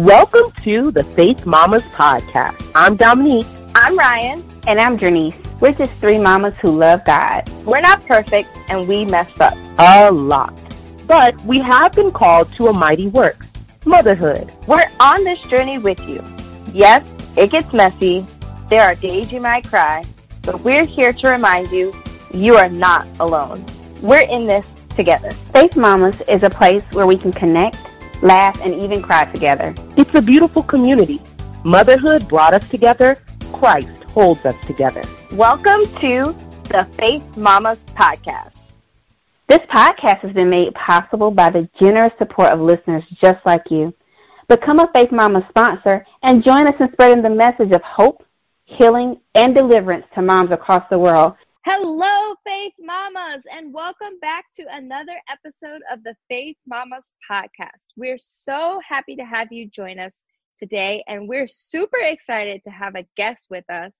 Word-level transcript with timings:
Welcome 0.00 0.50
to 0.62 0.90
the 0.90 1.04
Faith 1.04 1.44
Mamas 1.44 1.82
Podcast. 1.88 2.72
I'm 2.74 2.96
Dominique. 2.96 3.46
I'm 3.74 3.98
Ryan. 3.98 4.42
And 4.66 4.80
I'm 4.80 4.96
Janice. 4.96 5.36
We're 5.60 5.72
just 5.72 5.92
three 6.00 6.18
mamas 6.18 6.56
who 6.56 6.70
love 6.70 7.04
God. 7.04 7.46
We're 7.66 7.82
not 7.82 8.06
perfect 8.06 8.48
and 8.70 8.88
we 8.88 9.04
mess 9.04 9.28
up. 9.38 9.58
A 9.78 10.10
lot. 10.10 10.58
But 11.06 11.38
we 11.44 11.58
have 11.58 11.92
been 11.92 12.12
called 12.12 12.50
to 12.54 12.68
a 12.68 12.72
mighty 12.72 13.08
work 13.08 13.44
motherhood. 13.84 14.50
We're 14.66 14.90
on 15.00 15.22
this 15.22 15.38
journey 15.42 15.76
with 15.76 16.00
you. 16.08 16.24
Yes, 16.72 17.06
it 17.36 17.50
gets 17.50 17.70
messy. 17.74 18.26
There 18.70 18.80
are 18.80 18.94
days 18.94 19.30
you 19.30 19.42
might 19.42 19.68
cry, 19.68 20.06
but 20.40 20.62
we're 20.62 20.86
here 20.86 21.12
to 21.12 21.28
remind 21.28 21.70
you 21.72 21.92
you 22.32 22.56
are 22.56 22.70
not 22.70 23.06
alone. 23.20 23.66
We're 24.00 24.22
in 24.22 24.46
this 24.46 24.64
together. 24.96 25.32
Faith 25.52 25.76
Mamas 25.76 26.22
is 26.22 26.42
a 26.42 26.48
place 26.48 26.84
where 26.92 27.06
we 27.06 27.18
can 27.18 27.32
connect, 27.32 27.76
laugh, 28.22 28.60
and 28.62 28.74
even 28.74 29.02
cry 29.02 29.24
together. 29.26 29.74
It's 29.96 30.14
a 30.14 30.22
beautiful 30.22 30.62
community. 30.62 31.22
Motherhood 31.64 32.28
brought 32.28 32.54
us 32.54 32.68
together. 32.68 33.18
Christ 33.52 34.04
holds 34.04 34.44
us 34.44 34.56
together. 34.66 35.02
Welcome 35.32 35.84
to 36.00 36.34
the 36.64 36.86
Faith 36.98 37.22
Mamas 37.36 37.78
Podcast. 37.96 38.52
This 39.48 39.60
podcast 39.68 40.18
has 40.18 40.32
been 40.32 40.50
made 40.50 40.74
possible 40.74 41.30
by 41.30 41.50
the 41.50 41.68
generous 41.78 42.12
support 42.18 42.52
of 42.52 42.60
listeners 42.60 43.04
just 43.20 43.44
like 43.44 43.70
you. 43.70 43.94
Become 44.48 44.80
a 44.80 44.90
Faith 44.94 45.12
Mama 45.12 45.46
sponsor 45.48 46.04
and 46.22 46.44
join 46.44 46.66
us 46.66 46.74
in 46.78 46.92
spreading 46.92 47.22
the 47.22 47.30
message 47.30 47.72
of 47.72 47.82
hope, 47.82 48.24
healing, 48.64 49.20
and 49.34 49.54
deliverance 49.54 50.06
to 50.14 50.22
moms 50.22 50.50
across 50.50 50.84
the 50.90 50.98
world. 50.98 51.34
Hello, 51.66 52.34
Faith 52.42 52.72
Mamas, 52.80 53.42
and 53.52 53.70
welcome 53.70 54.18
back 54.22 54.46
to 54.54 54.64
another 54.70 55.20
episode 55.28 55.82
of 55.92 56.02
the 56.04 56.14
Faith 56.26 56.56
Mamas 56.66 57.12
podcast. 57.30 57.84
We're 57.98 58.16
so 58.16 58.80
happy 58.88 59.14
to 59.16 59.24
have 59.26 59.52
you 59.52 59.68
join 59.68 59.98
us 59.98 60.24
today, 60.58 61.04
and 61.06 61.28
we're 61.28 61.46
super 61.46 61.98
excited 61.98 62.62
to 62.64 62.70
have 62.70 62.94
a 62.94 63.06
guest 63.14 63.48
with 63.50 63.68
us. 63.68 63.92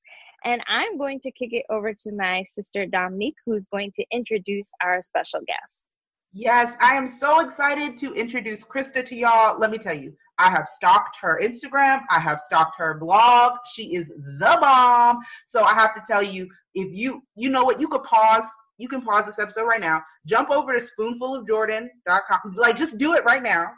And 0.42 0.62
I'm 0.68 0.96
going 0.96 1.20
to 1.20 1.30
kick 1.32 1.52
it 1.52 1.66
over 1.68 1.92
to 1.92 2.12
my 2.12 2.46
sister 2.50 2.86
Dominique, 2.86 3.36
who's 3.44 3.66
going 3.66 3.92
to 3.96 4.06
introduce 4.10 4.70
our 4.82 5.02
special 5.02 5.40
guest. 5.46 5.84
Yes, 6.32 6.72
I 6.80 6.94
am 6.94 7.08
so 7.08 7.40
excited 7.40 7.98
to 7.98 8.14
introduce 8.14 8.62
Krista 8.62 9.04
to 9.04 9.16
y'all. 9.16 9.58
Let 9.58 9.72
me 9.72 9.78
tell 9.78 9.96
you, 9.96 10.16
I 10.38 10.48
have 10.48 10.68
stalked 10.68 11.16
her 11.20 11.40
Instagram, 11.42 12.02
I 12.08 12.20
have 12.20 12.40
stalked 12.40 12.78
her 12.78 12.94
blog. 12.94 13.58
She 13.74 13.96
is 13.96 14.08
the 14.08 14.58
bomb. 14.60 15.18
So 15.46 15.64
I 15.64 15.74
have 15.74 15.92
to 15.96 16.02
tell 16.06 16.22
you, 16.22 16.48
if 16.74 16.96
you 16.96 17.22
you 17.34 17.50
know 17.50 17.64
what, 17.64 17.80
you 17.80 17.88
could 17.88 18.04
pause. 18.04 18.44
You 18.78 18.88
can 18.88 19.02
pause 19.02 19.26
this 19.26 19.40
episode 19.40 19.66
right 19.66 19.80
now. 19.80 20.02
Jump 20.24 20.50
over 20.50 20.72
to 20.72 20.86
spoonfulofjordan.com. 20.86 22.54
Like 22.54 22.76
just 22.76 22.96
do 22.96 23.14
it 23.14 23.24
right 23.24 23.42
now. 23.42 23.72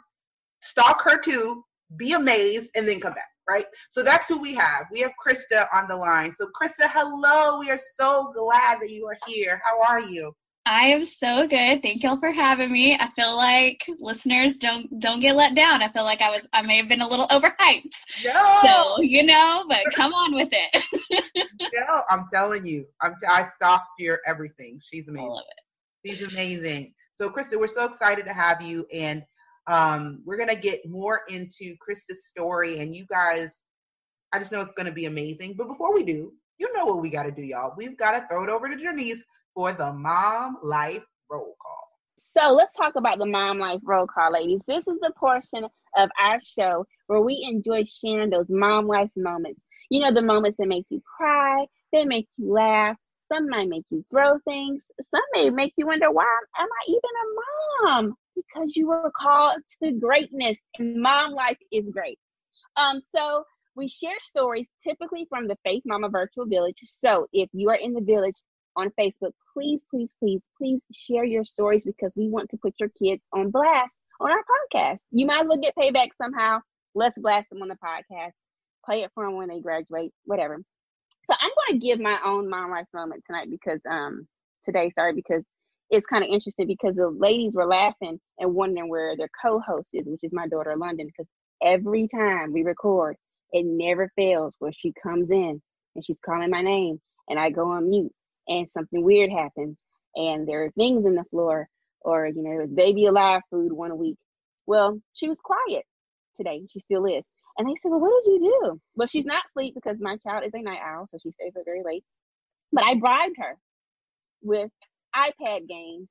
Stalk 0.61 1.01
her 1.01 1.19
too. 1.19 1.63
Be 1.97 2.13
amazed 2.13 2.69
and 2.75 2.87
then 2.87 2.99
come 2.99 3.13
back 3.13 3.27
right? 3.49 3.65
So 3.89 4.03
that's 4.03 4.29
who 4.29 4.37
we 4.37 4.53
have. 4.53 4.85
We 4.89 5.01
have 5.01 5.11
Krista 5.21 5.67
on 5.73 5.89
the 5.89 5.95
line. 5.97 6.33
So 6.37 6.47
Krista, 6.57 6.89
hello. 6.89 7.59
We 7.59 7.69
are 7.71 7.79
so 7.99 8.31
glad 8.33 8.79
that 8.79 8.89
you 8.89 9.05
are 9.05 9.17
here. 9.27 9.61
How 9.65 9.81
are 9.81 9.99
you? 9.99 10.33
I 10.65 10.85
am 10.87 11.03
so 11.03 11.45
good. 11.47 11.83
Thank 11.83 12.03
y'all 12.03 12.17
for 12.17 12.31
having 12.31 12.71
me. 12.71 12.95
I 12.97 13.09
feel 13.09 13.35
like 13.35 13.83
listeners 13.99 14.55
don't 14.55 14.99
don't 14.99 15.19
get 15.19 15.35
let 15.35 15.55
down. 15.55 15.81
I 15.81 15.89
feel 15.89 16.03
like 16.03 16.21
I 16.21 16.29
was 16.29 16.41
I 16.53 16.61
may 16.61 16.77
have 16.77 16.87
been 16.87 17.01
a 17.01 17.07
little 17.07 17.27
overhyped. 17.27 17.91
No. 18.23 18.59
So, 18.63 19.01
you 19.01 19.23
know, 19.23 19.65
but 19.67 19.83
come 19.93 20.13
on 20.13 20.33
with 20.33 20.49
it. 20.51 21.49
no, 21.73 22.03
I'm 22.09 22.27
telling 22.33 22.65
you. 22.65 22.85
I'm 23.01 23.15
t- 23.19 23.27
I 23.27 23.49
stalked 23.55 23.99
your 23.99 24.19
everything. 24.25 24.79
She's 24.89 25.07
amazing. 25.07 25.25
I 25.25 25.33
love 25.33 25.43
it. 26.03 26.09
She's 26.09 26.27
amazing. 26.27 26.93
So 27.15 27.29
Krista, 27.29 27.59
we're 27.59 27.67
so 27.67 27.85
excited 27.85 28.25
to 28.25 28.33
have 28.33 28.61
you 28.61 28.87
and 28.93 29.23
um, 29.67 30.21
we're 30.25 30.37
gonna 30.37 30.55
get 30.55 30.87
more 30.87 31.21
into 31.29 31.75
Krista's 31.77 32.27
story, 32.27 32.79
and 32.79 32.95
you 32.95 33.05
guys, 33.09 33.49
I 34.33 34.39
just 34.39 34.51
know 34.51 34.61
it's 34.61 34.73
gonna 34.73 34.91
be 34.91 35.05
amazing. 35.05 35.55
But 35.57 35.67
before 35.67 35.93
we 35.93 36.03
do, 36.03 36.33
you 36.57 36.73
know 36.73 36.85
what 36.85 37.01
we 37.01 37.09
gotta 37.09 37.31
do, 37.31 37.41
y'all. 37.41 37.73
We've 37.77 37.97
gotta 37.97 38.25
throw 38.29 38.43
it 38.43 38.49
over 38.49 38.67
to 38.67 38.75
Janice 38.75 39.23
for 39.53 39.73
the 39.73 39.91
Mom 39.91 40.57
Life 40.63 41.03
Roll 41.29 41.55
Call. 41.61 41.87
So 42.17 42.51
let's 42.51 42.73
talk 42.73 42.95
about 42.95 43.19
the 43.19 43.25
Mom 43.25 43.59
Life 43.59 43.81
Roll 43.83 44.07
Call, 44.07 44.33
ladies. 44.33 44.61
This 44.67 44.87
is 44.87 44.99
the 45.01 45.11
portion 45.17 45.65
of 45.97 46.09
our 46.19 46.39
show 46.41 46.85
where 47.07 47.21
we 47.21 47.47
enjoy 47.49 47.83
sharing 47.83 48.29
those 48.29 48.49
mom 48.49 48.87
life 48.87 49.11
moments. 49.15 49.61
You 49.89 50.01
know, 50.01 50.13
the 50.13 50.21
moments 50.21 50.57
that 50.57 50.67
make 50.67 50.85
you 50.89 51.01
cry, 51.17 51.65
they 51.91 52.05
make 52.05 52.27
you 52.37 52.51
laugh. 52.51 52.97
Some 53.31 53.49
might 53.49 53.69
make 53.69 53.85
you 53.89 54.03
throw 54.09 54.39
things. 54.45 54.83
Some 55.11 55.23
may 55.33 55.49
make 55.49 55.73
you 55.77 55.87
wonder, 55.87 56.11
why 56.11 56.25
am 56.57 56.67
I 56.67 56.89
even 56.89 56.99
a 57.01 57.91
mom? 57.91 58.15
because 58.35 58.75
you 58.75 58.87
were 58.87 59.11
called 59.15 59.61
to 59.81 59.91
greatness 59.93 60.57
and 60.79 61.01
mom 61.01 61.33
life 61.33 61.57
is 61.71 61.85
great. 61.91 62.19
Um, 62.77 62.99
so 62.99 63.43
we 63.75 63.87
share 63.87 64.17
stories 64.21 64.67
typically 64.83 65.25
from 65.29 65.47
the 65.47 65.57
Faith 65.63 65.83
Mama 65.85 66.09
Virtual 66.09 66.45
Village. 66.45 66.77
So 66.83 67.27
if 67.33 67.49
you 67.53 67.69
are 67.69 67.75
in 67.75 67.93
the 67.93 68.01
village 68.01 68.35
on 68.75 68.91
Facebook, 68.99 69.31
please, 69.53 69.83
please, 69.89 70.13
please, 70.19 70.43
please 70.57 70.81
share 70.91 71.23
your 71.23 71.43
stories 71.43 71.83
because 71.83 72.11
we 72.15 72.29
want 72.29 72.49
to 72.49 72.57
put 72.57 72.73
your 72.79 72.89
kids 72.89 73.21
on 73.31 73.51
blast 73.51 73.91
on 74.19 74.31
our 74.31 74.43
podcast. 74.73 74.99
You 75.11 75.25
might 75.25 75.41
as 75.41 75.47
well 75.47 75.57
get 75.57 75.75
payback 75.75 76.09
somehow. 76.21 76.59
Let's 76.95 77.19
blast 77.19 77.49
them 77.49 77.61
on 77.61 77.67
the 77.67 77.75
podcast. 77.75 78.31
Play 78.85 79.03
it 79.03 79.11
for 79.13 79.25
them 79.25 79.35
when 79.35 79.49
they 79.49 79.59
graduate, 79.59 80.11
whatever. 80.25 80.61
So 81.29 81.35
I'm 81.39 81.51
going 81.67 81.79
to 81.79 81.85
give 81.85 81.99
my 81.99 82.19
own 82.25 82.49
mom 82.49 82.71
life 82.71 82.85
moment 82.93 83.23
tonight 83.25 83.49
because 83.49 83.79
um 83.89 84.27
today, 84.65 84.91
sorry, 84.95 85.13
because 85.13 85.43
it's 85.89 86.07
kind 86.07 86.23
of 86.23 86.29
interesting 86.29 86.67
because 86.67 86.95
the 86.95 87.09
ladies 87.09 87.53
were 87.53 87.65
laughing 87.65 88.19
and 88.39 88.53
wondering 88.53 88.89
where 88.89 89.15
their 89.15 89.29
co-host 89.41 89.89
is, 89.93 90.05
which 90.07 90.23
is 90.23 90.31
my 90.33 90.47
daughter 90.47 90.75
London, 90.75 91.07
because 91.07 91.27
every 91.63 92.07
time 92.07 92.51
we 92.51 92.63
record, 92.63 93.15
it 93.51 93.65
never 93.65 94.09
fails 94.15 94.55
where 94.59 94.73
she 94.73 94.91
comes 95.01 95.29
in 95.29 95.61
and 95.95 96.03
she's 96.03 96.17
calling 96.25 96.49
my 96.49 96.61
name 96.61 96.99
and 97.29 97.39
I 97.39 97.51
go 97.51 97.71
on 97.71 97.89
mute 97.89 98.11
and 98.47 98.69
something 98.69 99.03
weird 99.03 99.31
happens 99.31 99.77
and 100.15 100.47
there 100.47 100.63
are 100.63 100.71
things 100.71 101.05
in 101.05 101.15
the 101.15 101.23
floor 101.25 101.67
or 102.01 102.27
you 102.27 102.43
know, 102.43 102.51
it 102.51 102.61
was 102.61 102.71
baby 102.71 103.05
alive 103.05 103.41
food 103.49 103.71
one 103.71 103.97
week. 103.97 104.17
Well, 104.65 104.99
she 105.13 105.27
was 105.29 105.39
quiet 105.39 105.85
today. 106.35 106.63
She 106.69 106.79
still 106.79 107.05
is. 107.05 107.23
And 107.57 107.67
they 107.67 107.75
said, 107.81 107.89
Well, 107.89 107.99
what 107.99 108.23
did 108.23 108.31
you 108.31 108.59
do? 108.61 108.81
Well, 108.95 109.07
she's 109.07 109.25
not 109.25 109.43
asleep 109.47 109.75
because 109.75 109.97
my 109.99 110.17
child 110.17 110.43
is 110.45 110.53
a 110.53 110.61
night 110.61 110.79
owl, 110.83 111.07
so 111.09 111.17
she 111.21 111.31
stays 111.31 111.53
up 111.57 111.63
very 111.65 111.83
late. 111.83 112.03
But 112.71 112.83
I 112.83 112.95
bribed 112.95 113.35
her 113.37 113.57
with 114.41 114.71
iPad 115.15 115.67
games. 115.67 116.07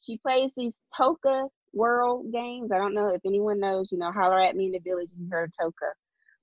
She 0.00 0.18
plays 0.18 0.50
these 0.56 0.74
Toca 0.98 1.48
World 1.74 2.32
games. 2.32 2.72
I 2.72 2.78
don't 2.78 2.94
know 2.94 3.08
if 3.08 3.20
anyone 3.26 3.60
knows, 3.60 3.88
you 3.90 3.98
know, 3.98 4.10
holler 4.10 4.40
at 4.40 4.56
me 4.56 4.66
in 4.66 4.72
the 4.72 4.78
village 4.78 5.08
you 5.18 5.28
heard 5.30 5.52
Toca 5.60 5.92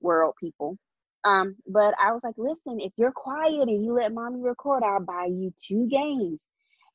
World 0.02 0.36
people. 0.40 0.78
Um, 1.26 1.56
but 1.68 1.96
I 2.02 2.12
was 2.12 2.22
like, 2.24 2.36
listen, 2.38 2.80
if 2.80 2.94
you're 2.98 3.12
quiet 3.12 3.68
and 3.68 3.84
you 3.84 3.94
let 3.94 4.14
mommy 4.14 4.42
record, 4.44 4.84
I'll 4.84 5.02
buy 5.02 5.26
you 5.30 5.52
two 5.68 5.88
games. 5.90 6.40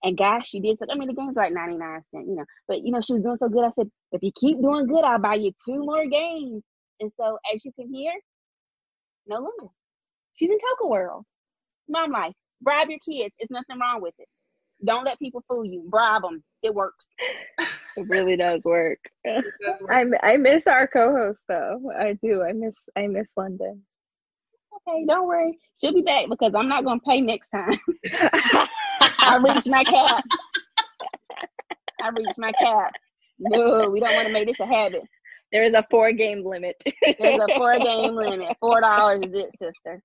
And 0.02 0.16
gosh, 0.16 0.48
she 0.48 0.60
did. 0.60 0.78
So, 0.78 0.86
I 0.90 0.96
mean, 0.96 1.08
the 1.08 1.14
game's 1.14 1.36
like 1.36 1.52
99 1.52 2.02
cents, 2.10 2.26
you 2.28 2.36
know, 2.36 2.44
but 2.68 2.82
you 2.82 2.92
know, 2.92 3.00
she 3.00 3.12
was 3.14 3.22
doing 3.22 3.36
so 3.36 3.48
good. 3.48 3.64
I 3.64 3.70
said, 3.76 3.90
if 4.12 4.22
you 4.22 4.30
keep 4.38 4.62
doing 4.62 4.86
good, 4.86 5.04
I'll 5.04 5.18
buy 5.18 5.34
you 5.34 5.52
two 5.66 5.84
more 5.84 6.06
games. 6.06 6.62
And 7.00 7.10
so, 7.18 7.38
as 7.52 7.64
you 7.64 7.72
can 7.72 7.92
hear, 7.92 8.12
no 9.26 9.36
limit. 9.36 9.72
She's 10.34 10.50
in 10.50 10.56
Toca 10.58 10.88
World. 10.88 11.24
Mom 11.88 12.12
life. 12.12 12.34
Bribe 12.62 12.88
your 12.88 12.98
kids. 13.00 13.34
It's 13.38 13.50
nothing 13.50 13.78
wrong 13.80 14.00
with 14.00 14.14
it. 14.18 14.28
Don't 14.84 15.04
let 15.04 15.18
people 15.18 15.44
fool 15.48 15.64
you. 15.64 15.84
Bribe 15.90 16.22
them. 16.22 16.42
It 16.62 16.74
works. 16.74 17.06
it 17.96 18.08
really 18.08 18.36
does 18.36 18.64
work. 18.64 18.98
Does 19.26 19.44
work. 19.82 19.90
I 20.22 20.34
I 20.34 20.36
miss 20.38 20.66
our 20.66 20.86
co-host 20.86 21.40
though. 21.48 21.92
I 21.98 22.14
do. 22.22 22.42
I 22.42 22.52
miss 22.52 22.76
I 22.96 23.06
miss 23.06 23.28
London. 23.36 23.82
Okay, 24.76 25.04
don't 25.06 25.26
worry. 25.26 25.58
She'll 25.80 25.94
be 25.94 26.02
back 26.02 26.26
because 26.28 26.52
I'm 26.54 26.68
not 26.68 26.84
gonna 26.84 27.00
pay 27.00 27.20
next 27.20 27.48
time. 27.50 27.78
I 29.20 29.38
reached 29.42 29.68
my 29.68 29.84
cap. 29.84 30.24
I 32.02 32.08
reached 32.08 32.38
my 32.38 32.52
cap. 32.52 32.92
No, 33.38 33.90
we 33.90 34.00
don't 34.00 34.14
want 34.14 34.26
to 34.26 34.32
make 34.32 34.46
this 34.46 34.60
a 34.60 34.66
habit. 34.66 35.02
There 35.52 35.62
is 35.62 35.72
a 35.74 35.84
four 35.90 36.12
game 36.12 36.44
limit. 36.44 36.82
There's 37.18 37.40
a 37.40 37.58
four 37.58 37.78
game 37.82 38.14
limit. 38.14 38.56
Four 38.60 38.80
dollars 38.80 39.22
is 39.26 39.44
it, 39.44 39.58
sister. 39.58 40.02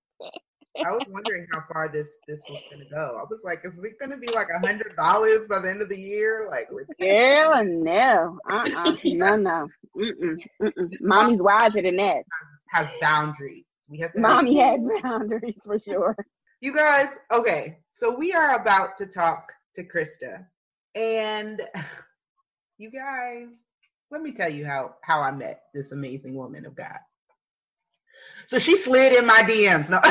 I 0.83 0.91
was 0.91 1.07
wondering 1.09 1.47
how 1.51 1.63
far 1.71 1.87
this 1.87 2.07
this 2.27 2.39
was 2.49 2.59
gonna 2.71 2.85
go. 2.91 3.17
I 3.17 3.23
was 3.29 3.39
like, 3.43 3.59
is 3.63 3.71
it 3.81 3.93
gonna 3.99 4.17
be 4.17 4.27
like 4.33 4.47
a 4.53 4.59
hundred 4.65 4.95
dollars 4.97 5.47
by 5.47 5.59
the 5.59 5.69
end 5.69 5.81
of 5.81 5.89
the 5.89 5.97
year? 5.97 6.47
Like, 6.49 6.67
Girl, 6.99 7.63
no, 7.63 8.39
uh, 8.49 8.69
uh 8.75 8.95
no, 9.05 9.35
no, 9.37 9.67
Mm-mm, 9.95 10.35
mm-mm. 10.61 11.01
Mommy's 11.01 11.41
wiser 11.41 11.81
than 11.81 11.95
that. 11.97 12.23
has 12.71 12.87
boundaries. 12.99 13.63
We 13.87 13.99
have 13.99 14.13
to 14.13 14.19
Mommy 14.19 14.59
has 14.59 14.87
boundaries 15.03 15.59
for 15.63 15.79
sure. 15.79 16.15
You 16.61 16.73
guys, 16.73 17.09
okay. 17.31 17.79
So 17.91 18.15
we 18.15 18.33
are 18.33 18.55
about 18.55 18.97
to 18.97 19.05
talk 19.05 19.51
to 19.75 19.83
Krista, 19.83 20.45
and 20.95 21.61
you 22.77 22.91
guys, 22.91 23.47
let 24.11 24.21
me 24.21 24.31
tell 24.31 24.49
you 24.49 24.65
how 24.65 24.95
how 25.01 25.21
I 25.21 25.31
met 25.31 25.63
this 25.73 25.91
amazing 25.91 26.35
woman 26.35 26.65
of 26.65 26.75
God. 26.75 26.97
So 28.47 28.59
she 28.59 28.77
slid 28.77 29.13
in 29.13 29.25
my 29.25 29.41
DMs. 29.41 29.89
No. 29.89 29.99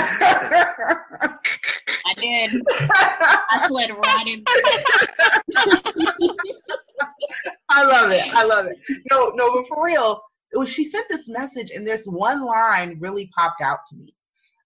I 2.06 2.15
did. 2.17 2.62
I 2.71 3.67
slid 3.69 3.91
right 3.91 4.26
in. 4.26 4.44
I 7.71 7.82
love 7.85 8.11
it. 8.11 8.35
I 8.35 8.44
love 8.44 8.67
it. 8.67 8.76
No, 9.11 9.31
no, 9.35 9.55
but 9.55 9.67
for 9.69 9.85
real, 9.85 10.12
it 10.12 10.34
was 10.59 10.69
she 10.69 10.91
sent 10.91 11.09
this 11.09 11.29
message, 11.29 11.71
and 11.71 11.87
there's 11.87 12.06
one 12.06 12.45
line 12.45 12.99
really 13.01 13.31
popped 13.37 13.61
out 13.61 13.81
to 13.89 13.97
me. 13.97 14.15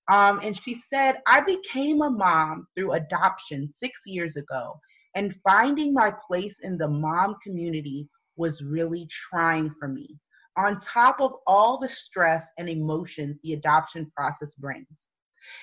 Um, 0.08 0.40
and 0.42 0.58
she 0.58 0.82
said, 0.88 1.18
I 1.26 1.40
became 1.42 2.02
a 2.02 2.10
mom 2.10 2.66
through 2.74 2.92
adoption 2.92 3.72
six 3.76 4.00
years 4.06 4.36
ago, 4.36 4.80
and 5.14 5.36
finding 5.44 5.92
my 5.92 6.12
place 6.26 6.56
in 6.62 6.78
the 6.78 6.88
mom 6.88 7.36
community 7.42 8.08
was 8.36 8.62
really 8.62 9.08
trying 9.10 9.74
for 9.78 9.88
me, 9.88 10.16
on 10.56 10.80
top 10.80 11.20
of 11.20 11.32
all 11.46 11.78
the 11.78 11.88
stress 11.88 12.46
and 12.58 12.68
emotions 12.68 13.38
the 13.42 13.52
adoption 13.52 14.10
process 14.16 14.54
brings. 14.54 14.86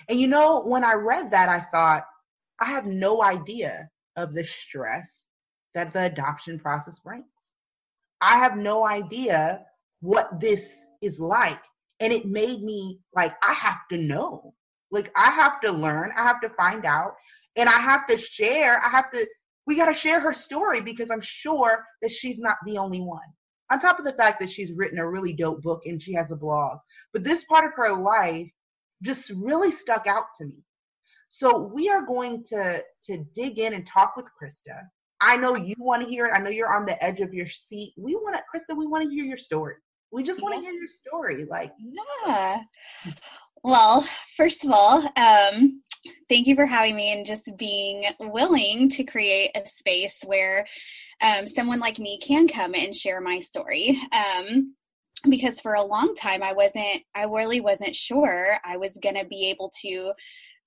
And 0.09 0.19
you 0.19 0.27
know, 0.27 0.61
when 0.61 0.83
I 0.83 0.93
read 0.93 1.31
that, 1.31 1.49
I 1.49 1.61
thought, 1.71 2.05
I 2.59 2.65
have 2.65 2.85
no 2.85 3.23
idea 3.23 3.89
of 4.15 4.31
the 4.33 4.45
stress 4.45 5.25
that 5.73 5.91
the 5.91 6.05
adoption 6.05 6.59
process 6.59 6.99
brings. 6.99 7.25
I 8.21 8.37
have 8.37 8.57
no 8.57 8.87
idea 8.87 9.65
what 10.01 10.39
this 10.39 10.61
is 11.01 11.19
like. 11.19 11.59
And 11.99 12.11
it 12.11 12.25
made 12.25 12.61
me 12.61 12.99
like, 13.15 13.33
I 13.47 13.53
have 13.53 13.79
to 13.91 13.97
know. 13.97 14.53
Like, 14.91 15.11
I 15.15 15.31
have 15.31 15.61
to 15.61 15.71
learn. 15.71 16.11
I 16.17 16.23
have 16.23 16.41
to 16.41 16.49
find 16.49 16.85
out. 16.85 17.13
And 17.55 17.69
I 17.69 17.79
have 17.79 18.05
to 18.07 18.17
share. 18.17 18.83
I 18.83 18.89
have 18.89 19.09
to, 19.11 19.25
we 19.65 19.75
got 19.75 19.87
to 19.87 19.93
share 19.93 20.19
her 20.19 20.33
story 20.33 20.81
because 20.81 21.09
I'm 21.09 21.21
sure 21.21 21.83
that 22.01 22.11
she's 22.11 22.37
not 22.37 22.57
the 22.65 22.77
only 22.77 23.01
one. 23.01 23.27
On 23.71 23.79
top 23.79 23.97
of 23.97 24.05
the 24.05 24.13
fact 24.13 24.39
that 24.41 24.49
she's 24.49 24.71
written 24.73 24.99
a 24.99 25.09
really 25.09 25.33
dope 25.33 25.61
book 25.63 25.81
and 25.85 26.01
she 26.01 26.13
has 26.13 26.29
a 26.31 26.35
blog. 26.35 26.77
But 27.13 27.23
this 27.23 27.45
part 27.45 27.65
of 27.65 27.71
her 27.75 27.93
life 27.93 28.47
just 29.01 29.31
really 29.31 29.71
stuck 29.71 30.05
out 30.05 30.25
to 30.37 30.45
me. 30.45 30.63
So 31.29 31.57
we 31.73 31.89
are 31.89 32.05
going 32.05 32.43
to 32.45 32.83
to 33.05 33.17
dig 33.33 33.57
in 33.59 33.73
and 33.73 33.87
talk 33.87 34.15
with 34.15 34.27
Krista. 34.41 34.81
I 35.21 35.37
know 35.37 35.55
you 35.55 35.75
want 35.79 36.03
to 36.03 36.09
hear 36.09 36.27
it. 36.27 36.33
I 36.33 36.39
know 36.39 36.49
you're 36.49 36.73
on 36.73 36.85
the 36.85 37.01
edge 37.03 37.21
of 37.21 37.33
your 37.33 37.47
seat. 37.47 37.93
We 37.97 38.15
want 38.15 38.35
to, 38.35 38.43
Krista, 38.43 38.77
we 38.77 38.85
want 38.85 39.03
to 39.03 39.09
hear 39.09 39.25
your 39.25 39.37
story. 39.37 39.75
We 40.15 40.23
just 40.23 40.41
want 40.41 40.55
to 40.55 40.61
hear 40.61 40.71
your 40.71 40.87
story. 40.87 41.43
Like, 41.43 41.73
yeah. 41.77 42.61
Well, 43.63 44.07
first 44.37 44.63
of 44.63 44.71
all, 44.71 44.99
um, 45.17 45.81
thank 46.29 46.47
you 46.47 46.55
for 46.55 46.65
having 46.65 46.95
me 46.95 47.11
and 47.11 47.25
just 47.25 47.51
being 47.57 48.05
willing 48.17 48.89
to 48.91 49.03
create 49.03 49.51
a 49.55 49.67
space 49.67 50.21
where 50.25 50.67
um, 51.19 51.45
someone 51.45 51.81
like 51.81 51.99
me 51.99 52.17
can 52.17 52.47
come 52.47 52.75
and 52.75 52.95
share 52.95 53.19
my 53.19 53.41
story. 53.41 53.99
Um, 54.13 54.75
because 55.29 55.59
for 55.59 55.73
a 55.73 55.83
long 55.83 56.15
time 56.15 56.43
I 56.43 56.53
wasn't, 56.53 57.01
I 57.13 57.25
really 57.25 57.59
wasn't 57.59 57.93
sure 57.93 58.57
I 58.63 58.77
was 58.77 58.97
going 59.03 59.15
to 59.15 59.25
be 59.25 59.49
able 59.49 59.69
to 59.81 60.13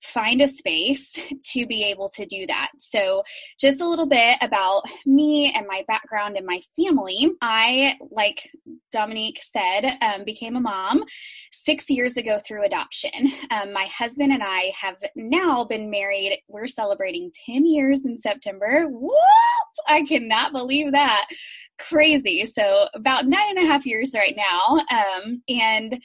find 0.03 0.41
a 0.41 0.47
space 0.47 1.11
to 1.51 1.65
be 1.65 1.83
able 1.83 2.09
to 2.09 2.25
do 2.25 2.45
that. 2.47 2.69
So, 2.77 3.23
just 3.59 3.81
a 3.81 3.87
little 3.87 4.05
bit 4.05 4.37
about 4.41 4.83
me 5.05 5.51
and 5.53 5.67
my 5.67 5.83
background 5.87 6.37
and 6.37 6.45
my 6.45 6.61
family. 6.75 7.31
I, 7.41 7.97
like 8.11 8.49
Dominique 8.91 9.39
said, 9.41 9.97
um, 10.01 10.23
became 10.23 10.55
a 10.55 10.61
mom 10.61 11.03
six 11.51 11.89
years 11.89 12.17
ago 12.17 12.39
through 12.45 12.65
adoption. 12.65 13.11
Um, 13.51 13.73
my 13.73 13.85
husband 13.85 14.31
and 14.31 14.43
I 14.43 14.71
have 14.79 14.97
now 15.15 15.63
been 15.63 15.89
married. 15.89 16.39
We're 16.47 16.67
celebrating 16.67 17.31
10 17.45 17.65
years 17.65 18.05
in 18.05 18.17
September. 18.17 18.85
Whoop! 18.87 19.13
I 19.87 20.03
cannot 20.03 20.51
believe 20.51 20.91
that. 20.91 21.27
Crazy. 21.79 22.45
So, 22.45 22.87
about 22.93 23.25
nine 23.25 23.57
and 23.57 23.59
a 23.59 23.65
half 23.65 23.85
years 23.85 24.13
right 24.15 24.35
now. 24.35 24.83
Um, 24.91 25.41
and 25.49 26.01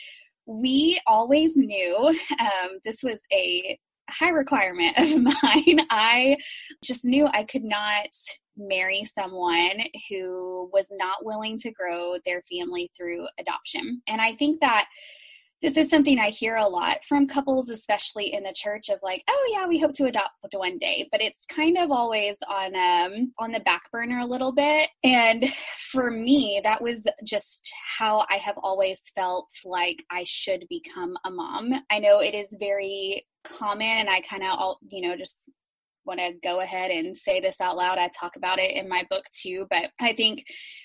we 0.47 1.00
always 1.06 1.56
knew 1.56 1.97
um, 2.40 2.79
this 2.85 3.02
was 3.02 3.20
a 3.32 3.79
high 4.11 4.31
requirement 4.31 4.97
of 4.99 5.23
mine. 5.43 5.87
I 5.91 6.37
just 6.83 7.05
knew 7.05 7.27
I 7.27 7.45
could 7.45 7.65
not 7.65 8.09
marry 8.56 9.05
someone 9.05 9.81
who 10.09 10.71
was 10.73 10.89
not 10.93 11.25
willing 11.25 11.59
to 11.59 11.73
grow 11.73 12.15
their 12.25 12.43
family 12.51 12.91
through 12.97 13.27
adoption. 13.39 14.01
And 14.06 14.21
I 14.21 14.35
think 14.35 14.61
that 14.61 14.87
this 15.64 15.78
is 15.78 15.88
something 15.88 16.19
I 16.19 16.28
hear 16.28 16.56
a 16.56 16.69
lot 16.69 17.02
from 17.05 17.26
couples, 17.26 17.70
especially 17.70 18.34
in 18.34 18.43
the 18.43 18.52
church, 18.55 18.90
of 18.90 19.00
like, 19.02 19.25
oh 19.31 19.50
yeah, 19.50 19.66
we 19.66 19.78
hope 19.78 19.94
to 19.94 20.05
adopt 20.05 20.34
one 20.52 20.76
day, 20.76 21.08
but 21.11 21.22
it's 21.22 21.46
kind 21.46 21.78
of 21.78 21.90
always 21.90 22.37
on 22.46 22.76
um 22.76 23.32
on 23.38 23.50
the 23.50 23.61
back 23.61 23.90
burner 23.90 24.19
a 24.19 24.26
little 24.26 24.52
bit. 24.52 24.90
And 25.02 25.49
for 25.78 26.11
me, 26.11 26.61
that 26.64 26.82
was 26.82 27.08
just 27.25 27.72
how 27.99 28.26
I 28.28 28.34
have 28.34 28.56
always 28.58 29.00
felt 29.14 29.50
like 29.64 30.05
I 30.11 30.25
should 30.25 30.66
become 30.69 31.16
a 31.25 31.31
mom. 31.31 31.72
I 31.90 31.99
know 31.99 32.20
it 32.20 32.34
is 32.34 32.55
very 32.61 33.25
common, 33.43 33.88
and 33.88 34.11
I 34.11 34.20
kind 34.20 34.43
of, 34.43 34.50
all 34.50 34.78
you 34.87 35.08
know, 35.08 35.16
just 35.16 35.49
want 36.06 36.21
to 36.21 36.33
go 36.43 36.61
ahead 36.61 36.91
and 36.91 37.17
say 37.17 37.41
this 37.41 37.61
out 37.61 37.77
loud. 37.77 37.99
I 37.99 38.09
talk 38.09 38.37
about 38.37 38.59
it 38.59 38.77
in 38.77 38.89
my 38.89 39.06
book 39.11 39.25
too, 39.33 39.67
but 39.71 39.91
I 40.01 40.12
think 40.12 40.45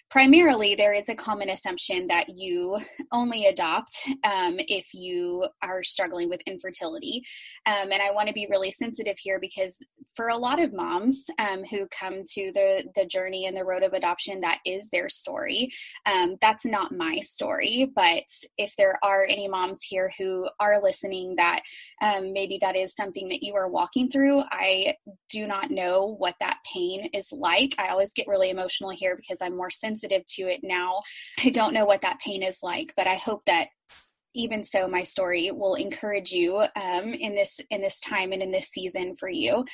primarily 0.09 0.75
there 0.75 0.93
is 0.93 1.09
a 1.09 1.15
common 1.15 1.49
assumption 1.49 2.07
that 2.07 2.27
you 2.29 2.79
only 3.11 3.45
adopt 3.45 3.91
um, 4.23 4.55
if 4.67 4.93
you 4.93 5.47
are 5.61 5.83
struggling 5.83 6.29
with 6.29 6.41
infertility. 6.47 7.23
Um, 7.65 7.91
and 7.91 8.01
I 8.01 8.11
want 8.11 8.27
to 8.27 8.33
be 8.33 8.47
really 8.49 8.71
sensitive 8.71 9.17
here 9.17 9.39
because 9.39 9.77
for 10.15 10.29
a 10.29 10.37
lot 10.37 10.61
of 10.61 10.73
moms 10.73 11.25
um, 11.37 11.63
who 11.63 11.87
come 11.87 12.23
to 12.33 12.51
the, 12.53 12.83
the 12.95 13.05
journey 13.05 13.45
and 13.45 13.55
the 13.55 13.63
road 13.63 13.83
of 13.83 13.93
adoption, 13.93 14.41
that 14.41 14.59
is 14.65 14.89
their 14.89 15.07
story. 15.07 15.71
Um, 16.05 16.35
that's 16.41 16.65
not 16.65 16.91
my 16.91 17.19
story, 17.21 17.91
but 17.95 18.23
if 18.57 18.75
there 18.77 18.95
are 19.03 19.25
any 19.29 19.47
moms 19.47 19.79
here 19.83 20.11
who 20.17 20.47
are 20.59 20.81
listening 20.81 21.35
that 21.37 21.61
um, 22.01 22.33
maybe 22.33 22.57
that 22.61 22.75
is 22.75 22.95
something 22.95 23.29
that 23.29 23.43
you 23.43 23.55
are 23.55 23.69
walking 23.69 24.09
through, 24.09 24.41
I 24.51 24.95
do 25.29 25.47
not 25.47 25.71
know 25.71 26.15
what 26.17 26.35
that 26.39 26.59
pain 26.71 27.09
is 27.13 27.31
like. 27.31 27.75
I 27.77 27.89
always 27.89 28.13
get 28.13 28.27
really 28.27 28.49
emotional 28.49 28.89
here 28.91 29.15
because 29.15 29.41
I'm 29.41 29.55
more 29.55 29.69
sensitive 29.69 30.25
to 30.35 30.43
it 30.43 30.61
now. 30.63 31.01
I 31.43 31.49
don't 31.49 31.73
know 31.73 31.85
what 31.85 32.01
that 32.01 32.19
pain 32.19 32.43
is 32.43 32.59
like, 32.63 32.93
but 32.95 33.07
I 33.07 33.15
hope 33.15 33.45
that 33.45 33.69
even 34.35 34.63
so 34.63 34.87
my 34.87 35.03
story 35.03 35.51
will 35.51 35.75
encourage 35.75 36.31
you 36.31 36.63
um, 36.75 37.13
in 37.13 37.35
this 37.35 37.59
in 37.69 37.81
this 37.81 37.99
time 37.99 38.31
and 38.31 38.41
in 38.41 38.51
this 38.51 38.69
season 38.69 39.15
for 39.15 39.29
you 39.29 39.65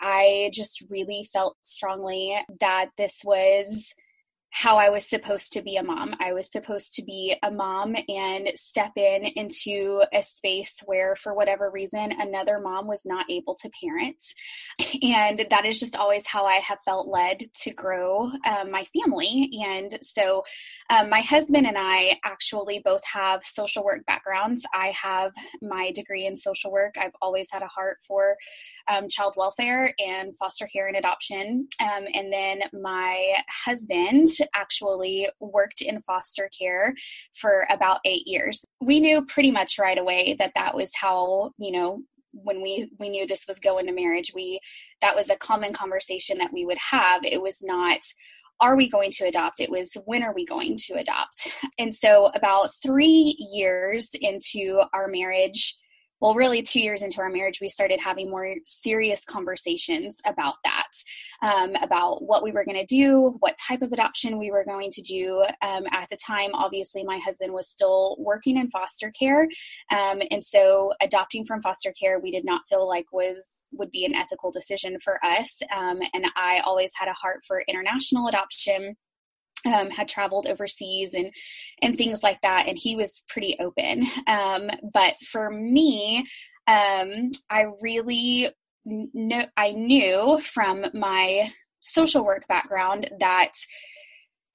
i 0.00 0.50
just 0.52 0.84
really 0.90 1.26
felt 1.32 1.56
strongly 1.62 2.36
that 2.60 2.90
this 2.98 3.22
was 3.24 3.94
how 4.54 4.76
I 4.76 4.88
was 4.88 5.04
supposed 5.04 5.52
to 5.54 5.62
be 5.62 5.74
a 5.74 5.82
mom. 5.82 6.14
I 6.20 6.32
was 6.32 6.48
supposed 6.48 6.94
to 6.94 7.02
be 7.02 7.34
a 7.42 7.50
mom 7.50 7.96
and 8.08 8.52
step 8.54 8.92
in 8.94 9.24
into 9.24 10.04
a 10.12 10.22
space 10.22 10.80
where, 10.86 11.16
for 11.16 11.34
whatever 11.34 11.72
reason, 11.72 12.12
another 12.20 12.60
mom 12.60 12.86
was 12.86 13.02
not 13.04 13.28
able 13.28 13.56
to 13.56 13.70
parent. 13.82 14.22
And 15.02 15.44
that 15.50 15.66
is 15.66 15.80
just 15.80 15.96
always 15.96 16.26
how 16.26 16.46
I 16.46 16.56
have 16.56 16.78
felt 16.84 17.08
led 17.08 17.40
to 17.62 17.72
grow 17.72 18.30
um, 18.46 18.70
my 18.70 18.86
family. 18.96 19.50
And 19.64 19.92
so, 20.02 20.44
um, 20.88 21.10
my 21.10 21.20
husband 21.20 21.66
and 21.66 21.76
I 21.76 22.18
actually 22.24 22.80
both 22.84 23.04
have 23.04 23.44
social 23.44 23.84
work 23.84 24.06
backgrounds. 24.06 24.64
I 24.72 24.88
have 24.90 25.32
my 25.62 25.90
degree 25.90 26.26
in 26.26 26.36
social 26.36 26.70
work. 26.70 26.94
I've 26.96 27.14
always 27.20 27.48
had 27.50 27.62
a 27.62 27.66
heart 27.66 27.98
for 28.06 28.36
um, 28.88 29.08
child 29.08 29.34
welfare 29.36 29.94
and 29.98 30.36
foster 30.36 30.66
care 30.66 30.86
and 30.86 30.96
adoption. 30.96 31.68
Um, 31.80 32.06
and 32.14 32.32
then 32.32 32.62
my 32.72 33.34
husband 33.64 34.28
actually 34.54 35.28
worked 35.40 35.82
in 35.82 36.00
foster 36.00 36.50
care 36.56 36.94
for 37.34 37.66
about 37.70 38.00
eight 38.04 38.26
years. 38.26 38.64
We 38.80 39.00
knew 39.00 39.24
pretty 39.26 39.50
much 39.50 39.78
right 39.78 39.98
away 39.98 40.36
that 40.38 40.52
that 40.54 40.74
was 40.74 40.92
how, 40.94 41.52
you 41.58 41.72
know, 41.72 42.02
when 42.32 42.60
we 42.60 42.90
we 42.98 43.08
knew 43.08 43.26
this 43.26 43.46
was 43.46 43.60
going 43.60 43.86
to 43.86 43.92
marriage 43.92 44.32
we 44.34 44.58
that 45.00 45.14
was 45.14 45.30
a 45.30 45.36
common 45.36 45.72
conversation 45.72 46.36
that 46.36 46.52
we 46.52 46.66
would 46.66 46.78
have 46.78 47.24
it 47.24 47.40
was 47.40 47.62
not 47.62 48.00
are 48.60 48.76
we 48.76 48.88
going 48.88 49.10
to 49.10 49.26
adopt? 49.26 49.60
It 49.60 49.70
was 49.70 49.96
when 50.04 50.22
are 50.22 50.34
we 50.34 50.44
going 50.44 50.76
to 50.86 50.94
adopt? 50.94 51.48
And 51.78 51.92
so, 51.92 52.30
about 52.34 52.68
three 52.82 53.36
years 53.52 54.10
into 54.20 54.80
our 54.92 55.08
marriage, 55.08 55.76
well, 56.24 56.34
really, 56.34 56.62
two 56.62 56.80
years 56.80 57.02
into 57.02 57.20
our 57.20 57.28
marriage, 57.28 57.60
we 57.60 57.68
started 57.68 58.00
having 58.00 58.30
more 58.30 58.54
serious 58.64 59.26
conversations 59.26 60.22
about 60.24 60.54
that, 60.64 60.88
um, 61.42 61.74
about 61.82 62.22
what 62.22 62.42
we 62.42 62.50
were 62.50 62.64
going 62.64 62.78
to 62.78 62.86
do, 62.86 63.36
what 63.40 63.58
type 63.58 63.82
of 63.82 63.92
adoption 63.92 64.38
we 64.38 64.50
were 64.50 64.64
going 64.64 64.90
to 64.90 65.02
do. 65.02 65.44
Um, 65.60 65.84
at 65.90 66.08
the 66.08 66.16
time, 66.16 66.52
obviously, 66.54 67.04
my 67.04 67.18
husband 67.18 67.52
was 67.52 67.68
still 67.68 68.16
working 68.18 68.56
in 68.56 68.70
foster 68.70 69.10
care, 69.10 69.42
um, 69.90 70.22
and 70.30 70.42
so 70.42 70.94
adopting 71.02 71.44
from 71.44 71.60
foster 71.60 71.92
care, 71.92 72.18
we 72.18 72.30
did 72.30 72.46
not 72.46 72.62
feel 72.70 72.88
like 72.88 73.04
was 73.12 73.66
would 73.72 73.90
be 73.90 74.06
an 74.06 74.14
ethical 74.14 74.50
decision 74.50 74.98
for 75.00 75.22
us. 75.22 75.60
Um, 75.76 76.00
and 76.14 76.24
I 76.36 76.62
always 76.64 76.92
had 76.96 77.08
a 77.08 77.12
heart 77.12 77.44
for 77.46 77.62
international 77.68 78.28
adoption 78.28 78.96
um, 79.64 79.90
had 79.90 80.08
traveled 80.08 80.46
overseas 80.46 81.14
and 81.14 81.30
and 81.82 81.96
things 81.96 82.22
like 82.22 82.40
that 82.42 82.66
and 82.68 82.78
he 82.78 82.96
was 82.96 83.22
pretty 83.28 83.56
open 83.60 84.06
um, 84.26 84.68
but 84.92 85.14
for 85.20 85.50
me 85.50 86.24
um, 86.66 87.30
i 87.50 87.66
really 87.80 88.48
know 88.86 89.44
i 89.56 89.72
knew 89.72 90.40
from 90.40 90.84
my 90.94 91.50
social 91.82 92.24
work 92.24 92.46
background 92.48 93.08
that 93.20 93.52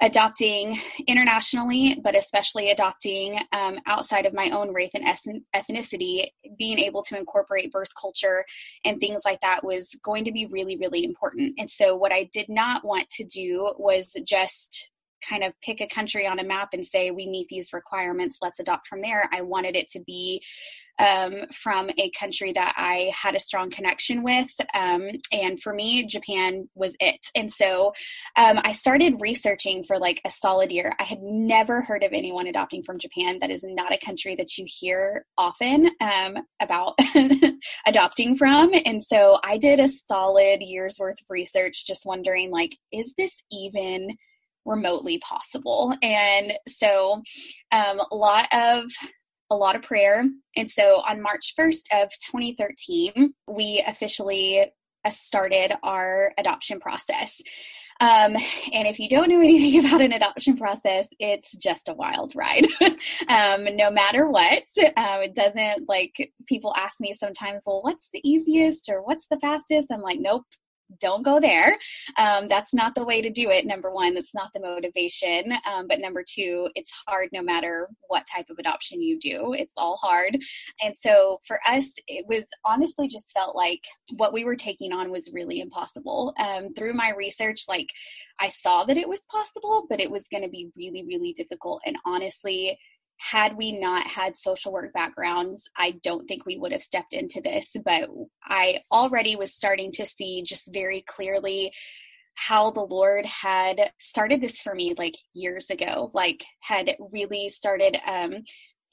adopting 0.01 0.77
internationally, 1.07 1.99
but 2.03 2.15
especially 2.15 2.71
adopting 2.71 3.37
um, 3.51 3.77
outside 3.85 4.25
of 4.25 4.33
my 4.33 4.49
own 4.51 4.73
race 4.73 4.91
and 4.93 5.41
ethnicity, 5.55 6.27
being 6.57 6.79
able 6.79 7.01
to 7.01 7.17
incorporate 7.17 7.71
birth 7.71 7.89
culture 7.99 8.45
and 8.85 8.99
things 8.99 9.21
like 9.25 9.41
that 9.41 9.63
was 9.63 9.89
going 10.03 10.23
to 10.23 10.31
be 10.31 10.45
really, 10.45 10.77
really 10.77 11.03
important. 11.03 11.53
And 11.57 11.69
so, 11.69 11.95
what 11.95 12.13
I 12.13 12.29
did 12.31 12.47
not 12.49 12.85
want 12.85 13.09
to 13.11 13.25
do 13.25 13.73
was 13.77 14.15
just 14.25 14.89
kind 15.27 15.43
of 15.43 15.53
pick 15.61 15.81
a 15.81 15.87
country 15.87 16.27
on 16.27 16.39
a 16.39 16.43
map 16.43 16.69
and 16.73 16.85
say, 16.85 17.11
we 17.11 17.27
meet 17.27 17.47
these 17.49 17.73
requirements, 17.73 18.37
let's 18.41 18.59
adopt 18.59 18.87
from 18.87 19.01
there. 19.01 19.29
I 19.31 19.41
wanted 19.41 19.75
it 19.75 19.89
to 19.91 19.99
be 19.99 20.41
um, 20.99 21.45
from 21.51 21.89
a 21.97 22.11
country 22.11 22.51
that 22.51 22.73
I 22.77 23.11
had 23.15 23.35
a 23.35 23.39
strong 23.39 23.69
connection 23.69 24.21
with. 24.21 24.51
Um, 24.73 25.09
and 25.31 25.59
for 25.59 25.73
me, 25.73 26.05
Japan 26.05 26.69
was 26.75 26.95
it. 26.99 27.19
And 27.35 27.49
so 27.49 27.93
um, 28.35 28.59
I 28.61 28.73
started 28.73 29.21
researching 29.21 29.83
for 29.83 29.97
like 29.97 30.21
a 30.25 30.31
solid 30.31 30.71
year. 30.71 30.93
I 30.99 31.03
had 31.03 31.21
never 31.21 31.81
heard 31.81 32.03
of 32.03 32.11
anyone 32.11 32.47
adopting 32.47 32.83
from 32.83 32.99
Japan. 32.99 33.39
That 33.39 33.49
is 33.49 33.63
not 33.65 33.93
a 33.93 34.05
country 34.05 34.35
that 34.35 34.57
you 34.57 34.65
hear 34.67 35.25
often 35.37 35.89
um, 36.01 36.35
about 36.61 36.99
adopting 37.87 38.35
from. 38.35 38.71
And 38.85 39.01
so 39.01 39.39
I 39.43 39.57
did 39.57 39.79
a 39.79 39.87
solid 39.87 40.61
year's 40.61 40.97
worth 40.99 41.21
of 41.21 41.27
research, 41.29 41.85
just 41.87 42.05
wondering, 42.05 42.51
like, 42.51 42.75
is 42.91 43.13
this 43.17 43.41
even 43.51 44.17
remotely 44.65 45.19
possible? 45.19 45.93
And 46.01 46.53
so 46.67 47.21
um, 47.71 48.01
a 48.11 48.15
lot 48.15 48.47
of 48.51 48.91
a 49.51 49.55
lot 49.55 49.75
of 49.75 49.81
prayer. 49.81 50.23
And 50.55 50.69
so 50.69 51.01
on 51.07 51.21
March 51.21 51.55
1st 51.57 52.03
of 52.03 52.09
2013, 52.31 53.33
we 53.47 53.83
officially 53.85 54.71
uh, 55.03 55.09
started 55.09 55.73
our 55.81 56.33
adoption 56.37 56.79
process. 56.79 57.41
Um, 58.01 58.35
and 58.71 58.87
if 58.87 58.97
you 58.97 59.09
don't 59.09 59.29
know 59.29 59.41
anything 59.41 59.79
about 59.85 60.01
an 60.01 60.13
adoption 60.13 60.55
process, 60.55 61.07
it's 61.19 61.55
just 61.57 61.89
a 61.89 61.93
wild 61.93 62.33
ride. 62.35 62.67
um, 63.27 63.75
no 63.75 63.91
matter 63.91 64.29
what, 64.29 64.63
um, 64.97 65.21
it 65.21 65.35
doesn't 65.35 65.89
like 65.89 66.31
people 66.47 66.73
ask 66.77 66.99
me 66.99 67.13
sometimes, 67.13 67.63
well, 67.65 67.81
what's 67.81 68.09
the 68.13 68.21
easiest 68.23 68.89
or 68.89 69.01
what's 69.01 69.27
the 69.27 69.39
fastest? 69.39 69.91
I'm 69.91 70.01
like, 70.01 70.19
nope, 70.19 70.45
don't 70.99 71.23
go 71.23 71.39
there. 71.39 71.77
Um, 72.17 72.47
that's 72.47 72.73
not 72.73 72.95
the 72.95 73.05
way 73.05 73.21
to 73.21 73.29
do 73.29 73.49
it. 73.49 73.65
Number 73.65 73.91
one, 73.91 74.13
that's 74.13 74.33
not 74.33 74.51
the 74.53 74.59
motivation. 74.59 75.53
Um, 75.65 75.87
but 75.87 75.99
number 75.99 76.23
two, 76.27 76.69
it's 76.75 76.91
hard 77.07 77.29
no 77.31 77.41
matter 77.41 77.87
what 78.07 78.25
type 78.25 78.47
of 78.49 78.57
adoption 78.59 79.01
you 79.01 79.19
do. 79.19 79.53
It's 79.53 79.73
all 79.77 79.97
hard. 79.97 80.37
And 80.83 80.95
so 80.95 81.39
for 81.45 81.59
us, 81.67 81.93
it 82.07 82.25
was 82.27 82.47
honestly 82.65 83.07
just 83.07 83.31
felt 83.31 83.55
like 83.55 83.81
what 84.17 84.33
we 84.33 84.45
were 84.45 84.55
taking 84.55 84.91
on 84.91 85.11
was 85.11 85.31
really 85.33 85.59
impossible. 85.59 86.33
Um, 86.39 86.69
through 86.69 86.93
my 86.93 87.11
research, 87.17 87.65
like 87.67 87.89
I 88.39 88.49
saw 88.49 88.85
that 88.85 88.97
it 88.97 89.07
was 89.07 89.21
possible, 89.31 89.85
but 89.89 89.99
it 89.99 90.09
was 90.09 90.27
going 90.27 90.43
to 90.43 90.49
be 90.49 90.69
really, 90.75 91.03
really 91.05 91.33
difficult. 91.33 91.81
And 91.85 91.97
honestly, 92.05 92.77
had 93.19 93.57
we 93.57 93.77
not 93.77 94.07
had 94.07 94.37
social 94.37 94.71
work 94.71 94.93
backgrounds, 94.93 95.69
I 95.77 95.99
don't 96.03 96.25
think 96.27 96.45
we 96.45 96.57
would 96.57 96.71
have 96.71 96.81
stepped 96.81 97.13
into 97.13 97.41
this. 97.41 97.69
But 97.83 98.09
I 98.43 98.81
already 98.91 99.35
was 99.35 99.53
starting 99.53 99.91
to 99.93 100.05
see 100.05 100.41
just 100.43 100.73
very 100.73 101.01
clearly 101.01 101.73
how 102.35 102.71
the 102.71 102.85
Lord 102.85 103.25
had 103.25 103.91
started 103.99 104.39
this 104.39 104.61
for 104.61 104.73
me 104.73 104.93
like 104.97 105.15
years 105.33 105.69
ago, 105.69 106.09
like 106.13 106.45
had 106.61 106.95
really 107.11 107.49
started, 107.49 107.97
um, 108.05 108.37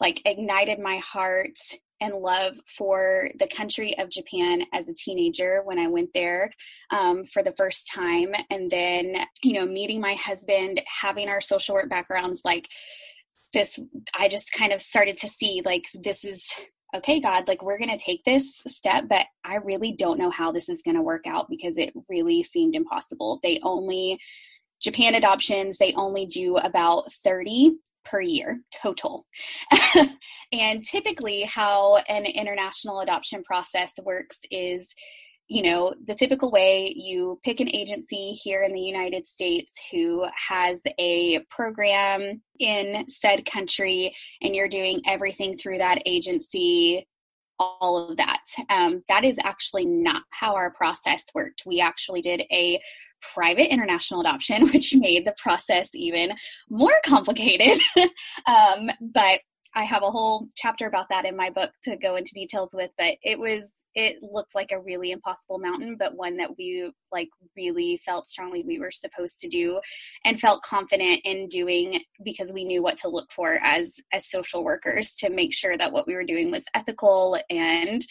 like 0.01 0.21
ignited 0.25 0.81
my 0.81 0.97
heart 0.99 1.57
and 2.01 2.15
love 2.15 2.59
for 2.67 3.29
the 3.39 3.49
country 3.49 3.97
of 3.99 4.11
Japan 4.11 4.65
as 4.73 4.89
a 4.89 4.95
teenager 4.95 5.63
when 5.65 5.79
I 5.79 5.87
went 5.87 6.13
there 6.13 6.51
um, 6.91 7.25
for 7.25 7.43
the 7.43 7.55
first 7.57 7.91
time. 7.95 8.35
And 8.51 8.71
then, 8.71 9.17
you 9.43 9.55
know, 9.55 9.65
meeting 9.65 10.01
my 10.01 10.15
husband, 10.15 10.83
having 11.01 11.29
our 11.29 11.41
social 11.41 11.77
work 11.77 11.89
backgrounds, 11.89 12.43
like 12.45 12.69
this 13.57 13.79
i 14.15 14.29
just 14.29 14.53
kind 14.53 14.73
of 14.73 14.81
started 14.81 15.17
to 15.17 15.29
see 15.29 15.63
like 15.65 15.87
this 15.95 16.25
is 16.25 16.47
okay 16.95 17.21
god 17.21 17.49
like 17.49 17.63
we're 17.63 17.79
going 17.79 17.91
to 17.91 17.97
take 17.97 18.23
this 18.25 18.63
step 18.67 19.05
but 19.09 19.27
i 19.45 19.57
really 19.57 19.93
don't 19.93 20.19
know 20.19 20.31
how 20.31 20.53
this 20.53 20.69
is 20.69 20.83
going 20.83 20.95
to 20.95 21.03
work 21.03 21.27
out 21.27 21.47
because 21.49 21.77
it 21.79 21.93
really 22.09 22.43
seemed 22.43 22.75
impossible 22.75 23.41
they 23.43 23.59
only 23.63 24.19
japan 24.81 25.15
adoptions 25.15 25.79
they 25.79 25.95
only 25.95 26.27
do 26.27 26.57
about 26.59 27.11
30 27.25 27.73
per 28.05 28.21
year 28.21 28.61
total. 28.73 29.27
and 30.53 30.85
typically, 30.85 31.43
how 31.43 31.97
an 32.09 32.25
international 32.25 33.01
adoption 33.01 33.43
process 33.43 33.93
works 34.05 34.39
is 34.51 34.87
you 35.49 35.63
know, 35.63 35.95
the 36.07 36.15
typical 36.15 36.51
way 36.51 36.93
you 36.97 37.39
pick 37.45 37.61
an 37.61 37.75
agency 37.75 38.33
here 38.33 38.63
in 38.63 38.73
the 38.73 38.81
United 38.81 39.27
States 39.27 39.81
who 39.93 40.27
has 40.49 40.83
a 40.99 41.41
program 41.49 42.43
in 42.59 43.09
said 43.09 43.47
country 43.47 44.15
and 44.43 44.57
you're 44.57 44.69
doing 44.69 45.01
everything 45.07 45.57
through 45.57 45.79
that 45.79 46.03
agency, 46.05 47.07
all 47.61 48.11
of 48.11 48.17
that. 48.17 48.43
Um, 48.71 49.05
that 49.09 49.25
is 49.25 49.39
actually 49.45 49.87
not 49.87 50.25
how 50.31 50.55
our 50.55 50.73
process 50.73 51.23
worked. 51.33 51.63
We 51.65 51.81
actually 51.81 52.23
did 52.23 52.43
a 52.53 52.81
private 53.35 53.73
international 53.73 54.21
adoption, 54.21 54.67
which 54.73 54.97
made 54.97 55.27
the 55.27 55.35
process 55.39 55.91
even 55.95 56.33
more 56.69 56.99
complicated. 57.05 57.79
um, 58.47 58.91
but 59.01 59.41
I 59.77 59.85
have 59.85 60.03
a 60.03 60.11
whole 60.11 60.49
chapter 60.57 60.87
about 60.87 61.11
that 61.11 61.27
in 61.27 61.37
my 61.37 61.51
book 61.51 61.71
to 61.85 61.97
go 61.97 62.17
into 62.17 62.33
details 62.33 62.71
with, 62.73 62.91
but 62.97 63.17
it 63.23 63.39
was 63.39 63.75
it 63.95 64.23
looked 64.23 64.55
like 64.55 64.73
a 64.73 64.81
really 64.81 65.11
impossible 65.11 65.59
mountain, 65.59 65.97
but 65.99 66.17
one 66.17 66.37
that 66.39 66.57
we 66.59 66.91
like 67.13 67.29
really 67.57 67.99
felt 68.05 68.27
strongly 68.27 68.63
we 68.63 68.79
were 68.79 68.91
supposed 68.91 69.39
to 69.41 69.49
do 69.49 69.81
and 70.25 70.41
felt 70.41 70.63
confident 70.63 71.21
in 71.25 71.47
doing 71.49 72.01
because 72.25 72.53
we 72.53 72.65
knew 72.65 72.83
what 72.83 72.97
to 72.99 73.09
look 73.09 73.31
for 73.31 73.59
as 73.63 74.01
as 74.13 74.31
social 74.31 74.65
workers 74.65 75.13
to 75.15 75.31
make 75.31 75.55
sure 75.55 75.77
that 75.77 75.93
what 75.93 76.07
we 76.07 76.15
were 76.15 76.25
doing 76.25 76.51
was 76.51 76.65
ethical 76.75 77.39
and 77.51 78.03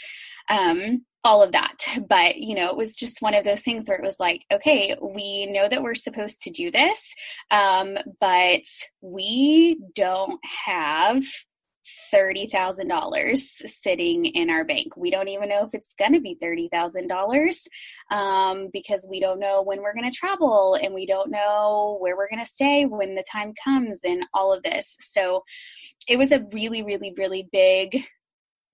um 0.49 1.03
all 1.23 1.41
of 1.41 1.51
that. 1.51 1.75
But, 2.07 2.37
you 2.37 2.55
know, 2.55 2.69
it 2.69 2.77
was 2.77 2.95
just 2.95 3.21
one 3.21 3.33
of 3.33 3.43
those 3.43 3.61
things 3.61 3.87
where 3.87 3.97
it 3.97 4.03
was 4.03 4.19
like, 4.19 4.45
okay, 4.53 4.95
we 5.01 5.47
know 5.47 5.67
that 5.67 5.81
we're 5.81 5.95
supposed 5.95 6.41
to 6.43 6.51
do 6.51 6.69
this, 6.69 7.01
um, 7.49 7.97
but 8.19 8.61
we 9.01 9.79
don't 9.95 10.39
have 10.65 11.23
$30,000 12.13 13.37
sitting 13.37 14.25
in 14.25 14.49
our 14.49 14.65
bank. 14.65 14.95
We 14.97 15.11
don't 15.11 15.27
even 15.27 15.49
know 15.49 15.63
if 15.63 15.73
it's 15.73 15.93
going 15.97 16.13
to 16.13 16.19
be 16.19 16.37
$30,000 16.41 17.67
um, 18.11 18.69
because 18.73 19.07
we 19.09 19.19
don't 19.19 19.39
know 19.39 19.61
when 19.61 19.81
we're 19.81 19.93
going 19.93 20.09
to 20.09 20.17
travel 20.17 20.77
and 20.81 20.93
we 20.93 21.05
don't 21.05 21.31
know 21.31 21.97
where 21.99 22.17
we're 22.17 22.29
going 22.29 22.43
to 22.43 22.45
stay 22.45 22.85
when 22.85 23.15
the 23.15 23.23
time 23.31 23.53
comes 23.63 23.99
and 24.03 24.25
all 24.33 24.53
of 24.53 24.63
this. 24.63 24.95
So 24.99 25.43
it 26.07 26.17
was 26.17 26.31
a 26.31 26.45
really, 26.51 26.83
really, 26.83 27.13
really 27.17 27.47
big 27.51 28.03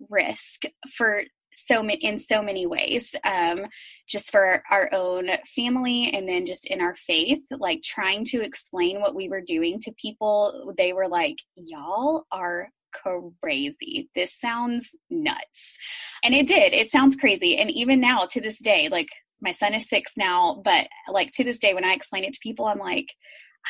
risk 0.10 0.64
for 0.96 1.24
so 1.54 1.84
many 1.84 1.98
in 1.98 2.18
so 2.18 2.42
many 2.42 2.66
ways 2.66 3.14
um, 3.24 3.66
just 4.08 4.32
for 4.32 4.64
our 4.72 4.90
own 4.94 5.30
family 5.56 6.12
and 6.14 6.28
then 6.28 6.46
just 6.46 6.66
in 6.66 6.82
our 6.82 6.96
faith 6.96 7.42
like 7.52 7.82
trying 7.84 8.24
to 8.24 8.42
explain 8.42 9.02
what 9.02 9.16
we 9.16 9.28
were 9.28 9.42
doing 9.42 9.80
to 9.80 9.92
people 9.94 10.74
they 10.78 10.94
were 10.94 11.08
like 11.08 11.38
y'all 11.56 12.26
are 12.32 12.70
crazy 12.94 14.10
this 14.16 14.38
sounds 14.40 14.96
nuts 15.10 15.78
and 16.24 16.34
it 16.34 16.48
did 16.48 16.74
it 16.74 16.90
sounds 16.90 17.16
crazy 17.16 17.58
and 17.58 17.72
even 17.72 18.00
now 18.00 18.26
to 18.26 18.42
this 18.42 18.60
day 18.60 18.90
like 18.90 19.10
my 19.42 19.52
son 19.52 19.74
is 19.74 19.88
six 19.88 20.14
now 20.18 20.62
but 20.64 20.88
like 21.10 21.32
to 21.32 21.44
this 21.44 21.60
day 21.60 21.74
when 21.74 21.86
i 21.86 21.94
explain 21.94 22.24
it 22.24 22.34
to 22.34 22.40
people 22.42 22.66
i'm 22.66 22.80
like 22.80 23.08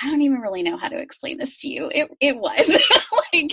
I 0.02 0.10
don't 0.10 0.22
even 0.22 0.40
really 0.40 0.64
know 0.64 0.78
how 0.78 0.88
to 0.88 0.98
explain 0.98 1.38
this 1.38 1.60
to 1.62 1.68
you. 1.68 1.90
It 1.94 2.10
it 2.20 2.38
was 2.38 2.68
like 3.34 3.52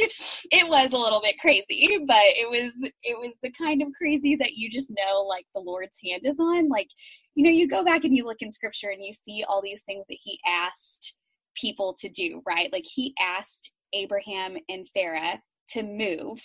it 0.52 0.68
was 0.68 0.92
a 0.92 0.98
little 0.98 1.20
bit 1.20 1.38
crazy, 1.38 1.98
but 2.06 2.22
it 2.22 2.48
was 2.48 2.72
it 3.02 3.18
was 3.18 3.36
the 3.42 3.50
kind 3.50 3.82
of 3.82 3.88
crazy 3.96 4.36
that 4.36 4.52
you 4.54 4.70
just 4.70 4.90
know 4.90 5.22
like 5.22 5.46
the 5.54 5.60
Lord's 5.60 5.98
hand 6.04 6.22
is 6.24 6.36
on. 6.38 6.68
Like, 6.68 6.88
you 7.34 7.44
know, 7.44 7.50
you 7.50 7.68
go 7.68 7.84
back 7.84 8.04
and 8.04 8.16
you 8.16 8.24
look 8.24 8.40
in 8.40 8.52
scripture 8.52 8.90
and 8.90 9.04
you 9.04 9.12
see 9.12 9.44
all 9.48 9.60
these 9.60 9.82
things 9.82 10.04
that 10.08 10.18
he 10.22 10.38
asked 10.46 11.16
people 11.56 11.96
to 12.00 12.08
do, 12.08 12.40
right? 12.46 12.72
Like 12.72 12.84
he 12.86 13.14
asked 13.20 13.72
Abraham 13.92 14.56
and 14.68 14.86
Sarah 14.86 15.40
to 15.70 15.82
move 15.82 16.40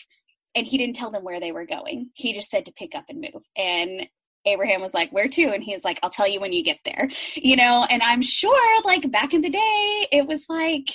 and 0.55 0.67
he 0.67 0.77
didn't 0.77 0.95
tell 0.95 1.11
them 1.11 1.23
where 1.23 1.39
they 1.39 1.51
were 1.51 1.65
going. 1.65 2.09
He 2.13 2.33
just 2.33 2.49
said 2.49 2.65
to 2.65 2.73
pick 2.73 2.95
up 2.95 3.05
and 3.09 3.21
move. 3.21 3.43
And 3.55 4.07
Abraham 4.45 4.81
was 4.81 4.93
like, 4.93 5.11
Where 5.11 5.27
to? 5.27 5.43
And 5.53 5.63
he's 5.63 5.83
like, 5.83 5.99
I'll 6.03 6.09
tell 6.09 6.27
you 6.27 6.39
when 6.39 6.53
you 6.53 6.63
get 6.63 6.79
there. 6.85 7.09
You 7.35 7.55
know, 7.55 7.85
and 7.89 8.01
I'm 8.03 8.21
sure 8.21 8.81
like 8.83 9.09
back 9.11 9.33
in 9.33 9.41
the 9.41 9.49
day, 9.49 10.07
it 10.11 10.27
was 10.27 10.45
like, 10.49 10.89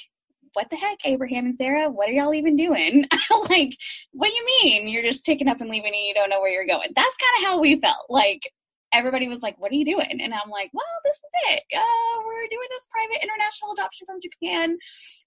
what 0.54 0.70
the 0.70 0.76
heck, 0.76 0.98
Abraham 1.04 1.44
and 1.44 1.54
Sarah? 1.54 1.90
What 1.90 2.08
are 2.08 2.12
y'all 2.12 2.34
even 2.34 2.56
doing? 2.56 3.06
like, 3.48 3.76
what 4.12 4.28
do 4.28 4.34
you 4.34 4.46
mean? 4.62 4.88
You're 4.88 5.02
just 5.02 5.24
picking 5.24 5.48
up 5.48 5.60
and 5.60 5.70
leaving 5.70 5.92
and 5.94 6.04
you 6.04 6.14
don't 6.14 6.30
know 6.30 6.40
where 6.40 6.50
you're 6.50 6.66
going. 6.66 6.88
That's 6.96 7.16
kind 7.16 7.44
of 7.44 7.48
how 7.48 7.60
we 7.60 7.78
felt. 7.78 8.06
Like, 8.08 8.50
everybody 8.92 9.28
was 9.28 9.40
like, 9.40 9.58
What 9.58 9.72
are 9.72 9.76
you 9.76 9.84
doing? 9.84 10.20
And 10.20 10.34
I'm 10.34 10.50
like, 10.50 10.70
Well, 10.72 10.84
this 11.04 11.16
is 11.16 11.54
it. 11.54 11.62
Uh, 11.76 12.22
we're 12.26 12.48
doing 12.50 12.68
this 12.70 12.88
private 12.90 13.22
international 13.22 13.72
adoption 13.72 14.06
from 14.06 14.20
Japan. 14.20 14.78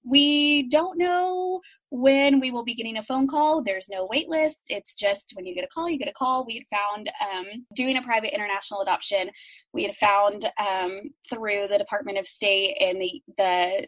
We 0.04 0.68
don't 0.70 0.98
know 0.98 1.62
when 1.90 2.40
we 2.40 2.52
will 2.52 2.64
be 2.64 2.74
getting 2.74 2.98
a 2.98 3.04
phone 3.04 3.28
call. 3.28 3.62
There's 3.62 3.90
no 3.90 4.08
wait 4.10 4.30
list. 4.30 4.64
It's 4.70 4.96
just 4.96 5.34
when 5.36 5.46
you 5.46 5.54
get 5.54 5.66
a 5.66 5.68
call, 5.68 5.90
you 5.90 6.00
get 6.00 6.08
a 6.08 6.14
call. 6.14 6.46
We 6.46 6.56
had 6.56 6.80
found 6.80 7.12
um, 7.22 7.66
doing 7.76 7.98
a 7.98 8.02
private 8.02 8.34
international 8.34 8.82
adoption, 8.82 9.30
we 9.74 9.84
had 9.84 9.96
found 9.96 10.50
um, 10.58 11.02
through 11.30 11.68
the 11.68 11.78
Department 11.78 12.18
of 12.18 12.28
State 12.28 12.78
and 12.80 13.02
the, 13.02 13.22
the 13.38 13.88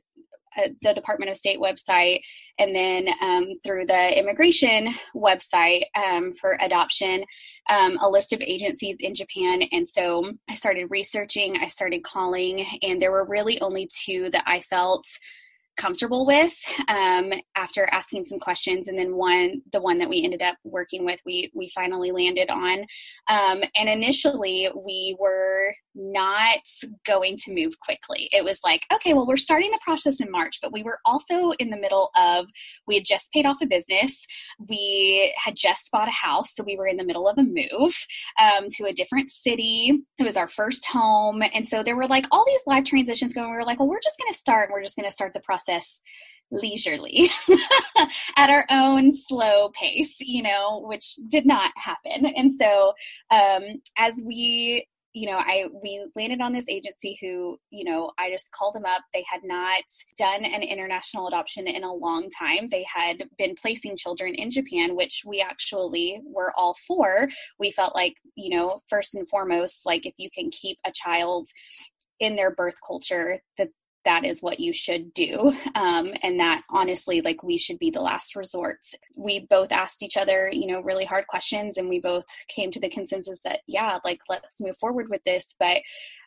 the 0.82 0.94
Department 0.94 1.32
of 1.32 1.38
State 1.38 1.60
website 1.60 2.22
and 2.60 2.76
then 2.76 3.10
um, 3.22 3.46
through 3.66 3.86
the 3.86 4.18
immigration 4.18 4.94
website 5.16 5.84
um, 5.96 6.34
for 6.34 6.58
adoption, 6.62 7.24
um, 7.70 7.98
a 8.02 8.08
list 8.08 8.34
of 8.34 8.42
agencies 8.42 8.98
in 9.00 9.16
Japan. 9.16 9.64
And 9.72 9.88
so 9.88 10.24
I 10.50 10.56
started 10.56 10.92
researching, 10.92 11.58
I 11.58 11.68
started 11.68 12.04
calling, 12.04 12.66
and 12.82 13.02
there 13.02 13.12
were 13.12 13.26
really 13.26 13.60
only 13.62 13.90
two 14.06 14.30
that 14.32 14.44
I 14.46 14.62
felt 14.62 15.06
comfortable 15.76 16.26
with 16.26 16.54
um, 16.88 17.34
after 17.56 17.88
asking 17.92 18.26
some 18.26 18.40
questions. 18.40 18.88
And 18.88 18.98
then 18.98 19.16
one 19.16 19.62
the 19.72 19.82
one 19.82 19.98
that 19.98 20.10
we 20.10 20.24
ended 20.24 20.42
up 20.42 20.58
working 20.64 21.06
with 21.06 21.20
we 21.26 21.52
we 21.56 21.70
finally 21.70 22.12
landed 22.12 22.50
on. 22.50 22.86
Um, 23.28 23.64
and 23.76 23.90
initially 23.90 24.70
we 24.76 25.16
were 25.20 25.74
not 25.96 26.60
going 27.06 27.38
to 27.38 27.54
move 27.54 27.80
quickly. 27.80 28.30
It 28.32 28.44
was 28.44 28.60
like 28.64 28.86
okay 28.94 29.14
well 29.14 29.26
we're 29.26 29.38
starting 29.38 29.72
the 29.72 29.80
process 29.84 30.20
in 30.20 30.30
march 30.32 30.60
but 30.62 30.72
we 30.72 30.84
were 30.84 31.00
also 31.06 31.52
in 31.60 31.70
the 31.70 31.78
middle 31.78 32.12
of 32.16 32.50
we 32.88 32.96
had 32.96 33.06
just 33.06 33.32
paid 33.32 33.46
off 33.46 33.58
a 33.62 33.66
business. 33.66 34.26
We 34.70 35.34
had 35.38 35.56
just 35.56 35.92
bought 35.92 36.08
a 36.08 36.12
house 36.12 36.56
so 36.56 36.64
we 36.64 36.78
were 36.78 36.88
in 36.88 36.98
the 36.98 37.06
middle 37.06 37.28
of 37.28 37.38
a 37.38 37.44
move 37.44 37.96
um, 38.40 38.68
to 38.74 38.86
a 38.86 38.94
different 38.94 39.32
city. 39.32 40.06
It 40.20 40.24
was 40.24 40.38
our 40.38 40.48
first 40.48 40.86
home. 40.86 41.42
And 41.54 41.66
so 41.68 41.84
there 41.84 41.96
were 41.96 42.08
like 42.08 42.26
all 42.32 42.46
these 42.46 42.62
live 42.68 42.84
transitions 42.86 43.34
going. 43.34 43.50
We 43.50 43.56
were 43.56 43.66
like 43.66 43.80
well 43.80 43.90
we're 43.90 44.00
just 44.04 44.20
going 44.20 44.32
to 44.32 44.38
start 44.38 44.70
and 44.70 44.74
we're 44.74 44.84
just 44.84 44.96
going 44.96 45.08
to 45.08 45.12
start 45.12 45.34
the 45.34 45.40
process 45.40 45.63
process 45.64 46.02
leisurely 46.52 47.30
at 48.38 48.50
our 48.50 48.66
own 48.70 49.12
slow 49.12 49.70
pace, 49.70 50.16
you 50.20 50.44
know, 50.44 50.84
which 50.86 51.16
did 51.28 51.46
not 51.46 51.72
happen. 51.76 52.28
And 52.28 52.54
so, 52.54 52.94
um, 53.32 53.64
as 53.98 54.22
we 54.24 54.88
you 55.16 55.28
know, 55.28 55.38
I 55.38 55.66
we 55.84 56.04
landed 56.16 56.42
on 56.42 56.54
this 56.54 56.68
agency 56.68 57.20
who, 57.22 57.60
you 57.70 57.84
know, 57.84 58.12
I 58.18 58.32
just 58.32 58.52
called 58.52 58.74
them 58.74 58.86
up. 58.86 59.04
They 59.14 59.24
had 59.32 59.42
not 59.44 59.84
done 60.18 60.44
an 60.44 60.64
international 60.64 61.28
adoption 61.28 61.68
in 61.68 61.84
a 61.84 61.94
long 61.94 62.30
time. 62.32 62.68
They 62.72 62.84
had 62.92 63.30
been 63.38 63.54
placing 63.62 63.96
children 63.98 64.34
in 64.34 64.50
Japan, 64.50 64.96
which 64.96 65.22
we 65.24 65.40
actually 65.40 66.20
were 66.26 66.52
all 66.58 66.76
for. 66.88 67.28
We 67.60 67.70
felt 67.70 67.94
like, 67.94 68.16
you 68.36 68.58
know, 68.58 68.80
first 68.90 69.14
and 69.14 69.30
foremost, 69.30 69.86
like 69.86 70.08
if 70.08 70.16
you 70.18 70.30
can 70.36 70.50
keep 70.50 70.80
a 70.84 70.92
child 70.92 71.48
in 72.20 72.36
their 72.36 72.56
birth 72.56 72.76
culture, 72.86 73.40
that 73.60 73.70
that 74.06 74.26
is 74.26 74.42
what 74.42 74.60
you 74.60 74.74
should 74.74 75.14
do 75.14 75.54
um, 75.76 76.14
and 76.22 76.40
that 76.40 76.64
honestly 76.70 77.22
like 77.22 77.44
we 77.44 77.58
should 77.58 77.80
be 77.80 77.90
the 77.90 78.02
last 78.02 78.36
resort 78.36 78.80
we 79.16 79.46
both 79.50 79.72
asked 79.72 80.04
each 80.04 80.18
other 80.18 80.50
you 80.52 80.68
know 80.68 80.82
really 80.82 81.06
hard 81.06 81.28
questions 81.28 81.78
and 81.78 81.88
we 81.88 82.00
both 82.00 82.26
came 82.48 82.72
to 82.72 82.80
the 82.80 82.90
consensus 82.90 83.42
that 83.42 83.62
yeah 83.68 84.00
like 84.04 84.22
let's 84.30 84.62
move 84.62 84.76
forward 84.78 85.10
with 85.10 85.24
this 85.24 85.56
but 85.60 85.78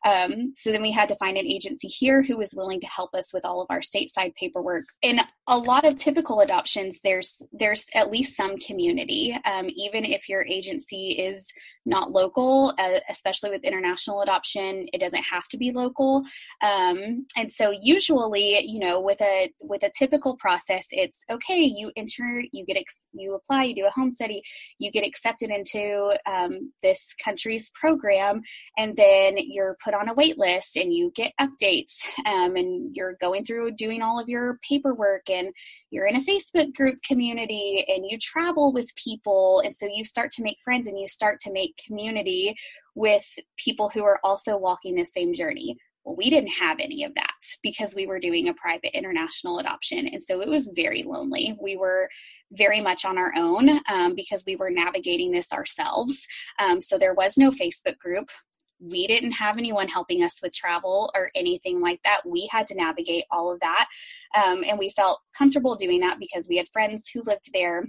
um, 0.05 0.53
so 0.55 0.71
then 0.71 0.83
we 0.83 0.93
had 0.93 1.09
to 1.09 1.17
find 1.17 1.37
an 1.37 1.47
agency 1.47 1.89
here 1.89 2.23
who 2.23 2.37
was 2.37 2.55
willing 2.55 2.81
to 2.81 2.87
help 2.87 3.13
us 3.15 3.33
with 3.33 3.45
all 3.45 3.61
of 3.61 3.67
our 3.71 3.81
stateside 3.81 4.37
paperwork. 4.37 4.85
In 5.03 5.21
a 5.49 5.59
lot 5.59 5.85
of 5.85 5.99
typical 5.99 6.41
adoptions 6.41 7.01
there's 7.03 7.43
there's 7.53 7.87
at 7.95 8.11
least 8.11 8.37
some 8.37 8.57
community 8.59 9.37
um, 9.45 9.69
even 9.77 10.05
if 10.05 10.29
your 10.29 10.45
agency 10.47 11.11
is 11.13 11.47
not 11.85 12.11
local 12.11 12.75
uh, 12.79 12.99
especially 13.09 13.51
with 13.51 13.65
international 13.65 14.23
adoption 14.23 14.89
it 14.93 15.01
doesn't 15.01 15.23
have 15.23 15.47
to 15.49 15.57
be 15.57 15.71
local 15.71 16.25
um, 16.63 17.25
and 17.37 17.51
so 17.51 17.66
usually 17.71 18.65
you 18.67 18.79
know 18.79 19.01
with 19.01 19.21
a 19.21 19.53
with 19.63 19.83
a 19.83 19.91
typical 19.99 20.37
process 20.37 20.87
it's 20.91 21.25
okay 21.31 21.61
you 21.61 21.91
enter 21.97 22.43
you 22.53 22.65
get 22.65 22.77
ex- 22.77 23.09
you 23.13 23.35
apply 23.35 23.65
you 23.65 23.75
do 23.75 23.87
a 23.87 23.91
home 23.91 24.11
study 24.11 24.43
you 24.79 24.91
get 24.91 25.07
accepted 25.07 25.51
into 25.51 26.17
um, 26.27 26.73
this 26.83 27.15
country's 27.23 27.71
program 27.75 28.43
and 28.77 28.97
then 28.97 29.37
you're 29.39 29.77
put 29.83 29.95
on 29.95 30.09
a 30.09 30.15
wait 30.15 30.39
list 30.39 30.77
and 30.77 30.93
you 30.93 31.11
get 31.15 31.33
updates 31.41 31.97
um, 32.27 32.57
and 32.57 32.95
you're 32.95 33.17
going 33.21 33.45
through 33.45 33.71
doing 33.73 34.03
all 34.03 34.21
of 34.21 34.29
your 34.29 34.59
paperwork 34.69 35.29
and 35.31 35.49
you're 35.91 36.07
in 36.07 36.17
a 36.17 36.21
facebook 36.21 36.75
group 36.75 36.99
community 37.03 37.85
and 37.89 38.05
you 38.07 38.19
travel 38.19 38.73
with 38.73 38.95
people. 38.97 39.63
And 39.65 39.75
so 39.75 39.87
you 39.93 40.05
start 40.05 40.31
to 40.33 40.43
make 40.43 40.59
friends 40.63 40.87
and 40.87 40.99
you 40.99 41.07
start 41.07 41.39
to 41.41 41.53
make 41.53 41.81
community 41.85 42.55
with 42.95 43.27
people 43.57 43.91
who 43.91 44.03
are 44.05 44.21
also 44.25 44.57
walking 44.57 44.95
the 44.95 45.05
same 45.05 45.35
journey 45.35 45.77
we 46.07 46.31
didn't 46.31 46.51
have 46.51 46.79
any 46.79 47.05
of 47.05 47.15
that 47.15 47.35
because 47.63 47.95
we 47.95 48.07
were 48.07 48.21
doing 48.21 48.49
a 48.49 48.55
private 48.55 48.97
international 48.97 49.59
adoption. 49.59 50.07
And 50.07 50.23
so 50.23 50.41
it 50.41 50.49
was 50.49 50.73
very 50.75 51.03
lonely. 51.03 51.57
We 51.61 51.77
were 51.77 52.09
very 52.53 52.81
much 52.81 53.05
on 53.05 53.19
our 53.19 53.33
own 53.37 53.81
um, 53.91 54.15
because 54.15 54.45
we 54.47 54.57
were 54.57 54.71
navigating 54.71 55.33
this 55.33 55.53
ourselves. 55.53 56.27
Um, 56.59 56.81
so 56.81 56.97
there 56.97 57.15
was 57.15 57.37
no 57.37 57.51
Facebook 57.51 57.99
group. 57.99 58.31
We 58.79 59.07
didn't 59.07 59.33
have 59.33 59.59
anyone 59.59 59.89
helping 59.89 60.23
us 60.23 60.41
with 60.43 60.53
travel 60.53 61.11
or 61.15 61.31
anything 61.35 61.81
like 61.81 62.01
that. 62.05 62.21
We 62.27 62.49
had 62.53 62.67
to 62.69 62.77
navigate 62.77 63.25
all 63.31 63.51
of 63.51 63.59
that. 63.61 63.89
Um, 64.37 64.65
and 64.65 64.79
we 64.79 64.91
felt 64.91 65.21
comfortable 65.37 65.75
doing 65.75 66.01
that 66.01 66.19
because 66.19 66.47
we 66.49 66.59
had 66.59 66.69
friends 66.73 67.09
who 67.09 67.23
lived 67.23 67.51
there 67.53 67.85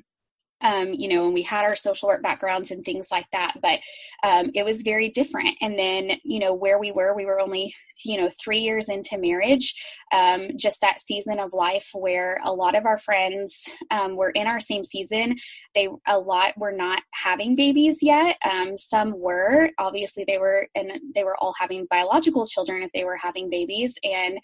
um, 0.61 0.93
you 0.93 1.07
know, 1.07 1.25
and 1.25 1.33
we 1.33 1.43
had 1.43 1.63
our 1.63 1.75
social 1.75 2.07
work 2.07 2.23
backgrounds 2.23 2.71
and 2.71 2.83
things 2.83 3.09
like 3.11 3.29
that, 3.31 3.53
but 3.61 3.79
um, 4.23 4.49
it 4.55 4.65
was 4.65 4.81
very 4.81 5.09
different. 5.09 5.55
And 5.61 5.77
then, 5.77 6.19
you 6.23 6.39
know, 6.39 6.53
where 6.53 6.79
we 6.79 6.91
were, 6.91 7.15
we 7.15 7.25
were 7.25 7.39
only, 7.39 7.73
you 8.03 8.17
know, 8.19 8.29
three 8.29 8.59
years 8.59 8.89
into 8.89 9.17
marriage, 9.17 9.75
um, 10.11 10.49
just 10.55 10.81
that 10.81 11.01
season 11.01 11.39
of 11.39 11.53
life 11.53 11.89
where 11.93 12.39
a 12.43 12.53
lot 12.53 12.75
of 12.75 12.85
our 12.85 12.97
friends 12.97 13.69
um, 13.91 14.15
were 14.15 14.31
in 14.31 14.47
our 14.47 14.59
same 14.59 14.83
season. 14.83 15.35
They, 15.75 15.89
a 16.07 16.19
lot 16.19 16.57
were 16.57 16.71
not 16.71 17.01
having 17.11 17.55
babies 17.55 17.99
yet. 18.01 18.37
Um, 18.49 18.77
some 18.77 19.19
were, 19.19 19.71
obviously, 19.77 20.23
they 20.27 20.37
were, 20.37 20.67
and 20.75 20.99
they 21.13 21.23
were 21.23 21.37
all 21.37 21.55
having 21.59 21.87
biological 21.89 22.45
children 22.45 22.83
if 22.83 22.91
they 22.91 23.03
were 23.03 23.17
having 23.17 23.49
babies. 23.49 23.97
And 24.03 24.39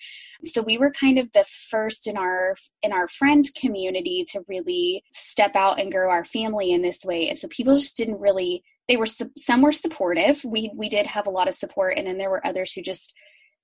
so 0.46 0.62
we 0.62 0.78
were 0.78 0.92
kind 0.92 1.18
of 1.18 1.32
the 1.32 1.46
first 1.46 2.08
in 2.08 2.18
our, 2.18 2.56
in 2.82 2.92
our 2.92 3.08
friend 3.08 3.50
community 3.56 4.26
to 4.32 4.44
really 4.48 5.04
step 5.12 5.56
out 5.56 5.80
and 5.80 5.92
grow 5.92 6.10
our 6.10 6.26
family 6.26 6.72
in 6.72 6.82
this 6.82 7.04
way. 7.06 7.30
And 7.30 7.38
so 7.38 7.48
people 7.48 7.78
just 7.78 7.98
didn't 7.98 8.20
really 8.20 8.64
they 8.88 8.98
were 8.98 9.06
some 9.06 9.62
were 9.62 9.72
supportive. 9.72 10.44
We 10.44 10.72
we 10.76 10.90
did 10.90 11.08
have 11.08 11.28
a 11.28 11.32
lot 11.32 11.48
of 11.48 11.56
support 11.56 11.98
and 11.98 12.06
then 12.06 12.18
there 12.18 12.30
were 12.30 12.46
others 12.46 12.74
who 12.74 12.82
just 12.82 13.14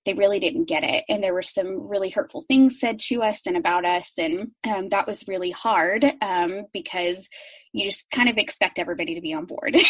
they 0.05 0.13
really 0.13 0.39
didn't 0.39 0.67
get 0.67 0.83
it. 0.83 1.03
And 1.09 1.23
there 1.23 1.33
were 1.33 1.41
some 1.41 1.87
really 1.87 2.09
hurtful 2.09 2.41
things 2.41 2.79
said 2.79 2.99
to 3.07 3.21
us 3.21 3.45
and 3.45 3.57
about 3.57 3.85
us. 3.85 4.13
And 4.17 4.51
um, 4.67 4.89
that 4.89 5.07
was 5.07 5.27
really 5.27 5.51
hard 5.51 6.05
um, 6.21 6.65
because 6.73 7.27
you 7.73 7.85
just 7.85 8.09
kind 8.11 8.29
of 8.29 8.37
expect 8.37 8.79
everybody 8.79 9.15
to 9.15 9.21
be 9.21 9.33
on 9.33 9.45
board. 9.45 9.75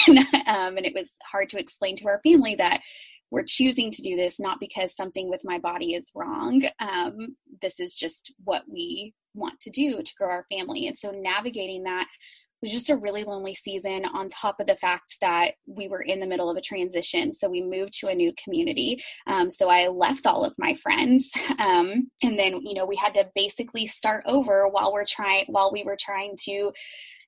Um, 0.49 0.77
and 0.77 0.85
it 0.85 0.95
was 0.95 1.15
hard 1.31 1.49
to 1.49 1.59
explain 1.59 1.95
to 1.97 2.07
our 2.07 2.19
family 2.23 2.55
that 2.55 2.81
we're 3.29 3.43
choosing 3.45 3.91
to 3.91 4.01
do 4.01 4.15
this 4.15 4.39
not 4.39 4.59
because 4.59 4.95
something 4.95 5.29
with 5.29 5.41
my 5.45 5.59
body 5.59 5.93
is 5.93 6.11
wrong. 6.15 6.63
Um, 6.79 7.35
this 7.61 7.79
is 7.79 7.93
just 7.93 8.33
what 8.43 8.63
we 8.67 9.13
want 9.35 9.59
to 9.61 9.69
do 9.69 10.01
to 10.01 10.15
grow 10.17 10.29
our 10.29 10.45
family. 10.51 10.87
And 10.87 10.97
so 10.97 11.11
navigating 11.11 11.83
that 11.83 12.07
was 12.61 12.71
just 12.71 12.89
a 12.89 12.97
really 12.97 13.23
lonely 13.23 13.55
season 13.55 14.05
on 14.05 14.27
top 14.27 14.59
of 14.59 14.67
the 14.67 14.75
fact 14.75 15.17
that 15.21 15.51
we 15.65 15.87
were 15.87 16.01
in 16.01 16.19
the 16.19 16.27
middle 16.27 16.49
of 16.49 16.57
a 16.57 16.61
transition 16.61 17.31
so 17.31 17.49
we 17.49 17.61
moved 17.61 17.93
to 17.93 18.07
a 18.07 18.15
new 18.15 18.33
community. 18.41 19.01
Um, 19.27 19.49
so 19.49 19.69
i 19.69 19.87
left 19.87 20.25
all 20.25 20.43
of 20.43 20.53
my 20.57 20.73
friends 20.75 21.31
um, 21.59 22.09
and 22.23 22.37
then 22.37 22.57
you 22.65 22.73
know 22.73 22.85
we 22.85 22.95
had 22.95 23.13
to 23.15 23.29
basically 23.35 23.87
start 23.87 24.23
over 24.27 24.67
while 24.67 24.93
we're 24.93 25.05
trying 25.05 25.45
while 25.47 25.71
we 25.71 25.83
were 25.83 25.97
trying 25.99 26.37
to 26.45 26.71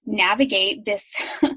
navigate 0.05 0.85
this 0.85 1.13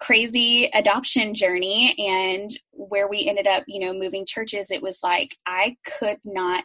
crazy 0.00 0.66
adoption 0.74 1.34
journey 1.34 1.94
and 1.98 2.50
where 2.72 3.08
we 3.08 3.26
ended 3.26 3.46
up 3.46 3.64
you 3.66 3.80
know 3.80 3.92
moving 3.92 4.24
churches. 4.26 4.70
It 4.70 4.82
was 4.82 4.98
like 5.02 5.36
i 5.46 5.76
could 5.84 6.18
not 6.24 6.64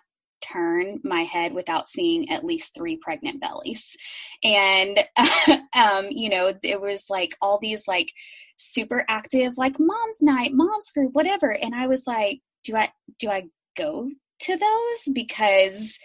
turn 0.51 0.99
my 1.03 1.23
head 1.23 1.53
without 1.53 1.87
seeing 1.87 2.29
at 2.29 2.43
least 2.43 2.73
three 2.73 2.97
pregnant 2.97 3.39
bellies 3.39 3.95
and 4.43 4.99
um 5.75 6.07
you 6.09 6.29
know 6.29 6.53
there 6.63 6.79
was 6.79 7.05
like 7.09 7.35
all 7.41 7.57
these 7.59 7.87
like 7.87 8.11
super 8.57 9.05
active 9.07 9.57
like 9.57 9.79
mom's 9.79 10.21
night 10.21 10.51
mom's 10.53 10.91
group 10.91 11.13
whatever 11.13 11.51
and 11.51 11.73
i 11.73 11.87
was 11.87 12.03
like 12.05 12.39
do 12.63 12.75
i 12.75 12.91
do 13.19 13.29
i 13.29 13.43
go 13.77 14.09
to 14.39 14.57
those 14.57 15.13
because 15.13 15.97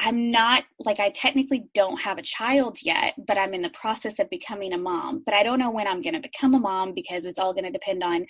I'm 0.00 0.30
not 0.30 0.64
like 0.78 1.00
I 1.00 1.10
technically 1.10 1.64
don't 1.74 2.00
have 2.00 2.18
a 2.18 2.22
child 2.22 2.78
yet, 2.82 3.14
but 3.26 3.36
I'm 3.36 3.52
in 3.52 3.62
the 3.62 3.70
process 3.70 4.18
of 4.20 4.30
becoming 4.30 4.72
a 4.72 4.78
mom. 4.78 5.22
But 5.24 5.34
I 5.34 5.42
don't 5.42 5.58
know 5.58 5.70
when 5.70 5.88
I'm 5.88 6.02
going 6.02 6.14
to 6.14 6.20
become 6.20 6.54
a 6.54 6.60
mom 6.60 6.94
because 6.94 7.24
it's 7.24 7.38
all 7.38 7.52
going 7.52 7.64
to 7.64 7.70
depend 7.70 8.04
on 8.04 8.26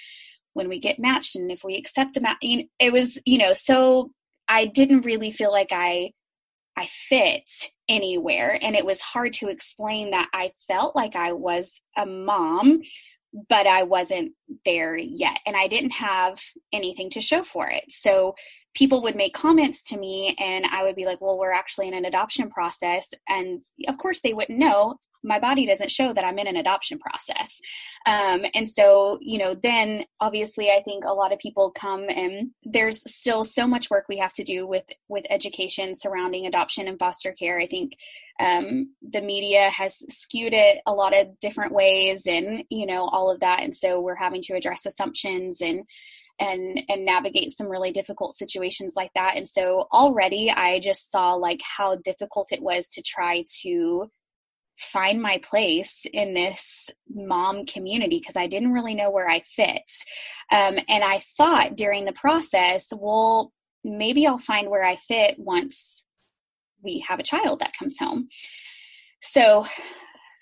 when 0.54 0.68
we 0.68 0.78
get 0.80 0.98
matched 0.98 1.36
and 1.36 1.52
if 1.52 1.64
we 1.64 1.76
accept 1.76 2.14
the 2.14 2.22
match. 2.22 2.38
It 2.42 2.92
was, 2.92 3.18
you 3.26 3.36
know, 3.36 3.52
so 3.52 4.12
I 4.48 4.66
didn't 4.66 5.04
really 5.04 5.30
feel 5.30 5.52
like 5.52 5.72
I 5.72 6.12
I 6.76 6.86
fit 6.86 7.50
anywhere 7.88 8.58
and 8.62 8.76
it 8.76 8.86
was 8.86 9.00
hard 9.00 9.32
to 9.34 9.48
explain 9.48 10.12
that 10.12 10.28
I 10.32 10.52
felt 10.68 10.94
like 10.94 11.16
I 11.16 11.32
was 11.32 11.80
a 11.96 12.06
mom 12.06 12.82
but 13.48 13.66
I 13.66 13.82
wasn't 13.82 14.32
there 14.64 14.96
yet 14.96 15.38
and 15.46 15.56
I 15.56 15.68
didn't 15.68 15.90
have 15.90 16.40
anything 16.72 17.10
to 17.10 17.20
show 17.20 17.42
for 17.42 17.68
it. 17.68 17.84
So 17.88 18.34
people 18.74 19.02
would 19.02 19.16
make 19.16 19.34
comments 19.34 19.82
to 19.84 19.98
me 19.98 20.34
and 20.38 20.64
I 20.66 20.82
would 20.84 20.96
be 20.96 21.04
like, 21.04 21.20
well, 21.20 21.38
we're 21.38 21.52
actually 21.52 21.88
in 21.88 21.94
an 21.94 22.04
adoption 22.04 22.48
process. 22.48 23.08
And 23.28 23.64
of 23.86 23.98
course, 23.98 24.20
they 24.20 24.32
wouldn't 24.32 24.58
know. 24.58 24.96
My 25.28 25.38
body 25.38 25.66
doesn't 25.66 25.90
show 25.90 26.12
that 26.12 26.24
I'm 26.24 26.38
in 26.38 26.46
an 26.46 26.56
adoption 26.56 26.98
process. 26.98 27.60
Um, 28.06 28.46
and 28.54 28.68
so, 28.68 29.18
you 29.20 29.38
know, 29.38 29.54
then 29.54 30.04
obviously 30.20 30.70
I 30.70 30.82
think 30.82 31.04
a 31.04 31.12
lot 31.12 31.32
of 31.32 31.38
people 31.38 31.70
come 31.70 32.08
and 32.08 32.50
there's 32.64 33.02
still 33.12 33.44
so 33.44 33.66
much 33.66 33.90
work 33.90 34.06
we 34.08 34.18
have 34.18 34.32
to 34.34 34.44
do 34.44 34.66
with, 34.66 34.84
with 35.08 35.26
education 35.30 35.94
surrounding 35.94 36.46
adoption 36.46 36.88
and 36.88 36.98
foster 36.98 37.32
care. 37.32 37.58
I 37.58 37.66
think 37.66 37.96
um, 38.40 38.94
the 39.02 39.20
media 39.20 39.68
has 39.68 39.98
skewed 40.08 40.54
it 40.54 40.80
a 40.86 40.92
lot 40.92 41.14
of 41.14 41.38
different 41.40 41.72
ways 41.72 42.26
and, 42.26 42.64
you 42.70 42.86
know, 42.86 43.04
all 43.04 43.30
of 43.30 43.40
that. 43.40 43.62
And 43.62 43.74
so 43.74 44.00
we're 44.00 44.14
having 44.14 44.40
to 44.42 44.54
address 44.54 44.86
assumptions 44.86 45.60
and, 45.60 45.84
and 46.38 46.82
and 46.88 47.04
navigate 47.04 47.50
some 47.50 47.68
really 47.68 47.90
difficult 47.90 48.34
situations 48.34 48.94
like 48.96 49.12
that 49.14 49.36
and 49.36 49.48
so 49.48 49.88
already 49.92 50.50
i 50.50 50.78
just 50.78 51.10
saw 51.10 51.34
like 51.34 51.60
how 51.62 51.96
difficult 51.96 52.52
it 52.52 52.62
was 52.62 52.86
to 52.86 53.02
try 53.02 53.44
to 53.62 54.08
find 54.78 55.20
my 55.20 55.38
place 55.38 56.06
in 56.12 56.34
this 56.34 56.90
mom 57.08 57.66
community 57.66 58.18
because 58.18 58.36
I 58.36 58.46
didn't 58.46 58.72
really 58.72 58.94
know 58.94 59.10
where 59.10 59.28
I 59.28 59.40
fit. 59.40 59.90
Um, 60.50 60.78
and 60.88 61.04
I 61.04 61.20
thought 61.36 61.76
during 61.76 62.04
the 62.04 62.12
process, 62.12 62.86
well, 62.96 63.52
maybe 63.84 64.26
I'll 64.26 64.38
find 64.38 64.70
where 64.70 64.84
I 64.84 64.96
fit 64.96 65.36
once 65.38 66.04
we 66.82 67.00
have 67.08 67.18
a 67.18 67.24
child 67.24 67.60
that 67.60 67.76
comes 67.76 67.98
home. 67.98 68.28
So 69.20 69.66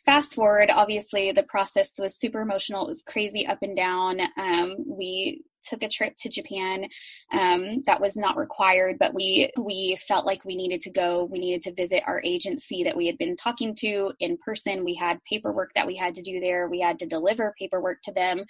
fast 0.05 0.35
forward, 0.35 0.71
obviously 0.71 1.33
the 1.33 1.43
process 1.43 1.95
was 1.99 2.19
super 2.19 2.41
emotional. 2.41 2.85
It 2.85 2.89
was 2.89 3.03
crazy 3.03 3.47
up 3.47 3.59
and 3.63 3.77
down. 3.77 4.21
Um, 4.37 4.77
we 4.87 5.43
took 5.69 5.83
a 5.83 5.89
trip 5.89 6.15
to 6.19 6.29
Japan 6.29 6.89
um, 7.33 7.83
that 7.87 8.01
was 8.01 8.17
not 8.17 8.37
required, 8.37 8.97
but 8.99 9.15
we 9.15 9.51
we 9.57 9.97
felt 10.09 10.27
like 10.27 10.45
we 10.45 10.57
needed 10.57 10.81
to 10.83 10.91
go. 10.91 11.25
We 11.25 11.39
needed 11.39 11.63
to 11.63 11.75
visit 11.75 12.03
our 12.07 12.21
agency 12.25 12.85
that 12.85 12.97
we 12.97 13.07
had 13.07 13.19
been 13.19 13.37
talking 13.37 13.75
to 13.77 14.13
in 14.21 14.39
person. 14.39 14.85
We 14.85 14.95
had 14.95 15.23
paperwork 15.25 15.73
that 15.75 15.87
we 15.87 15.97
had 15.97 16.15
to 16.15 16.23
do 16.23 16.41
there. 16.41 16.69
We 16.69 16.81
had 16.81 16.99
to 17.01 17.07
deliver 17.07 17.55
paperwork 17.59 18.03
to 18.03 18.13
them, 18.13 18.41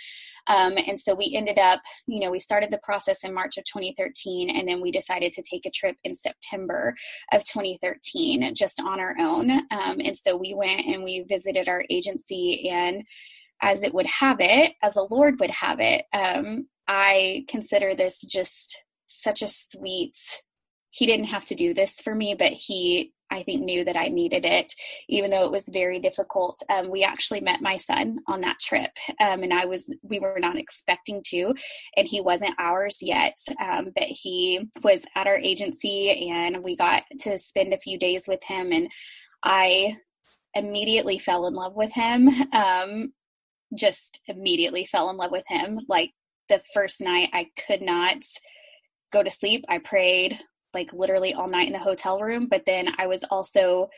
um, 0.48 0.74
and 0.86 0.98
so 0.98 1.14
we 1.14 1.32
ended 1.34 1.58
up, 1.58 1.80
you 2.06 2.20
know, 2.20 2.30
we 2.30 2.38
started 2.38 2.70
the 2.70 2.78
process 2.78 3.24
in 3.24 3.34
March 3.34 3.58
of 3.58 3.64
2013, 3.64 4.50
and 4.50 4.68
then 4.68 4.80
we 4.80 4.90
decided 4.90 5.32
to 5.32 5.42
take 5.42 5.66
a 5.66 5.70
trip 5.70 5.96
in 6.04 6.14
September 6.14 6.94
of 7.32 7.44
2013 7.44 8.54
just 8.54 8.80
on 8.80 9.00
our 9.00 9.14
own. 9.18 9.50
Um, 9.50 10.00
and 10.04 10.16
so 10.16 10.36
we 10.36 10.54
went 10.54 10.86
and 10.86 11.02
we 11.02 11.24
visited 11.28 11.68
our 11.68 11.84
agency 11.90 12.68
and 12.68 13.04
as 13.62 13.82
it 13.82 13.94
would 13.94 14.06
have 14.06 14.38
it, 14.40 14.74
as 14.82 14.94
the 14.94 15.06
Lord 15.10 15.40
would 15.40 15.50
have 15.50 15.80
it, 15.80 16.04
um, 16.12 16.68
I 16.88 17.44
consider 17.48 17.94
this 17.94 18.20
just 18.20 18.82
such 19.06 19.42
a 19.42 19.48
sweet. 19.48 20.16
He 20.90 21.06
didn't 21.06 21.26
have 21.26 21.44
to 21.46 21.54
do 21.54 21.74
this 21.74 22.00
for 22.00 22.14
me, 22.14 22.34
but 22.34 22.52
he, 22.52 23.12
I 23.30 23.42
think, 23.42 23.62
knew 23.62 23.84
that 23.84 23.96
I 23.96 24.06
needed 24.08 24.44
it, 24.44 24.72
even 25.08 25.30
though 25.30 25.44
it 25.44 25.52
was 25.52 25.68
very 25.68 25.98
difficult. 25.98 26.62
Um, 26.70 26.90
we 26.90 27.02
actually 27.02 27.40
met 27.40 27.60
my 27.60 27.76
son 27.76 28.18
on 28.28 28.40
that 28.42 28.60
trip, 28.60 28.92
um, 29.20 29.42
and 29.42 29.52
I 29.52 29.66
was, 29.66 29.94
we 30.02 30.20
were 30.20 30.38
not 30.38 30.56
expecting 30.56 31.22
to, 31.28 31.54
and 31.96 32.06
he 32.06 32.20
wasn't 32.20 32.54
ours 32.58 32.98
yet, 33.02 33.36
um, 33.60 33.90
but 33.94 34.04
he 34.04 34.60
was 34.82 35.04
at 35.14 35.26
our 35.26 35.36
agency, 35.36 36.30
and 36.30 36.62
we 36.62 36.76
got 36.76 37.02
to 37.20 37.36
spend 37.36 37.74
a 37.74 37.78
few 37.78 37.98
days 37.98 38.26
with 38.26 38.42
him, 38.44 38.72
and 38.72 38.88
I 39.42 39.96
immediately 40.54 41.18
fell 41.18 41.46
in 41.46 41.54
love 41.54 41.74
with 41.74 41.92
him. 41.92 42.30
Um, 42.52 43.12
just 43.74 44.20
immediately 44.28 44.86
fell 44.86 45.10
in 45.10 45.16
love 45.16 45.32
with 45.32 45.46
him. 45.48 45.80
Like 45.88 46.12
the 46.48 46.62
first 46.74 47.00
night 47.00 47.30
I 47.32 47.50
could 47.66 47.82
not 47.82 48.18
go 49.12 49.22
to 49.22 49.30
sleep. 49.30 49.64
I 49.68 49.78
prayed 49.78 50.38
like 50.74 50.92
literally 50.92 51.34
all 51.34 51.48
night 51.48 51.66
in 51.66 51.72
the 51.72 51.78
hotel 51.78 52.20
room, 52.20 52.48
but 52.48 52.66
then 52.66 52.92
I 52.98 53.06
was 53.06 53.24
also 53.30 53.88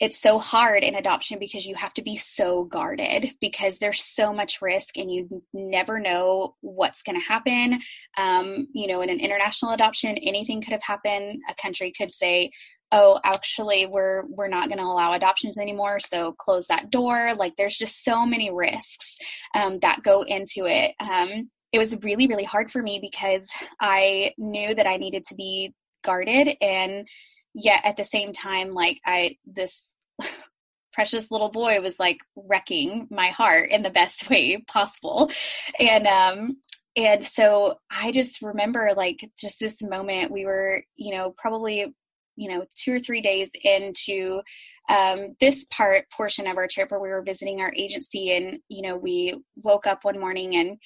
it's 0.00 0.20
so 0.20 0.38
hard 0.38 0.82
in 0.82 0.96
adoption 0.96 1.38
because 1.38 1.66
you 1.66 1.74
have 1.76 1.94
to 1.94 2.02
be 2.02 2.16
so 2.16 2.64
guarded 2.64 3.32
because 3.40 3.78
there's 3.78 4.02
so 4.02 4.32
much 4.32 4.60
risk 4.60 4.98
and 4.98 5.10
you 5.10 5.42
never 5.52 6.00
know 6.00 6.56
what's 6.62 7.02
going 7.02 7.18
to 7.18 7.24
happen. 7.24 7.80
Um, 8.18 8.66
you 8.74 8.88
know, 8.88 9.02
in 9.02 9.08
an 9.08 9.20
international 9.20 9.72
adoption, 9.72 10.18
anything 10.18 10.60
could 10.60 10.72
have 10.72 10.82
happened. 10.82 11.40
A 11.48 11.54
country 11.54 11.92
could 11.96 12.10
say, 12.10 12.50
"Oh, 12.90 13.20
actually, 13.24 13.86
we're 13.86 14.24
we're 14.26 14.48
not 14.48 14.68
going 14.68 14.78
to 14.78 14.84
allow 14.84 15.12
adoptions 15.12 15.58
anymore, 15.58 16.00
so 16.00 16.32
close 16.32 16.66
that 16.66 16.90
door." 16.90 17.34
Like, 17.34 17.54
there's 17.56 17.76
just 17.76 18.02
so 18.02 18.26
many 18.26 18.50
risks 18.50 19.16
um, 19.54 19.78
that 19.78 20.02
go 20.02 20.22
into 20.22 20.66
it. 20.66 20.92
Um, 20.98 21.50
it 21.74 21.78
was 21.78 22.00
really, 22.04 22.28
really 22.28 22.44
hard 22.44 22.70
for 22.70 22.80
me 22.80 23.00
because 23.00 23.50
I 23.80 24.32
knew 24.38 24.76
that 24.76 24.86
I 24.86 24.96
needed 24.96 25.24
to 25.24 25.34
be 25.34 25.74
guarded 26.04 26.56
and 26.60 27.08
yet 27.52 27.80
at 27.82 27.96
the 27.96 28.04
same 28.04 28.32
time, 28.32 28.70
like 28.70 29.00
I, 29.04 29.38
this 29.44 29.82
precious 30.92 31.32
little 31.32 31.48
boy 31.48 31.80
was 31.80 31.98
like 31.98 32.18
wrecking 32.36 33.08
my 33.10 33.30
heart 33.30 33.72
in 33.72 33.82
the 33.82 33.90
best 33.90 34.30
way 34.30 34.62
possible. 34.68 35.32
And, 35.80 36.06
um, 36.06 36.58
and 36.94 37.24
so 37.24 37.80
I 37.90 38.12
just 38.12 38.40
remember 38.40 38.92
like 38.96 39.28
just 39.36 39.58
this 39.58 39.82
moment 39.82 40.30
we 40.30 40.44
were, 40.44 40.84
you 40.94 41.12
know, 41.12 41.34
probably 41.36 41.92
you 42.36 42.48
know 42.48 42.64
two 42.74 42.92
or 42.92 42.98
three 42.98 43.20
days 43.20 43.52
into 43.62 44.42
um, 44.88 45.36
this 45.38 45.64
part 45.70 46.10
portion 46.10 46.48
of 46.48 46.56
our 46.56 46.66
trip 46.66 46.90
where 46.90 46.98
we 46.98 47.08
were 47.08 47.22
visiting 47.22 47.60
our 47.60 47.72
agency 47.76 48.32
and 48.32 48.58
you 48.68 48.82
know 48.82 48.96
we 48.96 49.40
woke 49.62 49.86
up 49.86 50.00
one 50.02 50.18
morning 50.18 50.56
and 50.56 50.78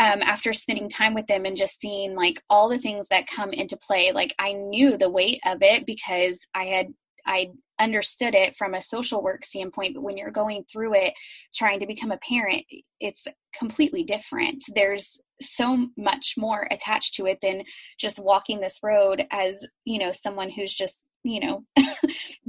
um, 0.00 0.22
after 0.22 0.52
spending 0.52 0.88
time 0.88 1.14
with 1.14 1.26
them 1.26 1.44
and 1.44 1.56
just 1.56 1.80
seeing 1.80 2.14
like 2.14 2.42
all 2.50 2.68
the 2.68 2.78
things 2.78 3.08
that 3.08 3.26
come 3.26 3.50
into 3.50 3.76
play 3.76 4.12
like 4.12 4.34
i 4.38 4.52
knew 4.52 4.96
the 4.96 5.10
weight 5.10 5.40
of 5.46 5.58
it 5.62 5.86
because 5.86 6.40
i 6.54 6.64
had 6.64 6.88
i 7.26 7.50
understood 7.80 8.34
it 8.34 8.54
from 8.54 8.74
a 8.74 8.82
social 8.82 9.22
work 9.22 9.44
standpoint 9.44 9.94
but 9.94 10.02
when 10.02 10.16
you're 10.16 10.30
going 10.30 10.64
through 10.70 10.94
it 10.94 11.12
trying 11.52 11.80
to 11.80 11.86
become 11.86 12.12
a 12.12 12.18
parent 12.18 12.64
it's 13.00 13.26
completely 13.56 14.02
different. 14.02 14.64
There's 14.74 15.18
so 15.40 15.88
much 15.96 16.34
more 16.36 16.66
attached 16.70 17.14
to 17.14 17.26
it 17.26 17.38
than 17.42 17.64
just 17.98 18.18
walking 18.18 18.60
this 18.60 18.80
road 18.82 19.26
as 19.30 19.66
you 19.84 19.98
know 19.98 20.12
someone 20.12 20.48
who's 20.48 20.72
just 20.72 21.06
you 21.24 21.40
know 21.40 21.64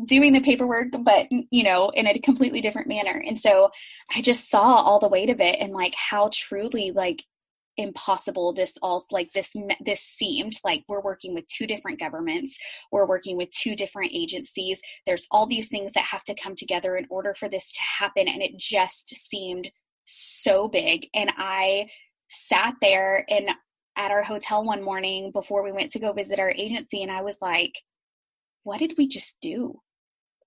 doing 0.06 0.34
the 0.34 0.40
paperwork 0.40 0.90
but 1.00 1.28
you 1.30 1.64
know 1.64 1.90
in 1.90 2.08
a 2.08 2.18
completely 2.20 2.62
different 2.62 2.88
manner. 2.88 3.22
And 3.26 3.38
so 3.38 3.70
i 4.16 4.22
just 4.22 4.50
saw 4.50 4.76
all 4.76 5.00
the 5.00 5.10
weight 5.10 5.30
of 5.30 5.42
it 5.42 5.58
and 5.60 5.74
like 5.74 5.96
how 5.96 6.30
truly 6.32 6.92
like 6.92 7.24
impossible 7.78 8.54
this 8.54 8.78
all 8.82 9.04
like 9.12 9.32
this 9.34 9.54
this 9.84 10.02
seemed 10.02 10.54
like 10.64 10.84
we're 10.88 11.02
working 11.02 11.34
with 11.34 11.46
two 11.48 11.68
different 11.68 12.00
governments 12.00 12.58
we're 12.92 13.08
working 13.08 13.38
with 13.38 13.50
two 13.52 13.76
different 13.76 14.12
agencies. 14.14 14.82
There's 15.06 15.28
all 15.32 15.46
these 15.46 15.68
things 15.68 15.92
that 15.94 16.04
have 16.04 16.24
to 16.26 16.36
come 16.36 16.56
together 16.56 16.96
in 16.96 17.06
order 17.10 17.34
for 17.34 17.50
this 17.50 17.72
to 17.72 17.82
happen 17.82 18.28
and 18.28 18.42
it 18.42 18.58
just 18.58 19.10
seemed 19.10 19.72
so 20.06 20.68
big. 20.68 21.08
And 21.14 21.32
i 21.38 21.88
sat 22.30 22.76
there 22.82 23.26
and 23.30 23.50
at 23.96 24.12
our 24.12 24.24
hotel 24.24 24.64
one 24.64 24.82
morning 24.82 25.32
before 25.32 25.64
we 25.64 25.72
went 25.72 25.92
to 25.92 26.00
go 26.00 26.12
visit 26.12 26.40
our 26.40 26.52
agency 26.52 27.04
and 27.04 27.12
i 27.12 27.22
was 27.22 27.38
like 27.40 27.74
what 28.64 28.80
did 28.80 28.96
we 28.98 29.08
just 29.08 29.38
do 29.42 29.80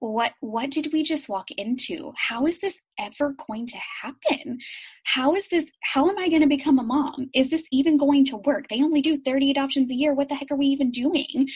what 0.01 0.33
what 0.41 0.71
did 0.71 0.93
we 0.93 1.03
just 1.03 1.29
walk 1.29 1.51
into? 1.53 2.13
How 2.17 2.47
is 2.47 2.61
this 2.61 2.81
ever 2.99 3.35
going 3.49 3.67
to 3.67 3.79
happen? 4.03 4.59
How 5.05 5.35
is 5.35 5.49
this 5.49 5.71
how 5.83 6.09
am 6.09 6.19
i 6.19 6.29
going 6.29 6.43
to 6.43 6.49
become 6.49 6.79
a 6.79 6.85
mom? 6.85 7.31
Is 7.35 7.51
this 7.51 7.65
even 7.73 7.97
going 7.97 8.25
to 8.27 8.37
work? 8.39 8.69
They 8.69 8.83
only 8.83 9.01
do 9.01 9.19
30 9.19 9.51
adoptions 9.51 9.91
a 9.91 9.95
year. 9.95 10.15
What 10.15 10.29
the 10.29 10.37
heck 10.37 10.51
are 10.51 10.57
we 10.57 10.67
even 10.67 10.91
doing? 10.91 11.49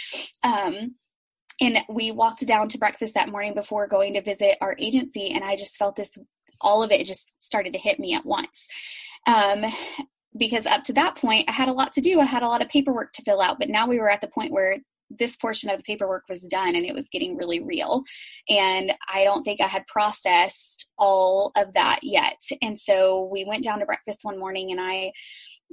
Um 0.42 0.96
and 1.60 1.78
we 1.88 2.10
walked 2.10 2.44
down 2.46 2.68
to 2.68 2.78
breakfast 2.78 3.14
that 3.14 3.28
morning 3.28 3.54
before 3.54 3.86
going 3.86 4.14
to 4.14 4.22
visit 4.22 4.56
our 4.60 4.74
agency 4.78 5.30
and 5.30 5.44
i 5.44 5.54
just 5.54 5.76
felt 5.76 5.96
this 5.96 6.16
all 6.60 6.82
of 6.82 6.90
it 6.90 7.06
just 7.06 7.34
started 7.42 7.72
to 7.72 7.78
hit 7.78 8.00
me 8.00 8.14
at 8.14 8.26
once. 8.26 8.66
Um 9.26 9.66
because 10.38 10.64
up 10.66 10.82
to 10.84 10.94
that 10.94 11.14
point 11.14 11.48
i 11.48 11.52
had 11.52 11.68
a 11.68 11.72
lot 11.72 11.92
to 11.92 12.00
do. 12.00 12.20
I 12.20 12.24
had 12.24 12.42
a 12.42 12.48
lot 12.48 12.62
of 12.62 12.68
paperwork 12.68 13.12
to 13.12 13.22
fill 13.22 13.40
out 13.40 13.58
but 13.60 13.68
now 13.68 13.86
we 13.86 14.00
were 14.00 14.10
at 14.10 14.20
the 14.20 14.28
point 14.28 14.52
where 14.52 14.78
this 15.18 15.36
portion 15.36 15.70
of 15.70 15.78
the 15.78 15.82
paperwork 15.82 16.24
was 16.28 16.42
done 16.42 16.74
and 16.74 16.84
it 16.84 16.94
was 16.94 17.08
getting 17.08 17.36
really 17.36 17.60
real. 17.60 18.02
And 18.48 18.94
I 19.12 19.24
don't 19.24 19.42
think 19.42 19.60
I 19.60 19.66
had 19.66 19.86
processed 19.86 20.92
all 20.98 21.52
of 21.56 21.72
that 21.74 22.00
yet. 22.02 22.40
And 22.60 22.78
so 22.78 23.28
we 23.32 23.44
went 23.44 23.64
down 23.64 23.80
to 23.80 23.86
breakfast 23.86 24.20
one 24.22 24.38
morning 24.38 24.70
and 24.70 24.80
I 24.80 25.12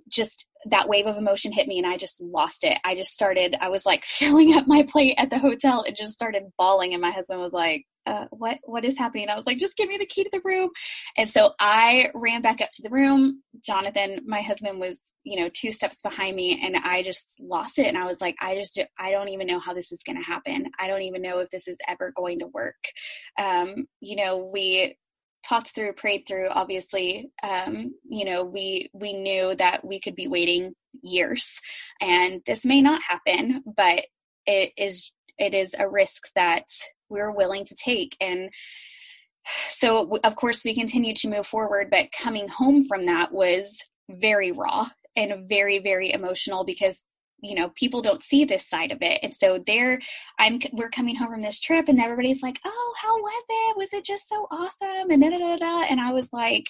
just 0.10 0.48
that 0.66 0.90
wave 0.90 1.06
of 1.06 1.18
emotion 1.18 1.52
hit 1.52 1.68
me 1.68 1.78
and 1.78 1.88
I 1.88 1.98
just 1.98 2.22
lost 2.22 2.64
it. 2.64 2.78
I 2.84 2.96
just 2.96 3.14
started, 3.14 3.56
I 3.62 3.70
was 3.70 3.86
like 3.86 4.06
filling 4.06 4.56
up 4.56 4.68
my 4.68 4.84
plate 4.84 5.16
at 5.18 5.30
the 5.30 5.40
hotel 5.40 5.84
and 5.86 5.96
just 5.96 6.14
started 6.14 6.44
bawling. 6.58 6.94
And 6.94 7.02
my 7.02 7.12
husband 7.12 7.40
was 7.40 7.54
like, 7.54 7.86
uh, 8.06 8.26
what 8.32 8.60
what 8.64 8.86
is 8.86 8.98
happening? 8.98 9.30
I 9.30 9.36
was 9.36 9.46
like, 9.46 9.58
just 9.58 9.78
give 9.78 9.90
me 9.90 9.98
the 9.98 10.06
key 10.06 10.24
to 10.24 10.30
the 10.32 10.42
room. 10.44 10.70
And 11.18 11.30
so 11.30 11.54
I 11.60 12.10
ran 12.14 12.42
back 12.42 12.62
up 12.62 12.70
to 12.74 12.82
the 12.82 12.90
room. 12.90 13.44
Jonathan, 13.64 14.22
my 14.26 14.42
husband, 14.42 14.80
was 14.80 15.02
you 15.24 15.40
know 15.40 15.50
two 15.54 15.72
steps 15.72 16.02
behind 16.02 16.36
me 16.36 16.60
and 16.64 16.76
i 16.78 17.04
just 17.04 17.36
lost 17.40 17.78
it 17.78 17.88
and 17.88 17.98
i 17.98 18.06
was 18.06 18.22
like 18.22 18.36
i 18.42 18.56
just 18.56 18.80
i 18.98 19.12
don't 19.12 19.30
even 19.30 19.48
know 19.48 19.60
how 19.60 19.74
this 19.74 19.92
is 19.92 20.02
going 20.04 20.18
to 20.18 20.24
happen 20.24 20.66
i 20.80 20.88
don't 20.88 21.02
even 21.02 21.22
know 21.22 21.40
if 21.40 21.50
this 21.50 21.68
is 21.68 21.78
ever 21.88 22.12
going 22.16 22.40
to 22.40 22.48
work 22.48 22.82
um, 23.38 23.86
you 24.00 24.16
know 24.16 24.50
we 24.52 24.98
talked 25.48 25.74
through 25.74 25.94
prayed 25.94 26.24
through 26.28 26.48
obviously 26.50 27.32
um, 27.44 27.94
you 28.06 28.26
know 28.26 28.44
we 28.44 28.90
we 28.94 29.14
knew 29.14 29.56
that 29.56 29.86
we 29.86 30.00
could 30.00 30.16
be 30.16 30.28
waiting 30.28 30.74
years 31.02 31.60
and 32.02 32.42
this 32.46 32.66
may 32.66 32.82
not 32.82 33.02
happen 33.02 33.64
but 33.76 34.06
it 34.46 34.72
is 34.78 35.12
it 35.38 35.54
is 35.54 35.76
a 35.78 35.90
risk 35.90 36.24
that 36.36 36.66
we're 37.10 37.32
willing 37.32 37.66
to 37.66 37.76
take. 37.76 38.16
And 38.22 38.50
so 39.68 40.20
of 40.24 40.36
course 40.36 40.64
we 40.64 40.76
continued 40.76 41.16
to 41.16 41.30
move 41.30 41.48
forward 41.48 41.90
but 41.90 42.12
coming 42.12 42.48
home 42.48 42.86
from 42.86 43.06
that 43.06 43.32
was 43.32 43.80
very 44.10 44.52
raw 44.52 44.88
and 45.16 45.48
very 45.48 45.80
very 45.80 46.12
emotional 46.12 46.64
because 46.64 47.04
you 47.42 47.56
know 47.56 47.70
people 47.76 48.02
don't 48.02 48.22
see 48.22 48.44
this 48.44 48.68
side 48.68 48.92
of 48.92 49.02
it. 49.02 49.20
And 49.24 49.34
so 49.34 49.64
there 49.66 50.00
i'm 50.40 50.60
we're 50.74 50.90
coming 50.90 51.16
home 51.16 51.32
from 51.32 51.42
this 51.42 51.60
trip 51.60 51.88
and 51.88 52.00
everybody's 52.00 52.44
like 52.44 52.60
oh 52.66 52.94
how 53.02 53.18
was 53.18 53.44
it? 53.50 53.78
Was 53.78 53.94
it 53.94 54.06
just 54.06 54.28
so 54.28 54.48
awesome? 54.52 55.10
And 55.10 55.22
da, 55.22 55.30
da, 55.30 55.38
da, 55.38 55.56
da. 55.58 55.84
and 55.90 56.02
i 56.02 56.12
was 56.12 56.30
like 56.34 56.70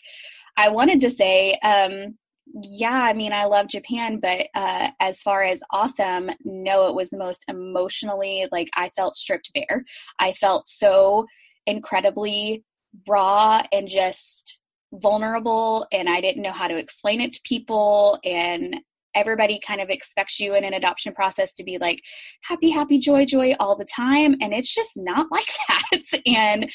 i 0.58 0.70
wanted 0.70 1.02
to 1.02 1.10
say 1.10 1.54
um 1.64 2.18
yeah, 2.54 3.04
I 3.04 3.14
mean, 3.14 3.34
I 3.34 3.46
love 3.46 3.68
Japan, 3.68 4.20
but 4.20 4.48
uh, 4.56 4.90
as 5.00 5.22
far 5.22 5.44
as 5.44 5.62
awesome, 5.72 6.32
no, 6.44 6.88
it 6.88 6.96
was 6.96 7.10
the 7.10 7.18
most 7.18 7.46
emotionally 7.48 8.48
like 8.52 8.70
I 8.76 8.90
felt 8.90 9.16
stripped 9.16 9.52
bare. 9.54 9.84
I 10.20 10.34
felt 10.34 10.68
so 10.68 11.26
incredibly 11.66 12.64
raw 13.08 13.62
and 13.72 13.88
just 13.88 14.60
vulnerable, 14.94 15.86
and 15.92 16.10
I 16.10 16.22
didn't 16.22 16.42
know 16.42 16.52
how 16.52 16.68
to 16.68 16.78
explain 16.78 17.22
it 17.22 17.34
to 17.34 17.42
people. 17.44 18.20
And 18.24 18.78
everybody 19.16 19.60
kind 19.60 19.82
of 19.82 19.90
expects 19.90 20.40
you 20.40 20.56
in 20.56 20.64
an 20.64 20.74
adoption 20.74 21.14
process 21.14 21.54
to 21.56 21.64
be 21.64 21.78
like 21.78 22.02
happy, 22.44 22.70
happy, 22.70 23.00
joy, 23.00 23.26
joy 23.26 23.56
all 23.60 23.76
the 23.76 23.86
time, 23.86 24.36
and 24.42 24.54
it's 24.54 24.74
just 24.74 24.92
not 24.96 25.28
like 25.32 25.50
that. 25.68 26.22
and 26.26 26.72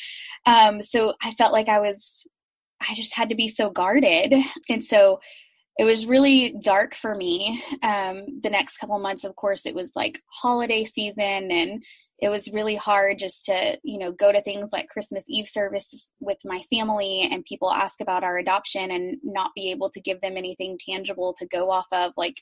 um, 0.46 0.80
so 0.80 1.14
I 1.22 1.32
felt 1.32 1.52
like 1.52 1.68
I 1.68 1.80
was 1.80 2.26
I 2.88 2.94
just 2.94 3.14
had 3.14 3.28
to 3.28 3.34
be 3.34 3.48
so 3.48 3.70
guarded. 3.70 4.34
And 4.68 4.84
so 4.84 5.20
it 5.76 5.84
was 5.84 6.06
really 6.06 6.54
dark 6.62 6.94
for 6.94 7.14
me. 7.14 7.62
Um, 7.82 8.40
the 8.42 8.50
next 8.50 8.76
couple 8.76 8.98
months, 9.00 9.24
of 9.24 9.34
course, 9.34 9.66
it 9.66 9.74
was 9.74 9.92
like 9.96 10.20
holiday 10.32 10.84
season 10.84 11.50
and 11.50 11.82
it 12.20 12.28
was 12.28 12.52
really 12.52 12.76
hard 12.76 13.18
just 13.18 13.44
to, 13.46 13.78
you 13.82 13.98
know, 13.98 14.12
go 14.12 14.30
to 14.30 14.40
things 14.40 14.70
like 14.72 14.88
Christmas 14.88 15.24
Eve 15.28 15.48
services 15.48 16.12
with 16.20 16.38
my 16.44 16.62
family 16.70 17.28
and 17.30 17.44
people 17.44 17.72
ask 17.72 18.00
about 18.00 18.22
our 18.22 18.38
adoption 18.38 18.92
and 18.92 19.18
not 19.24 19.50
be 19.56 19.72
able 19.72 19.90
to 19.90 20.00
give 20.00 20.20
them 20.20 20.36
anything 20.36 20.78
tangible 20.78 21.34
to 21.34 21.46
go 21.46 21.70
off 21.70 21.86
of. 21.90 22.12
Like, 22.16 22.36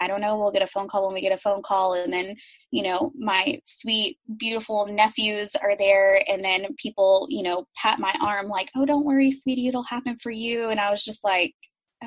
I 0.00 0.06
don't 0.06 0.20
know, 0.20 0.38
we'll 0.38 0.52
get 0.52 0.62
a 0.62 0.68
phone 0.68 0.86
call 0.86 1.06
when 1.06 1.14
we 1.14 1.20
get 1.20 1.32
a 1.32 1.36
phone 1.36 1.62
call. 1.62 1.94
And 1.94 2.12
then, 2.12 2.36
you 2.70 2.84
know, 2.84 3.12
my 3.18 3.60
sweet, 3.64 4.18
beautiful 4.36 4.86
nephews 4.86 5.56
are 5.56 5.76
there. 5.76 6.22
And 6.28 6.44
then 6.44 6.68
people, 6.76 7.26
you 7.28 7.42
know, 7.42 7.66
pat 7.76 7.98
my 7.98 8.14
arm 8.20 8.46
like, 8.46 8.70
oh, 8.76 8.86
don't 8.86 9.04
worry, 9.04 9.32
sweetie, 9.32 9.66
it'll 9.66 9.82
happen 9.82 10.16
for 10.22 10.30
you. 10.30 10.68
And 10.68 10.78
I 10.78 10.90
was 10.92 11.02
just 11.02 11.24
like, 11.24 11.54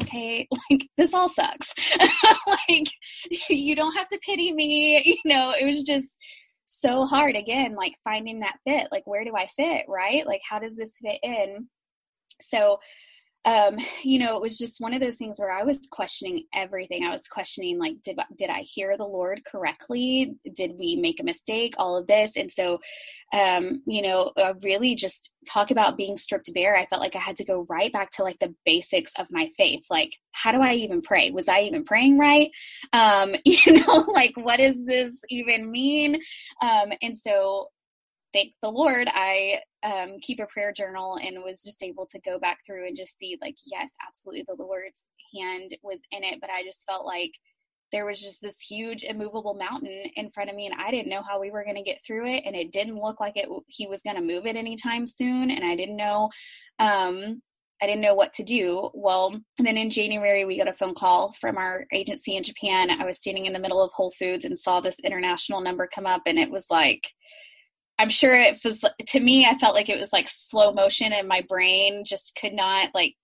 okay, 0.01 0.47
like 0.69 0.87
this 0.97 1.13
all 1.13 1.29
sucks. 1.29 1.73
like 2.47 2.87
you 3.49 3.75
don't 3.75 3.95
have 3.95 4.07
to 4.09 4.19
pity 4.25 4.53
me. 4.53 5.17
You 5.23 5.31
know, 5.31 5.53
it 5.59 5.65
was 5.65 5.83
just 5.83 6.17
so 6.65 7.05
hard 7.05 7.35
again, 7.35 7.75
like 7.75 7.93
finding 8.03 8.39
that 8.39 8.59
fit. 8.65 8.87
Like, 8.91 9.05
where 9.05 9.23
do 9.23 9.35
I 9.35 9.47
fit? 9.47 9.85
Right? 9.87 10.25
Like, 10.25 10.41
how 10.47 10.59
does 10.59 10.75
this 10.75 10.97
fit 11.01 11.19
in? 11.21 11.67
So, 12.41 12.79
um, 13.45 13.77
you 14.03 14.19
know, 14.19 14.35
it 14.35 14.41
was 14.41 14.57
just 14.57 14.81
one 14.81 14.93
of 14.93 15.01
those 15.01 15.17
things 15.17 15.39
where 15.39 15.51
I 15.51 15.63
was 15.63 15.79
questioning 15.91 16.45
everything. 16.53 17.03
I 17.03 17.11
was 17.11 17.27
questioning, 17.27 17.79
like, 17.79 18.01
did 18.03 18.19
did 18.37 18.49
I 18.49 18.61
hear 18.61 18.97
the 18.97 19.05
Lord 19.05 19.41
correctly? 19.45 20.35
Did 20.53 20.73
we 20.77 20.95
make 20.95 21.19
a 21.19 21.23
mistake? 21.23 21.75
All 21.77 21.95
of 21.97 22.07
this, 22.07 22.35
and 22.35 22.51
so, 22.51 22.79
um, 23.33 23.81
you 23.85 24.01
know, 24.01 24.31
uh, 24.37 24.53
really 24.61 24.95
just 24.95 25.31
talk 25.49 25.71
about 25.71 25.97
being 25.97 26.17
stripped 26.17 26.53
bare. 26.53 26.75
I 26.75 26.85
felt 26.85 27.01
like 27.01 27.15
I 27.15 27.19
had 27.19 27.35
to 27.37 27.45
go 27.45 27.65
right 27.69 27.91
back 27.91 28.11
to 28.11 28.23
like 28.23 28.39
the 28.39 28.53
basics 28.65 29.11
of 29.17 29.27
my 29.31 29.49
faith. 29.57 29.85
Like, 29.89 30.17
how 30.31 30.51
do 30.51 30.61
I 30.61 30.73
even 30.73 31.01
pray? 31.01 31.31
Was 31.31 31.47
I 31.47 31.61
even 31.61 31.83
praying 31.83 32.17
right? 32.17 32.51
Um, 32.93 33.35
you 33.45 33.85
know, 33.85 34.05
like, 34.13 34.33
what 34.35 34.57
does 34.57 34.85
this 34.85 35.19
even 35.29 35.71
mean? 35.71 36.21
Um, 36.61 36.91
and 37.01 37.17
so 37.17 37.69
thank 38.33 38.53
the 38.61 38.69
Lord, 38.69 39.09
I 39.13 39.61
um, 39.83 40.15
keep 40.21 40.39
a 40.39 40.45
prayer 40.45 40.71
journal 40.71 41.17
and 41.21 41.43
was 41.43 41.63
just 41.63 41.83
able 41.83 42.05
to 42.07 42.19
go 42.19 42.39
back 42.39 42.59
through 42.65 42.87
and 42.87 42.97
just 42.97 43.17
see, 43.17 43.37
like, 43.41 43.55
yes, 43.65 43.91
absolutely, 44.05 44.45
the 44.47 44.63
Lord's 44.63 45.09
hand 45.35 45.75
was 45.83 45.99
in 46.11 46.23
it. 46.23 46.39
But 46.39 46.49
I 46.49 46.63
just 46.63 46.85
felt 46.89 47.05
like 47.05 47.31
there 47.91 48.05
was 48.05 48.21
just 48.21 48.41
this 48.41 48.61
huge 48.61 49.03
immovable 49.03 49.53
mountain 49.53 50.03
in 50.15 50.29
front 50.29 50.49
of 50.49 50.55
me, 50.55 50.65
and 50.65 50.75
I 50.79 50.91
didn't 50.91 51.09
know 51.09 51.23
how 51.27 51.39
we 51.39 51.51
were 51.51 51.63
going 51.63 51.75
to 51.75 51.83
get 51.83 52.03
through 52.05 52.27
it. 52.27 52.43
And 52.45 52.55
it 52.55 52.71
didn't 52.71 53.01
look 53.01 53.19
like 53.19 53.35
it 53.35 53.49
he 53.67 53.87
was 53.87 54.01
going 54.01 54.15
to 54.15 54.21
move 54.21 54.45
it 54.45 54.55
anytime 54.55 55.05
soon, 55.05 55.51
and 55.51 55.65
I 55.65 55.75
didn't 55.75 55.97
know. 55.97 56.29
Um, 56.79 57.41
I 57.83 57.87
didn't 57.87 58.01
know 58.01 58.13
what 58.13 58.31
to 58.33 58.43
do. 58.43 58.91
Well, 58.93 59.35
then 59.57 59.75
in 59.75 59.89
January, 59.89 60.45
we 60.45 60.57
got 60.57 60.67
a 60.67 60.73
phone 60.73 60.93
call 60.93 61.33
from 61.41 61.57
our 61.57 61.87
agency 61.91 62.35
in 62.37 62.43
Japan. 62.43 62.91
I 62.91 63.05
was 63.05 63.17
standing 63.17 63.47
in 63.47 63.53
the 63.53 63.59
middle 63.59 63.81
of 63.81 63.91
Whole 63.91 64.11
Foods 64.11 64.45
and 64.45 64.57
saw 64.57 64.79
this 64.79 64.99
international 64.99 65.61
number 65.61 65.87
come 65.87 66.05
up, 66.05 66.21
and 66.27 66.37
it 66.37 66.51
was 66.51 66.67
like, 66.69 67.07
I'm 68.01 68.09
sure 68.09 68.33
it 68.33 68.59
was 68.65 68.79
to 68.79 69.19
me. 69.19 69.45
I 69.45 69.53
felt 69.59 69.75
like 69.75 69.87
it 69.87 69.99
was 69.99 70.11
like 70.11 70.27
slow 70.27 70.73
motion, 70.73 71.13
and 71.13 71.27
my 71.27 71.45
brain 71.47 72.03
just 72.03 72.35
could 72.35 72.51
not 72.51 72.89
like 72.95 73.15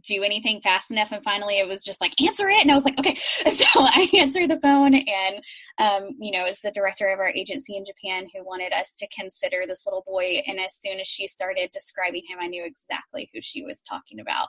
do 0.00 0.22
anything 0.22 0.60
fast 0.60 0.90
enough 0.90 1.12
and 1.12 1.22
finally 1.22 1.58
it 1.58 1.68
was 1.68 1.84
just 1.84 2.00
like 2.00 2.14
answer 2.20 2.48
it. 2.48 2.62
And 2.62 2.70
i 2.70 2.74
was 2.74 2.84
like 2.84 2.98
okay. 2.98 3.16
So 3.52 3.66
i 3.80 4.08
answered 4.14 4.50
the 4.50 4.60
phone 4.60 4.94
and 4.94 5.40
um, 5.78 6.16
you 6.20 6.32
know 6.32 6.44
it's 6.44 6.60
the 6.60 6.70
director 6.70 7.08
of 7.08 7.18
our 7.18 7.28
agency 7.28 7.76
in 7.76 7.84
japan 7.84 8.26
who 8.34 8.44
wanted 8.44 8.72
us 8.72 8.94
to 8.96 9.06
consider 9.08 9.64
this 9.66 9.84
little 9.86 10.04
boy 10.06 10.42
and 10.46 10.58
as 10.60 10.74
soon 10.74 11.00
as 11.00 11.06
she 11.06 11.26
started 11.26 11.70
describing 11.72 12.22
him 12.28 12.38
i 12.40 12.46
knew 12.46 12.64
exactly 12.64 13.30
who 13.32 13.40
she 13.40 13.62
was 13.64 13.82
talking 13.82 14.20
about. 14.20 14.48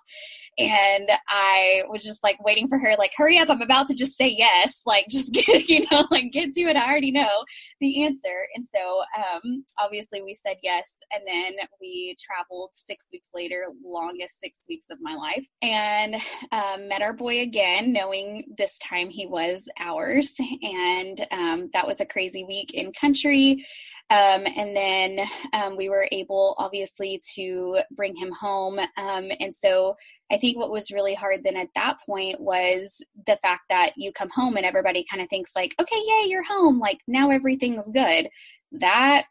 And 0.58 1.10
i 1.28 1.82
was 1.90 2.04
just 2.04 2.24
like 2.24 2.44
waiting 2.44 2.68
for 2.68 2.78
her 2.80 2.96
like 2.98 3.12
hurry 3.16 3.38
up 3.38 3.50
i'm 3.50 3.62
about 3.62 3.88
to 3.88 3.94
just 3.94 4.18
say 4.18 4.28
yes 4.28 4.82
like 4.86 5.06
just 5.10 5.34
get 5.34 5.68
you 5.70 5.86
know 5.92 6.08
like 6.12 6.32
get 6.32 6.54
to 6.54 6.62
it 6.62 6.76
i 6.76 6.90
already 6.90 7.12
know 7.12 7.44
the 7.84 8.04
answer. 8.06 8.48
And 8.56 8.66
so 8.74 9.02
um, 9.18 9.66
obviously 9.78 10.22
we 10.22 10.34
said 10.34 10.58
yes 10.64 10.96
and 11.14 11.22
then 11.28 11.54
we 11.82 12.16
traveled 12.20 12.70
six 12.72 13.10
weeks 13.12 13.30
later 13.34 13.68
longest 13.86 14.40
six 14.40 14.60
weeks 14.70 14.88
of 14.90 15.00
my 15.02 15.16
life 15.16 15.33
life 15.36 15.48
and 15.62 16.16
um, 16.52 16.88
met 16.88 17.02
our 17.02 17.14
boy 17.14 17.42
again, 17.42 17.94
knowing 17.94 18.44
this 18.58 18.78
time 18.80 19.10
he 19.10 19.26
was 19.26 19.68
ours. 19.80 20.34
And 20.62 21.26
um, 21.32 21.70
that 21.74 21.88
was 21.88 22.00
a 22.00 22.06
crazy 22.06 22.44
week 22.44 22.74
in 22.74 22.92
country. 22.92 23.66
Um, 24.10 24.46
and 24.56 24.76
then 24.76 25.28
um, 25.54 25.78
we 25.78 25.90
were 25.90 26.08
able, 26.12 26.56
obviously, 26.58 27.22
to 27.36 27.80
bring 27.92 28.16
him 28.16 28.32
home. 28.32 28.80
Um, 28.98 29.32
and 29.40 29.56
so 29.56 29.96
I 30.32 30.38
think 30.38 30.58
what 30.58 30.72
was 30.72 30.92
really 30.92 31.16
hard 31.16 31.44
then 31.44 31.56
at 31.56 31.70
that 31.76 31.98
point 32.06 32.40
was 32.40 33.02
the 33.26 33.38
fact 33.42 33.64
that 33.70 33.94
you 33.96 34.12
come 34.12 34.30
home 34.30 34.58
and 34.58 34.66
everybody 34.66 35.06
kind 35.10 35.24
of 35.24 35.30
thinks, 35.30 35.52
like, 35.56 35.74
okay, 35.80 35.96
yay, 35.96 36.28
you're 36.28 36.44
home. 36.44 36.80
Like, 36.80 37.00
now 37.08 37.32
everything's 37.32 37.90
good. 37.90 38.30
That 38.74 39.26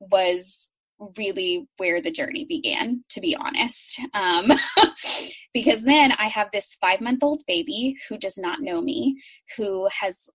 was 0.00 0.69
really 1.16 1.66
where 1.78 2.00
the 2.00 2.10
journey 2.10 2.44
began, 2.44 3.04
to 3.10 3.20
be 3.20 3.36
honest. 3.36 4.00
Um, 4.14 4.52
because 5.54 5.82
then 5.82 6.12
I 6.12 6.28
have 6.28 6.50
this 6.52 6.76
five 6.80 7.00
month 7.00 7.22
old 7.22 7.42
baby 7.46 7.96
who 8.08 8.18
does 8.18 8.38
not 8.38 8.60
know 8.60 8.80
me, 8.80 9.20
who 9.56 9.88
has 10.00 10.28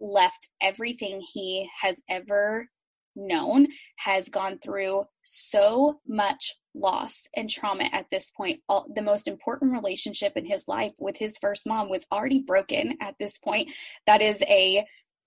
left 0.00 0.48
everything 0.60 1.20
he 1.20 1.68
has 1.80 2.00
ever 2.08 2.68
known, 3.16 3.66
has 3.96 4.28
gone 4.28 4.58
through 4.58 5.04
so 5.22 6.00
much 6.06 6.54
loss 6.74 7.26
and 7.36 7.50
trauma 7.50 7.88
at 7.92 8.06
this 8.10 8.30
point. 8.30 8.60
All, 8.68 8.86
the 8.94 9.02
most 9.02 9.26
important 9.26 9.72
relationship 9.72 10.36
in 10.36 10.46
his 10.46 10.68
life 10.68 10.92
with 10.98 11.16
his 11.16 11.36
first 11.38 11.66
mom 11.66 11.88
was 11.88 12.06
already 12.12 12.40
broken 12.40 12.96
at 13.00 13.16
this 13.18 13.38
point. 13.38 13.70
That 14.06 14.22
is 14.22 14.42
a 14.42 14.84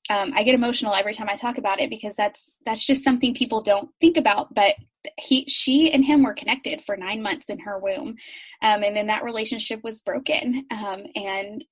um, 0.10 0.32
I 0.36 0.44
get 0.44 0.56
emotional 0.56 0.94
every 0.94 1.14
time 1.14 1.30
I 1.30 1.36
talk 1.36 1.58
about 1.58 1.80
it 1.80 1.90
because 1.90 2.16
that's 2.16 2.56
that's 2.66 2.86
just 2.86 3.04
something 3.04 3.34
people 3.34 3.62
don't 3.62 3.90
think 4.00 4.18
about. 4.18 4.54
But 4.54 4.76
he, 5.18 5.46
she, 5.48 5.92
and 5.92 6.06
him 6.06 6.24
were 6.24 6.34
connected 6.34 6.82
for 6.82 6.96
nine 6.96 7.22
months 7.22 7.50
in 7.50 7.60
her 7.60 7.80
womb, 7.80 8.16
um, 8.62 8.84
and 8.84 8.96
then 8.96 9.08
that 9.08 9.24
relationship 9.24 9.84
was 9.84 10.02
broken, 10.02 10.66
um, 10.72 11.04
and 11.16 11.66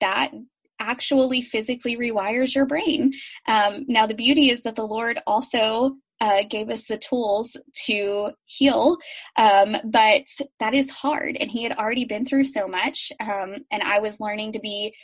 that 0.00 0.32
actually 0.78 1.40
physically 1.42 1.96
rewires 1.96 2.54
your 2.54 2.66
brain. 2.66 3.12
Um, 3.48 3.84
now, 3.88 4.06
the 4.06 4.14
beauty 4.14 4.50
is 4.50 4.62
that 4.62 4.74
the 4.74 4.86
Lord 4.86 5.18
also 5.26 5.96
uh, 6.20 6.42
gave 6.48 6.70
us 6.70 6.86
the 6.86 6.98
tools 6.98 7.56
to 7.86 8.30
heal. 8.44 8.96
Um, 9.36 9.76
but 9.84 10.24
that 10.60 10.74
is 10.74 10.90
hard. 10.90 11.36
And 11.38 11.50
he 11.50 11.62
had 11.62 11.76
already 11.76 12.04
been 12.04 12.24
through 12.24 12.44
so 12.44 12.66
much. 12.66 13.12
Um, 13.20 13.56
and 13.70 13.82
I 13.82 13.98
was 14.00 14.20
learning 14.20 14.52
to 14.52 14.60
be 14.60 14.94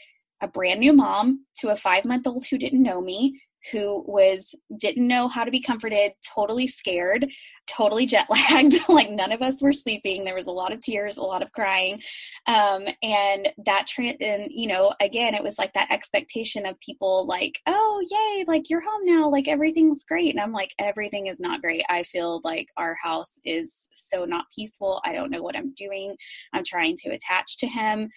a 0.43 0.49
brand 0.49 0.81
new 0.81 0.93
mom 0.93 1.47
to 1.57 1.71
a 1.71 1.77
five 1.77 2.05
month 2.05 2.27
old 2.27 2.45
who 2.47 2.59
didn't 2.59 2.83
know 2.83 3.01
me 3.01 3.41
who 3.71 4.03
was 4.07 4.55
didn't 4.79 5.07
know 5.07 5.29
how 5.29 5.45
to 5.45 5.51
be 5.51 5.61
comforted 5.61 6.13
totally 6.35 6.67
scared 6.67 7.31
totally 7.69 8.07
jet 8.07 8.27
lagged. 8.29 8.75
Like 8.89 9.11
none 9.11 9.33
of 9.33 9.41
us 9.41 9.63
were 9.63 9.73
sleeping. 9.73 10.25
There 10.25 10.35
was 10.35 10.49
a 10.49 10.53
lot 10.53 10.73
of 10.73 10.81
tears 10.81 11.17
a 11.17 11.23
lot 11.23 11.43
of 11.43 11.53
crying. 11.53 12.03
Um, 12.47 12.87
and 13.03 13.53
that 13.65 13.87
tra- 13.87 14.17
and 14.21 14.51
you 14.51 14.67
know 14.67 14.93
again 15.01 15.35
it 15.35 15.43
was 15.43 15.59
like 15.59 15.73
that 15.75 15.91
expectation 15.91 16.67
of 16.67 16.79
people 16.81 17.27
like 17.27 17.59
oh 17.67 18.05
yay 18.11 18.45
like 18.47 18.69
you're 18.69 18.83
home 18.83 19.05
now 19.05 19.31
like 19.31 19.49
everything's 19.49 20.05
great. 20.05 20.35
And 20.35 20.41
i'm 20.41 20.53
like 20.53 20.75
everything 20.79 21.29
is 21.29 21.41
not 21.41 21.63
great. 21.63 21.85
I 21.89 22.03
feel 22.03 22.41
like 22.45 22.69
our 22.77 22.97
house 23.03 23.39
is 23.45 23.89
so 23.95 24.25
not 24.25 24.47
peaceful. 24.55 25.01
I 25.05 25.13
don't 25.13 25.31
know 25.31 25.43
what 25.43 25.57
i'm 25.57 25.73
doing. 25.75 26.17
I'm 26.53 26.65
trying 26.65 26.97
to 26.99 27.11
attach 27.11 27.59
to 27.59 27.67
him 27.67 28.11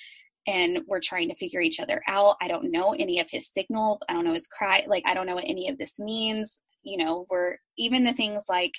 and 0.47 0.83
we're 0.87 0.99
trying 0.99 1.29
to 1.29 1.35
figure 1.35 1.61
each 1.61 1.79
other 1.79 2.01
out. 2.07 2.35
I 2.41 2.47
don't 2.47 2.71
know 2.71 2.95
any 2.97 3.19
of 3.19 3.29
his 3.29 3.51
signals. 3.51 3.99
I 4.07 4.13
don't 4.13 4.25
know 4.25 4.33
his 4.33 4.47
cry. 4.47 4.83
Like, 4.87 5.03
I 5.05 5.13
don't 5.13 5.25
know 5.25 5.35
what 5.35 5.45
any 5.47 5.69
of 5.69 5.77
this 5.77 5.99
means. 5.99 6.61
You 6.83 6.97
know, 6.97 7.25
we're 7.29 7.57
even 7.77 8.03
the 8.03 8.13
things 8.13 8.43
like 8.47 8.73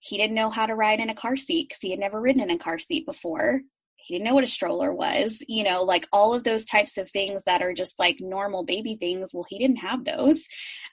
he 0.00 0.16
didn't 0.16 0.34
know 0.34 0.50
how 0.50 0.66
to 0.66 0.74
ride 0.74 1.00
in 1.00 1.10
a 1.10 1.14
car 1.14 1.36
seat 1.36 1.68
because 1.68 1.80
he 1.80 1.90
had 1.90 2.00
never 2.00 2.20
ridden 2.20 2.42
in 2.42 2.50
a 2.50 2.58
car 2.58 2.78
seat 2.78 3.06
before. 3.06 3.60
He 3.96 4.14
didn't 4.14 4.26
know 4.26 4.34
what 4.34 4.44
a 4.44 4.48
stroller 4.48 4.92
was, 4.92 5.44
you 5.48 5.62
know, 5.62 5.84
like 5.84 6.08
all 6.12 6.34
of 6.34 6.42
those 6.42 6.64
types 6.64 6.98
of 6.98 7.08
things 7.08 7.44
that 7.44 7.62
are 7.62 7.72
just 7.72 8.00
like 8.00 8.16
normal 8.18 8.64
baby 8.64 8.96
things. 8.96 9.32
Well, 9.32 9.46
he 9.48 9.58
didn't 9.58 9.76
have 9.76 10.04
those. 10.04 10.44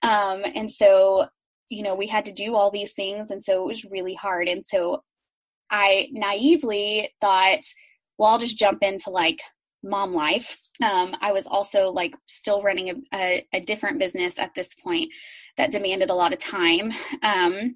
Um, 0.04 0.44
and 0.54 0.70
so, 0.70 1.28
you 1.70 1.82
know, 1.82 1.96
we 1.96 2.06
had 2.06 2.26
to 2.26 2.32
do 2.32 2.56
all 2.56 2.70
these 2.70 2.94
things. 2.94 3.32
And 3.32 3.44
so 3.44 3.64
it 3.64 3.68
was 3.68 3.86
really 3.86 4.14
hard. 4.14 4.48
And 4.48 4.64
so 4.64 5.02
I 5.72 6.10
naively 6.12 7.12
thought, 7.20 7.62
well, 8.20 8.30
I'll 8.30 8.38
just 8.38 8.60
jump 8.60 8.84
into 8.84 9.10
like 9.10 9.40
mom 9.84 10.14
life. 10.14 10.58
Um, 10.84 11.16
I 11.22 11.32
was 11.32 11.46
also 11.46 11.92
like 11.92 12.16
still 12.28 12.62
running 12.62 12.90
a, 12.90 13.18
a, 13.18 13.48
a, 13.54 13.60
different 13.62 14.00
business 14.00 14.40
at 14.40 14.54
this 14.56 14.70
point 14.84 15.10
that 15.58 15.72
demanded 15.72 16.10
a 16.10 16.16
lot 16.16 16.34
of 16.34 16.40
time. 16.40 16.94
Um, 17.22 17.76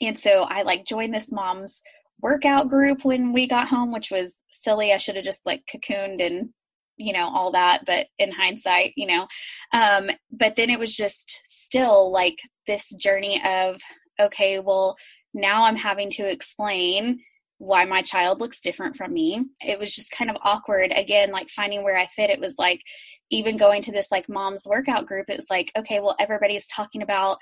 and 0.00 0.18
so 0.18 0.42
I 0.42 0.62
like 0.62 0.86
joined 0.86 1.14
this 1.14 1.32
mom's 1.32 1.80
workout 2.20 2.68
group 2.68 3.04
when 3.04 3.32
we 3.32 3.46
got 3.46 3.68
home, 3.68 3.92
which 3.92 4.10
was 4.10 4.36
silly. 4.64 4.92
I 4.92 4.96
should 4.96 5.16
have 5.16 5.24
just 5.24 5.44
like 5.46 5.62
cocooned 5.72 6.24
and 6.24 6.50
you 6.96 7.12
know 7.12 7.28
all 7.28 7.52
that 7.52 7.84
but 7.86 8.06
in 8.18 8.30
hindsight 8.30 8.92
you 8.96 9.06
know 9.06 9.26
um 9.72 10.10
but 10.30 10.56
then 10.56 10.68
it 10.68 10.78
was 10.78 10.94
just 10.94 11.40
still 11.46 12.12
like 12.12 12.38
this 12.66 12.90
journey 12.96 13.42
of 13.44 13.80
okay 14.20 14.60
well 14.60 14.94
now 15.32 15.64
i'm 15.64 15.76
having 15.76 16.10
to 16.10 16.28
explain 16.28 17.18
why 17.62 17.84
my 17.84 18.02
child 18.02 18.40
looks 18.40 18.58
different 18.58 18.96
from 18.96 19.12
me. 19.12 19.40
It 19.60 19.78
was 19.78 19.94
just 19.94 20.10
kind 20.10 20.28
of 20.28 20.36
awkward. 20.42 20.92
Again, 20.96 21.30
like 21.30 21.48
finding 21.48 21.84
where 21.84 21.96
I 21.96 22.06
fit. 22.06 22.28
It 22.28 22.40
was 22.40 22.56
like 22.58 22.82
even 23.30 23.56
going 23.56 23.82
to 23.82 23.92
this 23.92 24.10
like 24.10 24.28
mom's 24.28 24.66
workout 24.66 25.06
group, 25.06 25.26
it's 25.28 25.48
like, 25.48 25.70
okay, 25.78 26.00
well, 26.00 26.16
everybody's 26.18 26.66
talking 26.66 27.02
about 27.02 27.38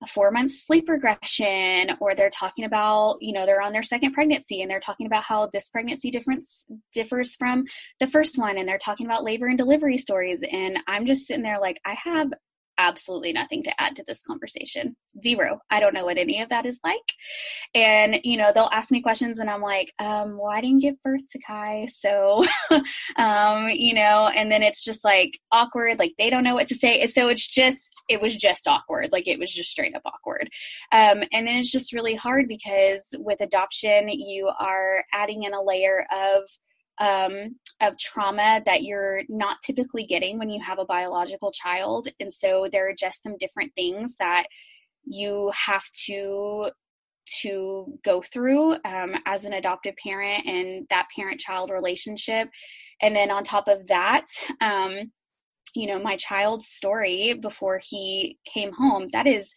a 0.00 0.06
four 0.06 0.30
month 0.30 0.52
sleep 0.52 0.88
regression, 0.88 1.96
or 2.00 2.14
they're 2.14 2.30
talking 2.30 2.64
about, 2.64 3.16
you 3.20 3.32
know, 3.32 3.46
they're 3.46 3.60
on 3.60 3.72
their 3.72 3.82
second 3.82 4.12
pregnancy 4.12 4.62
and 4.62 4.70
they're 4.70 4.78
talking 4.78 5.06
about 5.06 5.24
how 5.24 5.48
this 5.52 5.68
pregnancy 5.68 6.08
difference 6.08 6.66
differs 6.92 7.34
from 7.34 7.64
the 7.98 8.06
first 8.06 8.38
one, 8.38 8.56
and 8.56 8.68
they're 8.68 8.78
talking 8.78 9.06
about 9.06 9.24
labor 9.24 9.48
and 9.48 9.58
delivery 9.58 9.98
stories. 9.98 10.40
And 10.52 10.78
I'm 10.86 11.04
just 11.04 11.26
sitting 11.26 11.42
there 11.42 11.60
like, 11.60 11.80
I 11.84 11.94
have 11.94 12.32
absolutely 12.78 13.32
nothing 13.32 13.62
to 13.64 13.80
add 13.80 13.96
to 13.96 14.04
this 14.06 14.20
conversation. 14.22 14.96
Zero. 15.22 15.60
I 15.70 15.80
don't 15.80 15.94
know 15.94 16.04
what 16.04 16.18
any 16.18 16.40
of 16.40 16.48
that 16.48 16.66
is 16.66 16.80
like. 16.84 17.02
And, 17.74 18.20
you 18.24 18.36
know, 18.36 18.52
they'll 18.52 18.70
ask 18.72 18.90
me 18.90 19.02
questions 19.02 19.38
and 19.38 19.48
I'm 19.48 19.60
like, 19.60 19.92
um, 19.98 20.38
well, 20.38 20.50
I 20.50 20.60
didn't 20.60 20.82
give 20.82 21.02
birth 21.02 21.26
to 21.30 21.38
Kai. 21.38 21.86
So, 21.86 22.44
um, 23.16 23.68
you 23.70 23.94
know, 23.94 24.30
and 24.34 24.50
then 24.50 24.62
it's 24.62 24.84
just 24.84 25.04
like 25.04 25.38
awkward. 25.52 25.98
Like 25.98 26.14
they 26.18 26.30
don't 26.30 26.44
know 26.44 26.54
what 26.54 26.68
to 26.68 26.74
say. 26.74 27.06
So 27.06 27.28
it's 27.28 27.46
just, 27.46 27.90
it 28.08 28.20
was 28.20 28.36
just 28.36 28.68
awkward. 28.68 29.12
Like 29.12 29.26
it 29.26 29.38
was 29.38 29.52
just 29.52 29.70
straight 29.70 29.94
up 29.94 30.02
awkward. 30.04 30.50
Um, 30.92 31.24
and 31.32 31.46
then 31.46 31.56
it's 31.56 31.72
just 31.72 31.92
really 31.92 32.14
hard 32.14 32.48
because 32.48 33.04
with 33.18 33.40
adoption, 33.40 34.08
you 34.08 34.50
are 34.58 35.04
adding 35.12 35.44
in 35.44 35.54
a 35.54 35.62
layer 35.62 36.06
of, 36.12 36.42
um, 36.98 37.56
of 37.80 37.98
trauma 37.98 38.62
that 38.66 38.82
you're 38.82 39.22
not 39.28 39.58
typically 39.64 40.04
getting 40.04 40.38
when 40.38 40.50
you 40.50 40.62
have 40.62 40.78
a 40.78 40.84
biological 40.84 41.52
child. 41.52 42.08
And 42.20 42.32
so 42.32 42.68
there 42.70 42.88
are 42.88 42.94
just 42.98 43.22
some 43.22 43.36
different 43.38 43.72
things 43.74 44.16
that 44.18 44.46
you 45.04 45.52
have 45.66 45.84
to 46.06 46.70
to 47.40 47.98
go 48.04 48.22
through 48.22 48.72
um, 48.84 49.16
as 49.24 49.44
an 49.44 49.54
adoptive 49.54 49.94
parent 49.96 50.44
and 50.46 50.86
that 50.90 51.08
parent 51.16 51.40
child 51.40 51.70
relationship 51.70 52.48
and 53.00 53.16
then 53.16 53.30
on 53.30 53.42
top 53.42 53.66
of 53.66 53.86
that 53.88 54.26
um, 54.60 55.10
you 55.74 55.86
know 55.86 55.98
my 55.98 56.16
child's 56.16 56.66
story 56.66 57.34
before 57.40 57.80
he 57.82 58.38
came 58.52 58.72
home 58.72 59.08
that 59.12 59.26
is 59.26 59.52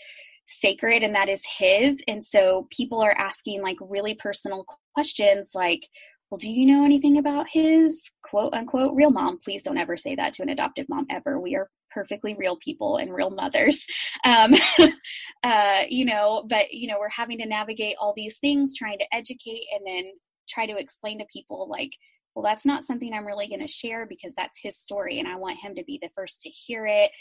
sacred 0.47 1.04
and 1.04 1.13
that 1.13 1.28
is 1.28 1.43
his 1.58 2.02
and 2.08 2.23
so 2.23 2.67
people 2.71 3.02
are 3.02 3.17
asking 3.17 3.62
like 3.62 3.78
really 3.82 4.15
personal 4.15 4.65
questions 4.93 5.52
like 5.54 5.82
well, 6.29 6.37
do 6.37 6.51
you 6.51 6.65
know 6.65 6.83
anything 6.83 7.17
about 7.17 7.47
his 7.47 8.09
quote 8.21 8.53
unquote 8.53 8.95
real 8.95 9.11
mom? 9.11 9.37
Please 9.37 9.63
don't 9.63 9.77
ever 9.77 9.95
say 9.95 10.15
that 10.15 10.33
to 10.33 10.43
an 10.43 10.49
adoptive 10.49 10.87
mom 10.89 11.05
ever. 11.09 11.39
We 11.39 11.55
are 11.55 11.69
perfectly 11.89 12.35
real 12.35 12.57
people 12.57 12.97
and 12.97 13.13
real 13.13 13.29
mothers. 13.29 13.85
Um, 14.25 14.55
uh, 15.43 15.83
you 15.87 16.03
know, 16.03 16.43
but, 16.49 16.73
you 16.73 16.87
know, 16.87 16.97
we're 16.99 17.07
having 17.07 17.37
to 17.37 17.45
navigate 17.45 17.95
all 17.99 18.13
these 18.13 18.39
things, 18.39 18.73
trying 18.73 18.97
to 18.97 19.15
educate 19.15 19.61
and 19.71 19.85
then 19.85 20.11
try 20.49 20.65
to 20.65 20.75
explain 20.75 21.19
to 21.19 21.25
people 21.31 21.69
like, 21.69 21.91
well, 22.35 22.43
that's 22.43 22.65
not 22.65 22.83
something 22.83 23.13
I'm 23.13 23.25
really 23.25 23.47
going 23.47 23.61
to 23.61 23.67
share 23.67 24.05
because 24.05 24.33
that's 24.35 24.59
his 24.61 24.77
story 24.77 25.19
and 25.19 25.27
I 25.27 25.35
want 25.35 25.59
him 25.59 25.75
to 25.75 25.83
be 25.83 25.97
the 26.01 26.09
first 26.15 26.41
to 26.41 26.49
hear 26.49 26.87
it. 26.87 27.11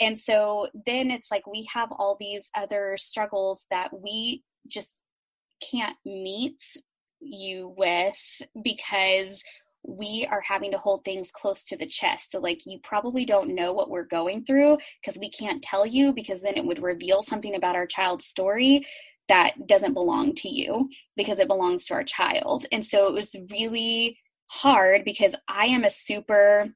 And 0.00 0.18
so 0.18 0.68
then 0.86 1.10
it's 1.10 1.30
like 1.30 1.46
we 1.46 1.68
have 1.72 1.90
all 1.92 2.16
these 2.18 2.50
other 2.56 2.96
struggles 2.98 3.66
that 3.70 3.90
we 3.92 4.42
just 4.66 4.92
can't 5.70 5.96
meet 6.04 6.60
you 7.20 7.74
with 7.76 8.42
because 8.62 9.42
we 9.82 10.26
are 10.30 10.40
having 10.40 10.70
to 10.72 10.78
hold 10.78 11.04
things 11.04 11.30
close 11.30 11.62
to 11.64 11.76
the 11.76 11.86
chest. 11.86 12.32
So, 12.32 12.40
like, 12.40 12.66
you 12.66 12.78
probably 12.82 13.24
don't 13.24 13.54
know 13.54 13.72
what 13.72 13.90
we're 13.90 14.04
going 14.04 14.44
through 14.44 14.78
because 15.00 15.18
we 15.18 15.30
can't 15.30 15.62
tell 15.62 15.86
you 15.86 16.12
because 16.12 16.42
then 16.42 16.56
it 16.56 16.64
would 16.64 16.82
reveal 16.82 17.22
something 17.22 17.54
about 17.54 17.76
our 17.76 17.86
child's 17.86 18.26
story 18.26 18.86
that 19.28 19.66
doesn't 19.66 19.94
belong 19.94 20.34
to 20.34 20.48
you 20.48 20.88
because 21.16 21.38
it 21.38 21.48
belongs 21.48 21.86
to 21.86 21.94
our 21.94 22.04
child. 22.04 22.66
And 22.72 22.84
so 22.84 23.06
it 23.08 23.12
was 23.12 23.36
really 23.50 24.18
hard 24.46 25.04
because 25.04 25.34
I 25.46 25.66
am 25.66 25.84
a 25.84 25.90
super 25.90 26.66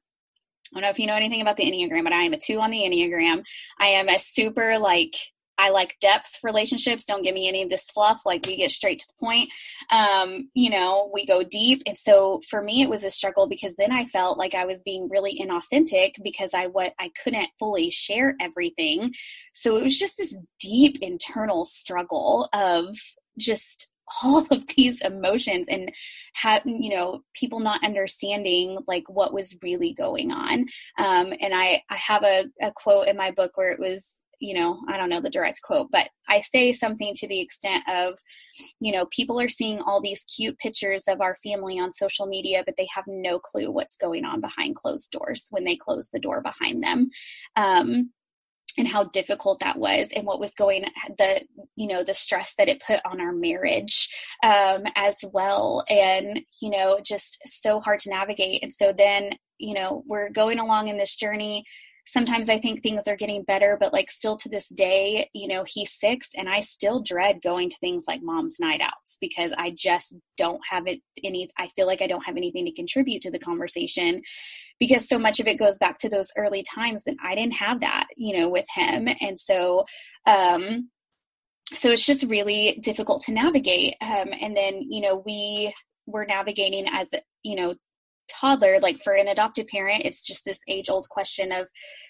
I 0.71 0.79
don't 0.79 0.83
know 0.83 0.89
if 0.89 0.97
you 0.97 1.05
know 1.05 1.15
anything 1.15 1.41
about 1.41 1.57
the 1.57 1.65
Enneagram, 1.65 2.03
but 2.03 2.13
I 2.13 2.23
am 2.23 2.33
a 2.33 2.37
two 2.37 2.59
on 2.59 2.71
the 2.71 2.79
Enneagram. 2.79 3.43
I 3.77 3.89
am 3.89 4.09
a 4.09 4.17
super 4.17 4.79
like 4.79 5.13
I 5.57 5.69
like 5.69 5.97
depth 6.01 6.39
relationships. 6.43 7.05
Don't 7.05 7.23
give 7.23 7.35
me 7.35 7.47
any 7.47 7.63
of 7.63 7.69
this 7.69 7.89
fluff. 7.89 8.21
Like 8.25 8.45
we 8.45 8.57
get 8.57 8.71
straight 8.71 8.99
to 8.99 9.07
the 9.07 9.25
point. 9.25 9.49
Um, 9.91 10.49
you 10.53 10.69
know, 10.69 11.09
we 11.13 11.25
go 11.25 11.43
deep. 11.43 11.83
And 11.85 11.97
so 11.97 12.41
for 12.49 12.61
me, 12.61 12.81
it 12.81 12.89
was 12.89 13.03
a 13.03 13.11
struggle 13.11 13.47
because 13.47 13.75
then 13.75 13.91
I 13.91 14.05
felt 14.05 14.37
like 14.37 14.55
I 14.55 14.65
was 14.65 14.83
being 14.83 15.09
really 15.09 15.39
inauthentic 15.39 16.13
because 16.23 16.53
I 16.53 16.67
what 16.67 16.93
I 16.99 17.11
couldn't 17.23 17.49
fully 17.59 17.89
share 17.89 18.35
everything. 18.39 19.13
So 19.53 19.77
it 19.77 19.83
was 19.83 19.97
just 19.97 20.17
this 20.17 20.37
deep 20.59 20.97
internal 21.01 21.65
struggle 21.65 22.49
of 22.53 22.95
just 23.37 23.89
all 24.23 24.45
of 24.51 24.65
these 24.75 25.01
emotions 25.01 25.67
and 25.69 25.91
have 26.33 26.61
you 26.65 26.89
know 26.89 27.21
people 27.33 27.59
not 27.59 27.83
understanding 27.83 28.77
like 28.87 29.03
what 29.07 29.33
was 29.33 29.57
really 29.61 29.93
going 29.93 30.31
on 30.31 30.65
um, 30.97 31.33
and 31.39 31.53
i 31.53 31.81
i 31.89 31.95
have 31.95 32.23
a, 32.23 32.45
a 32.61 32.71
quote 32.71 33.07
in 33.07 33.15
my 33.15 33.31
book 33.31 33.51
where 33.55 33.71
it 33.71 33.79
was 33.79 34.22
you 34.43 34.53
know, 34.53 34.77
I 34.89 34.97
don't 34.97 35.09
know 35.09 35.21
the 35.21 35.29
direct 35.29 35.61
quote, 35.61 35.87
but 35.89 36.09
I 36.27 36.41
say 36.41 36.73
something 36.73 37.13
to 37.15 37.27
the 37.29 37.39
extent 37.39 37.81
of, 37.87 38.15
you 38.81 38.91
know, 38.91 39.05
people 39.05 39.39
are 39.39 39.47
seeing 39.47 39.81
all 39.81 40.01
these 40.01 40.25
cute 40.25 40.59
pictures 40.59 41.03
of 41.07 41.21
our 41.21 41.37
family 41.37 41.79
on 41.79 41.93
social 41.93 42.25
media, 42.25 42.61
but 42.65 42.75
they 42.75 42.87
have 42.93 43.05
no 43.07 43.39
clue 43.39 43.71
what's 43.71 43.95
going 43.95 44.25
on 44.25 44.41
behind 44.41 44.75
closed 44.75 45.11
doors 45.11 45.47
when 45.51 45.63
they 45.63 45.77
close 45.77 46.09
the 46.09 46.19
door 46.19 46.41
behind 46.41 46.83
them. 46.83 47.09
Um, 47.55 48.11
and 48.77 48.87
how 48.87 49.05
difficult 49.05 49.61
that 49.61 49.77
was 49.77 50.09
and 50.15 50.25
what 50.25 50.39
was 50.39 50.55
going 50.55 50.83
the 51.19 51.39
you 51.75 51.85
know 51.85 52.03
the 52.03 52.13
stress 52.13 52.55
that 52.55 52.67
it 52.67 52.81
put 52.81 52.99
on 53.05 53.21
our 53.21 53.31
marriage 53.31 54.09
um, 54.41 54.81
as 54.95 55.17
well 55.31 55.83
and 55.91 56.41
you 56.59 56.71
know 56.71 56.99
just 57.05 57.37
so 57.45 57.79
hard 57.79 57.99
to 57.99 58.09
navigate 58.09 58.63
and 58.63 58.73
so 58.73 58.91
then 58.91 59.29
you 59.59 59.75
know 59.75 60.03
we're 60.07 60.31
going 60.31 60.57
along 60.57 60.87
in 60.87 60.97
this 60.97 61.15
journey 61.15 61.63
sometimes 62.05 62.49
I 62.49 62.59
think 62.59 62.81
things 62.81 63.07
are 63.07 63.15
getting 63.15 63.43
better, 63.43 63.77
but 63.79 63.93
like 63.93 64.11
still 64.11 64.35
to 64.37 64.49
this 64.49 64.67
day, 64.67 65.29
you 65.33 65.47
know, 65.47 65.63
he's 65.65 65.93
six 65.93 66.29
and 66.35 66.49
I 66.49 66.59
still 66.59 67.01
dread 67.01 67.41
going 67.41 67.69
to 67.69 67.77
things 67.77 68.05
like 68.07 68.21
mom's 68.21 68.57
night 68.59 68.81
outs 68.81 69.17
because 69.21 69.51
I 69.57 69.71
just 69.71 70.15
don't 70.37 70.61
have 70.69 70.85
it 70.87 70.99
any, 71.23 71.49
I 71.57 71.67
feel 71.67 71.87
like 71.87 72.01
I 72.01 72.07
don't 72.07 72.25
have 72.25 72.37
anything 72.37 72.65
to 72.65 72.73
contribute 72.73 73.21
to 73.23 73.31
the 73.31 73.39
conversation 73.39 74.21
because 74.79 75.07
so 75.07 75.17
much 75.17 75.39
of 75.39 75.47
it 75.47 75.59
goes 75.59 75.77
back 75.77 75.97
to 75.99 76.09
those 76.09 76.29
early 76.37 76.63
times 76.63 77.03
that 77.05 77.15
I 77.23 77.35
didn't 77.35 77.53
have 77.53 77.79
that, 77.79 78.07
you 78.17 78.37
know, 78.37 78.49
with 78.49 78.65
him. 78.75 79.07
And 79.21 79.39
so, 79.39 79.85
um, 80.25 80.89
so 81.71 81.89
it's 81.89 82.05
just 82.05 82.23
really 82.23 82.77
difficult 82.81 83.23
to 83.23 83.31
navigate. 83.31 83.95
Um, 84.01 84.29
and 84.41 84.55
then, 84.55 84.81
you 84.81 85.01
know, 85.01 85.23
we 85.25 85.73
were 86.05 86.25
navigating 86.25 86.85
as, 86.91 87.09
you 87.43 87.55
know, 87.55 87.75
toddler 88.39 88.79
like 88.79 89.01
for 89.03 89.13
an 89.13 89.27
adopted 89.27 89.67
parent 89.67 90.01
it's 90.05 90.25
just 90.25 90.45
this 90.45 90.59
age 90.67 90.89
old 90.89 91.07
question 91.09 91.51
of 91.51 91.69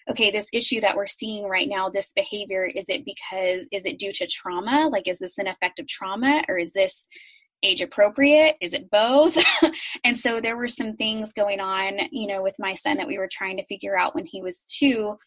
okay 0.09 0.31
this 0.31 0.47
issue 0.53 0.79
that 0.81 0.95
we're 0.95 1.07
seeing 1.07 1.45
right 1.45 1.67
now 1.69 1.89
this 1.89 2.13
behavior 2.13 2.65
is 2.65 2.86
it 2.89 3.05
because 3.05 3.65
is 3.71 3.86
it 3.86 3.99
due 3.99 4.12
to 4.13 4.27
trauma? 4.27 4.88
Like 4.91 5.07
is 5.07 5.19
this 5.19 5.38
an 5.38 5.47
effect 5.47 5.79
of 5.79 5.88
trauma 5.88 6.43
or 6.47 6.57
is 6.57 6.73
this 6.73 7.07
age 7.63 7.81
appropriate? 7.81 8.57
Is 8.62 8.73
it 8.73 8.89
both? 8.89 9.38
And 10.05 10.17
so 10.17 10.41
there 10.41 10.57
were 10.57 10.67
some 10.67 10.93
things 10.93 11.31
going 11.33 11.59
on 11.59 11.99
you 12.12 12.27
know 12.27 12.43
with 12.43 12.55
my 12.59 12.75
son 12.75 12.97
that 12.97 13.07
we 13.07 13.17
were 13.17 13.29
trying 13.31 13.57
to 13.57 13.63
figure 13.63 13.97
out 13.97 14.15
when 14.15 14.25
he 14.25 14.41
was 14.41 14.65
two. 14.65 15.17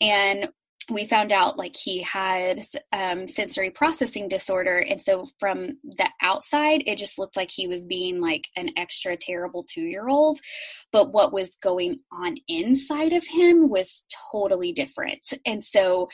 And 0.00 0.48
we 0.90 1.04
found 1.04 1.32
out 1.32 1.58
like 1.58 1.74
he 1.74 2.02
had 2.02 2.60
um, 2.92 3.26
sensory 3.26 3.70
processing 3.70 4.28
disorder 4.28 4.78
and 4.78 5.02
so 5.02 5.24
from 5.40 5.78
the 5.82 6.08
outside 6.22 6.82
it 6.86 6.96
just 6.96 7.18
looked 7.18 7.36
like 7.36 7.50
he 7.50 7.66
was 7.66 7.84
being 7.84 8.20
like 8.20 8.46
an 8.56 8.70
extra 8.76 9.16
terrible 9.16 9.64
two 9.64 9.82
year 9.82 10.08
old 10.08 10.38
but 10.92 11.12
what 11.12 11.32
was 11.32 11.56
going 11.56 11.98
on 12.12 12.36
inside 12.48 13.12
of 13.12 13.26
him 13.26 13.68
was 13.68 14.04
totally 14.32 14.72
different. 14.72 15.26
And 15.44 15.62
so 15.62 16.08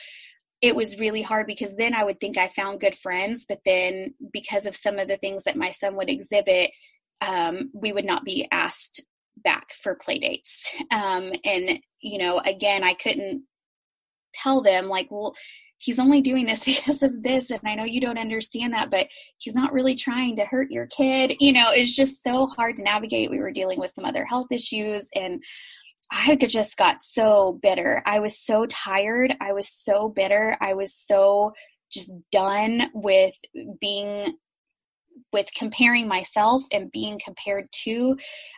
it 0.61 0.75
was 0.75 0.99
really 0.99 1.21
hard 1.21 1.45
because 1.45 1.75
then 1.75 1.93
i 1.93 2.03
would 2.03 2.19
think 2.21 2.37
i 2.37 2.47
found 2.47 2.79
good 2.79 2.95
friends 2.95 3.45
but 3.47 3.59
then 3.65 4.13
because 4.31 4.65
of 4.65 4.75
some 4.75 4.97
of 4.97 5.09
the 5.09 5.17
things 5.17 5.43
that 5.43 5.57
my 5.57 5.71
son 5.71 5.95
would 5.95 6.09
exhibit 6.09 6.71
um, 7.21 7.69
we 7.73 7.91
would 7.93 8.05
not 8.05 8.23
be 8.23 8.47
asked 8.51 9.05
back 9.43 9.73
for 9.73 9.93
play 9.95 10.19
dates 10.19 10.73
um, 10.89 11.31
and 11.43 11.79
you 11.99 12.17
know 12.17 12.39
again 12.39 12.81
i 12.83 12.93
couldn't 12.93 13.43
tell 14.33 14.61
them 14.61 14.87
like 14.87 15.07
well 15.09 15.35
he's 15.77 15.99
only 15.99 16.21
doing 16.21 16.45
this 16.45 16.63
because 16.65 17.03
of 17.03 17.23
this 17.23 17.49
and 17.49 17.59
i 17.65 17.75
know 17.75 17.83
you 17.83 18.01
don't 18.01 18.17
understand 18.17 18.73
that 18.73 18.89
but 18.89 19.07
he's 19.37 19.55
not 19.55 19.73
really 19.73 19.95
trying 19.95 20.35
to 20.35 20.45
hurt 20.45 20.71
your 20.71 20.87
kid. 20.87 21.35
You 21.39 21.53
know 21.53 21.71
it's 21.71 21.95
just 21.95 22.23
so 22.23 22.47
hard 22.47 22.77
to 22.77 22.83
navigate. 22.83 23.29
We 23.29 23.39
were 23.39 23.51
dealing 23.51 23.79
with 23.79 23.91
some 23.91 24.05
other 24.05 24.25
health 24.25 24.51
issues 24.51 25.09
and 25.15 25.41
i 26.11 26.35
just 26.35 26.77
got 26.77 27.03
so 27.03 27.59
bitter. 27.61 28.01
I 28.05 28.19
was 28.19 28.37
so 28.37 28.65
tired. 28.67 29.35
I 29.41 29.53
was 29.53 29.67
so 29.67 30.09
bitter. 30.09 30.57
I 30.61 30.73
was 30.73 30.93
so 30.93 31.53
just 31.91 32.13
done 32.31 32.89
with 32.93 33.35
being 33.79 34.33
with 35.33 35.47
comparing 35.57 36.07
myself 36.07 36.63
and 36.71 36.91
being 36.91 37.19
compared 37.23 37.67
to 37.71 38.15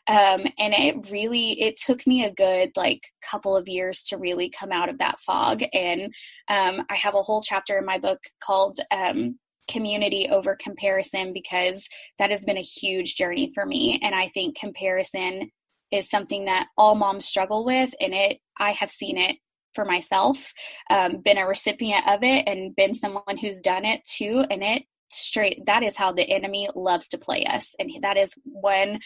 um, 0.07 0.41
and 0.59 0.73
it 0.73 1.09
really 1.09 1.59
it 1.61 1.79
took 1.79 2.05
me 2.05 2.25
a 2.25 2.33
good 2.33 2.71
like 2.75 3.01
couple 3.23 3.55
of 3.55 3.67
years 3.67 4.03
to 4.03 4.17
really 4.17 4.49
come 4.49 4.71
out 4.71 4.89
of 4.89 4.97
that 4.97 5.19
fog 5.19 5.63
and 5.73 6.03
um, 6.49 6.85
i 6.89 6.95
have 6.95 7.15
a 7.15 7.21
whole 7.21 7.41
chapter 7.41 7.77
in 7.77 7.85
my 7.85 7.97
book 7.97 8.19
called 8.43 8.77
um, 8.91 9.39
community 9.69 10.27
over 10.29 10.55
comparison 10.55 11.33
because 11.33 11.87
that 12.19 12.29
has 12.29 12.45
been 12.45 12.57
a 12.57 12.61
huge 12.61 13.15
journey 13.15 13.49
for 13.55 13.65
me 13.65 13.99
and 14.03 14.13
i 14.13 14.27
think 14.27 14.57
comparison 14.57 15.49
is 15.91 16.09
something 16.09 16.45
that 16.45 16.67
all 16.77 16.95
moms 16.95 17.25
struggle 17.25 17.65
with 17.65 17.93
and 17.99 18.13
it 18.13 18.39
i 18.59 18.71
have 18.71 18.91
seen 18.91 19.17
it 19.17 19.37
for 19.73 19.85
myself 19.85 20.53
um, 20.89 21.17
been 21.17 21.37
a 21.37 21.45
recipient 21.45 22.07
of 22.07 22.23
it 22.23 22.47
and 22.47 22.75
been 22.75 22.93
someone 22.93 23.37
who's 23.41 23.59
done 23.59 23.85
it 23.85 24.01
too 24.05 24.45
and 24.49 24.63
it 24.63 24.83
straight 25.09 25.65
that 25.65 25.83
is 25.83 25.95
how 25.95 26.11
the 26.11 26.29
enemy 26.29 26.67
loves 26.75 27.07
to 27.09 27.17
play 27.17 27.43
us. 27.45 27.75
And 27.79 27.91
that 28.01 28.17
is 28.17 28.33
one 28.43 28.99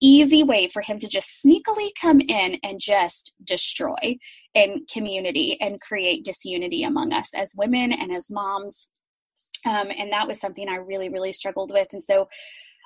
easy 0.00 0.42
way 0.42 0.66
for 0.66 0.82
him 0.82 0.98
to 0.98 1.06
just 1.06 1.44
sneakily 1.44 1.90
come 2.00 2.20
in 2.20 2.58
and 2.64 2.80
just 2.80 3.34
destroy 3.44 4.18
in 4.52 4.84
community 4.92 5.58
and 5.60 5.80
create 5.80 6.24
disunity 6.24 6.82
among 6.82 7.12
us 7.12 7.32
as 7.34 7.54
women 7.56 7.92
and 7.92 8.12
as 8.12 8.28
moms. 8.30 8.88
Um, 9.64 9.92
and 9.96 10.10
that 10.10 10.26
was 10.26 10.40
something 10.40 10.68
i 10.68 10.76
really 10.76 11.08
really 11.08 11.32
struggled 11.32 11.72
with. 11.72 11.88
And 11.92 12.02
so 12.02 12.28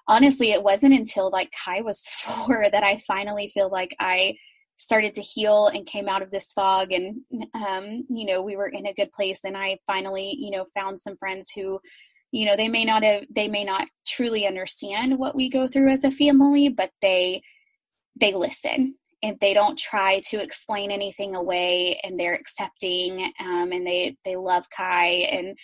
honestly 0.08 0.52
it 0.52 0.62
wasn't 0.62 0.94
until 0.94 1.30
like 1.30 1.50
kai 1.64 1.80
was 1.80 2.02
four 2.06 2.66
that 2.70 2.84
i 2.84 2.96
finally 2.98 3.48
feel 3.48 3.68
like 3.68 3.96
i 3.98 4.36
started 4.76 5.14
to 5.14 5.22
heal 5.22 5.68
and 5.68 5.86
came 5.86 6.06
out 6.06 6.20
of 6.20 6.30
this 6.30 6.52
fog. 6.52 6.92
And 6.92 7.22
um, 7.54 8.04
you 8.10 8.26
know 8.26 8.42
we 8.42 8.56
were 8.56 8.68
in 8.68 8.86
a 8.86 8.92
good 8.92 9.10
place. 9.12 9.40
And 9.44 9.56
i 9.56 9.78
finally 9.86 10.36
you 10.38 10.50
know 10.50 10.66
found 10.74 11.00
some 11.00 11.16
friends 11.16 11.50
who 11.50 11.80
you 12.32 12.44
know 12.44 12.56
they 12.56 12.68
may 12.68 12.84
not 12.84 13.02
have 13.02 13.24
they 13.30 13.48
may 13.48 13.64
not 13.64 13.88
truly 14.06 14.46
understand 14.46 15.18
what 15.18 15.34
we 15.34 15.48
go 15.48 15.66
through 15.66 15.90
as 15.90 16.04
a 16.04 16.10
family 16.10 16.68
but 16.68 16.90
they 17.00 17.42
they 18.20 18.32
listen. 18.32 18.94
And 19.22 19.38
they 19.40 19.54
don't 19.54 19.78
try 19.78 20.20
to 20.28 20.40
explain 20.40 20.90
anything 20.90 21.34
away 21.34 21.98
and 22.04 22.20
they're 22.20 22.34
accepting 22.34 23.32
um, 23.40 23.72
and 23.72 23.86
they 23.86 24.16
they 24.24 24.36
love 24.36 24.68
kai 24.70 25.26
and 25.30 25.56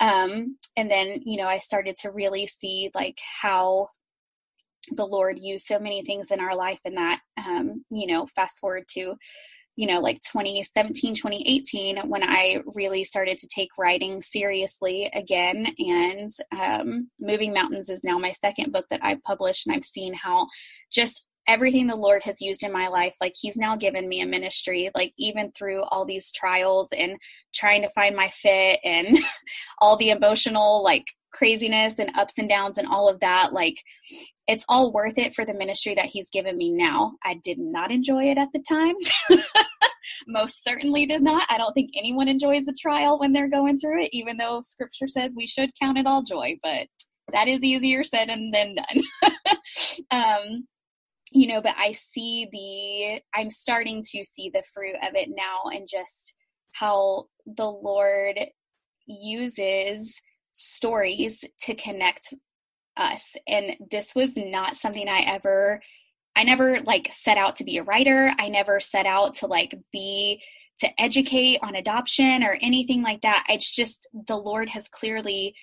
um, 0.00 0.56
and 0.76 0.90
then 0.90 1.20
you 1.24 1.36
know 1.36 1.46
i 1.46 1.58
started 1.58 1.96
to 1.96 2.10
really 2.10 2.46
see 2.46 2.90
like 2.94 3.18
how 3.42 3.88
the 4.96 5.06
lord 5.06 5.38
used 5.38 5.66
so 5.66 5.78
many 5.78 6.02
things 6.02 6.30
in 6.30 6.40
our 6.40 6.56
life 6.56 6.80
and 6.84 6.96
that 6.96 7.20
um, 7.46 7.84
you 7.90 8.06
know 8.06 8.26
fast 8.34 8.58
forward 8.58 8.84
to 8.88 9.14
you 9.76 9.86
know, 9.86 10.00
like 10.00 10.20
2017, 10.20 11.14
2018, 11.14 12.08
when 12.08 12.22
I 12.22 12.60
really 12.76 13.04
started 13.04 13.38
to 13.38 13.48
take 13.48 13.70
writing 13.78 14.22
seriously 14.22 15.10
again. 15.12 15.74
And 15.78 16.30
um, 16.56 17.10
Moving 17.20 17.52
Mountains 17.52 17.88
is 17.88 18.04
now 18.04 18.18
my 18.18 18.32
second 18.32 18.72
book 18.72 18.86
that 18.90 19.00
I've 19.02 19.22
published, 19.22 19.66
and 19.66 19.74
I've 19.74 19.84
seen 19.84 20.14
how 20.14 20.46
just 20.92 21.26
everything 21.46 21.86
the 21.86 21.96
Lord 21.96 22.22
has 22.22 22.40
used 22.40 22.62
in 22.62 22.72
my 22.72 22.88
life, 22.88 23.16
like 23.20 23.34
He's 23.38 23.56
now 23.56 23.76
given 23.76 24.08
me 24.08 24.20
a 24.20 24.26
ministry, 24.26 24.90
like 24.94 25.12
even 25.18 25.52
through 25.52 25.82
all 25.82 26.04
these 26.04 26.32
trials 26.32 26.88
and 26.96 27.16
trying 27.54 27.82
to 27.82 27.90
find 27.94 28.16
my 28.16 28.28
fit 28.30 28.80
and 28.84 29.18
all 29.78 29.96
the 29.96 30.10
emotional, 30.10 30.82
like 30.82 31.04
craziness 31.34 31.94
and 31.98 32.12
ups 32.16 32.34
and 32.38 32.48
downs 32.48 32.78
and 32.78 32.86
all 32.86 33.08
of 33.08 33.18
that 33.18 33.52
like 33.52 33.82
it's 34.46 34.64
all 34.68 34.92
worth 34.92 35.18
it 35.18 35.34
for 35.34 35.44
the 35.44 35.52
ministry 35.52 35.92
that 35.94 36.04
he's 36.06 36.30
given 36.30 36.56
me 36.56 36.70
now. 36.70 37.14
I 37.24 37.40
did 37.42 37.58
not 37.58 37.90
enjoy 37.90 38.24
it 38.30 38.38
at 38.38 38.52
the 38.52 38.60
time. 38.60 38.94
Most 40.28 40.62
certainly 40.62 41.06
did 41.06 41.22
not. 41.22 41.44
I 41.50 41.58
don't 41.58 41.72
think 41.72 41.90
anyone 41.96 42.28
enjoys 42.28 42.68
a 42.68 42.74
trial 42.80 43.18
when 43.18 43.32
they're 43.32 43.48
going 43.48 43.80
through 43.80 44.02
it 44.02 44.10
even 44.12 44.36
though 44.36 44.60
scripture 44.62 45.08
says 45.08 45.34
we 45.36 45.46
should 45.46 45.70
count 45.80 45.98
it 45.98 46.06
all 46.06 46.22
joy 46.22 46.56
but 46.62 46.86
that 47.32 47.48
is 47.48 47.62
easier 47.62 48.04
said 48.04 48.28
and 48.28 48.54
then 48.54 48.76
done. 48.76 49.32
Um 50.10 50.66
you 51.32 51.48
know 51.48 51.60
but 51.60 51.74
i 51.78 51.92
see 51.92 52.46
the 52.52 53.20
i'm 53.38 53.50
starting 53.50 54.02
to 54.02 54.24
see 54.24 54.50
the 54.50 54.62
fruit 54.72 54.94
of 55.02 55.14
it 55.14 55.30
now 55.30 55.62
and 55.72 55.86
just 55.90 56.34
how 56.72 57.26
the 57.46 57.70
lord 57.70 58.38
uses 59.06 60.20
stories 60.52 61.44
to 61.60 61.74
connect 61.74 62.32
us. 62.96 63.36
And 63.46 63.76
this 63.90 64.14
was 64.14 64.36
not 64.36 64.76
something 64.76 65.08
I 65.08 65.20
ever, 65.20 65.82
I 66.36 66.44
never 66.44 66.80
like 66.80 67.12
set 67.12 67.38
out 67.38 67.56
to 67.56 67.64
be 67.64 67.78
a 67.78 67.82
writer. 67.82 68.32
I 68.38 68.48
never 68.48 68.80
set 68.80 69.06
out 69.06 69.34
to 69.36 69.46
like 69.46 69.74
be, 69.92 70.42
to 70.78 71.00
educate 71.00 71.58
on 71.62 71.76
adoption 71.76 72.42
or 72.42 72.58
anything 72.60 73.02
like 73.02 73.22
that. 73.22 73.44
It's 73.48 73.74
just 73.74 74.08
the 74.26 74.36
Lord 74.36 74.68
has 74.70 74.88
clearly 74.88 75.54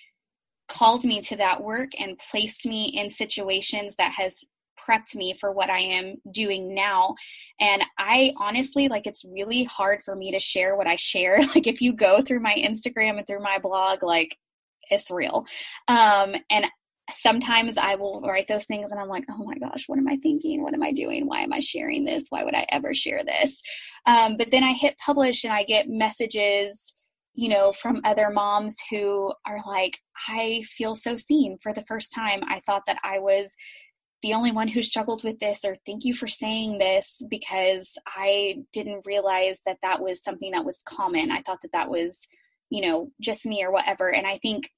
called 0.68 1.04
me 1.04 1.20
to 1.20 1.36
that 1.36 1.62
work 1.62 1.90
and 1.98 2.20
placed 2.30 2.66
me 2.66 2.86
in 2.86 3.10
situations 3.10 3.96
that 3.96 4.12
has 4.12 4.44
prepped 4.86 5.14
me 5.14 5.34
for 5.34 5.52
what 5.52 5.70
I 5.70 5.78
am 5.78 6.16
doing 6.30 6.74
now. 6.74 7.14
And 7.60 7.82
I 7.98 8.32
honestly, 8.38 8.88
like, 8.88 9.06
it's 9.06 9.24
really 9.24 9.64
hard 9.64 10.02
for 10.02 10.14
me 10.14 10.32
to 10.32 10.40
share 10.40 10.76
what 10.76 10.86
I 10.86 10.96
share. 10.96 11.40
Like, 11.54 11.66
if 11.66 11.82
you 11.82 11.92
go 11.92 12.22
through 12.22 12.40
my 12.40 12.54
Instagram 12.54 13.18
and 13.18 13.26
through 13.26 13.40
my 13.40 13.58
blog, 13.58 14.02
like, 14.02 14.38
it's 14.90 15.10
real. 15.10 15.46
Um, 15.86 16.34
and 16.50 16.66
sometimes 17.10 17.76
I 17.76 17.96
will 17.96 18.20
write 18.20 18.48
those 18.48 18.64
things 18.64 18.90
and 18.90 19.00
I'm 19.00 19.08
like, 19.08 19.24
oh 19.28 19.44
my 19.44 19.58
gosh, 19.58 19.84
what 19.86 19.98
am 19.98 20.08
I 20.08 20.16
thinking? 20.22 20.62
What 20.62 20.74
am 20.74 20.82
I 20.82 20.92
doing? 20.92 21.26
Why 21.26 21.40
am 21.40 21.52
I 21.52 21.60
sharing 21.60 22.04
this? 22.04 22.26
Why 22.28 22.44
would 22.44 22.54
I 22.54 22.66
ever 22.70 22.94
share 22.94 23.22
this? 23.24 23.60
Um, 24.06 24.36
but 24.36 24.50
then 24.50 24.62
I 24.62 24.72
hit 24.72 24.98
publish 24.98 25.44
and 25.44 25.52
I 25.52 25.64
get 25.64 25.88
messages, 25.88 26.94
you 27.34 27.48
know, 27.48 27.72
from 27.72 28.00
other 28.04 28.30
moms 28.30 28.76
who 28.90 29.32
are 29.46 29.58
like, 29.66 29.98
I 30.28 30.62
feel 30.66 30.94
so 30.94 31.16
seen 31.16 31.58
for 31.60 31.72
the 31.72 31.84
first 31.84 32.12
time. 32.12 32.40
I 32.44 32.60
thought 32.60 32.86
that 32.86 32.98
I 33.02 33.18
was 33.18 33.54
the 34.22 34.34
only 34.34 34.52
one 34.52 34.68
who 34.68 34.82
struggled 34.82 35.24
with 35.24 35.40
this 35.40 35.64
or 35.64 35.74
thank 35.84 36.04
you 36.04 36.14
for 36.14 36.28
saying 36.28 36.78
this 36.78 37.20
because 37.28 37.98
I 38.06 38.62
didn't 38.72 39.06
realize 39.06 39.60
that 39.66 39.78
that 39.82 40.00
was 40.00 40.22
something 40.22 40.52
that 40.52 40.64
was 40.64 40.82
common. 40.84 41.30
I 41.30 41.42
thought 41.42 41.60
that 41.62 41.72
that 41.72 41.88
was, 41.88 42.26
you 42.70 42.82
know, 42.82 43.10
just 43.20 43.44
me 43.44 43.64
or 43.64 43.72
whatever. 43.72 44.12
And 44.12 44.26
I 44.26 44.38
think 44.38 44.70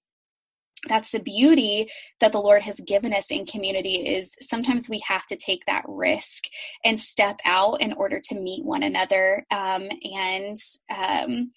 that's 0.89 1.13
the 1.13 1.21
beauty 1.21 1.91
that 2.21 2.33
the 2.33 2.41
lord 2.41 2.63
has 2.63 2.79
given 2.87 3.13
us 3.13 3.31
in 3.31 3.47
community 3.47 4.07
is 4.07 4.35
sometimes 4.41 4.89
we 4.89 5.03
have 5.07 5.25
to 5.27 5.37
take 5.37 5.65
that 5.67 5.85
risk 5.89 6.45
and 6.85 6.99
step 6.99 7.39
out 7.45 7.81
in 7.81 7.93
order 7.95 8.21
to 8.23 8.39
meet 8.39 8.65
one 8.65 8.83
another 8.83 9.47
um, 9.51 9.89
and 10.15 10.57
um, 10.95 11.51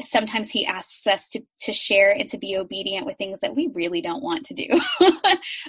sometimes 0.00 0.50
he 0.50 0.66
asks 0.66 1.06
us 1.06 1.28
to 1.28 1.42
to 1.60 1.72
share 1.72 2.12
and 2.12 2.28
to 2.28 2.38
be 2.38 2.56
obedient 2.56 3.06
with 3.06 3.16
things 3.16 3.40
that 3.40 3.54
we 3.54 3.68
really 3.74 4.00
don't 4.00 4.22
want 4.22 4.44
to 4.44 4.54
do 4.54 4.66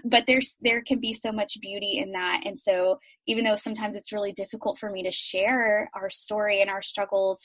but 0.03 0.25
there's 0.27 0.57
there 0.61 0.81
can 0.81 0.99
be 0.99 1.13
so 1.13 1.31
much 1.31 1.59
beauty 1.61 1.97
in 1.97 2.11
that 2.11 2.41
and 2.45 2.59
so 2.59 2.99
even 3.25 3.43
though 3.43 3.55
sometimes 3.55 3.95
it's 3.95 4.11
really 4.11 4.31
difficult 4.31 4.77
for 4.77 4.89
me 4.89 5.03
to 5.03 5.11
share 5.11 5.89
our 5.93 6.09
story 6.09 6.61
and 6.61 6.69
our 6.69 6.81
struggles 6.81 7.39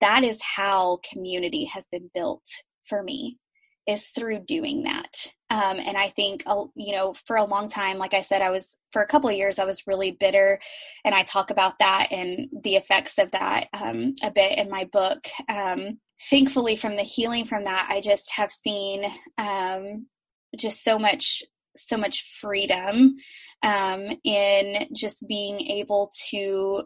that 0.00 0.24
is 0.24 0.38
how 0.42 0.98
community 1.10 1.64
has 1.64 1.86
been 1.90 2.10
built 2.12 2.44
for 2.84 3.02
me 3.02 3.38
is 3.86 4.08
through 4.08 4.40
doing 4.40 4.82
that. 4.82 5.32
Um, 5.48 5.78
and 5.78 5.96
I 5.96 6.08
think, 6.08 6.42
uh, 6.46 6.64
you 6.74 6.92
know, 6.92 7.14
for 7.24 7.36
a 7.36 7.44
long 7.44 7.68
time, 7.68 7.98
like 7.98 8.14
I 8.14 8.22
said, 8.22 8.42
I 8.42 8.50
was, 8.50 8.76
for 8.90 9.00
a 9.00 9.06
couple 9.06 9.30
of 9.30 9.36
years, 9.36 9.58
I 9.58 9.64
was 9.64 9.86
really 9.86 10.10
bitter. 10.10 10.58
And 11.04 11.14
I 11.14 11.22
talk 11.22 11.50
about 11.50 11.78
that 11.78 12.08
and 12.10 12.48
the 12.64 12.74
effects 12.74 13.18
of 13.18 13.30
that 13.30 13.68
um, 13.72 14.14
a 14.24 14.30
bit 14.30 14.58
in 14.58 14.68
my 14.68 14.84
book. 14.84 15.24
Um, 15.48 16.00
thankfully, 16.30 16.76
from 16.76 16.96
the 16.96 17.02
healing 17.02 17.44
from 17.44 17.64
that, 17.64 17.88
I 17.90 18.00
just 18.00 18.32
have 18.32 18.50
seen 18.50 19.04
um, 19.38 20.06
just 20.56 20.82
so 20.82 20.98
much 20.98 21.42
so 21.78 21.96
much 21.98 22.38
freedom 22.40 23.14
um, 23.62 24.06
in 24.24 24.86
just 24.94 25.26
being 25.28 25.60
able 25.60 26.10
to 26.30 26.84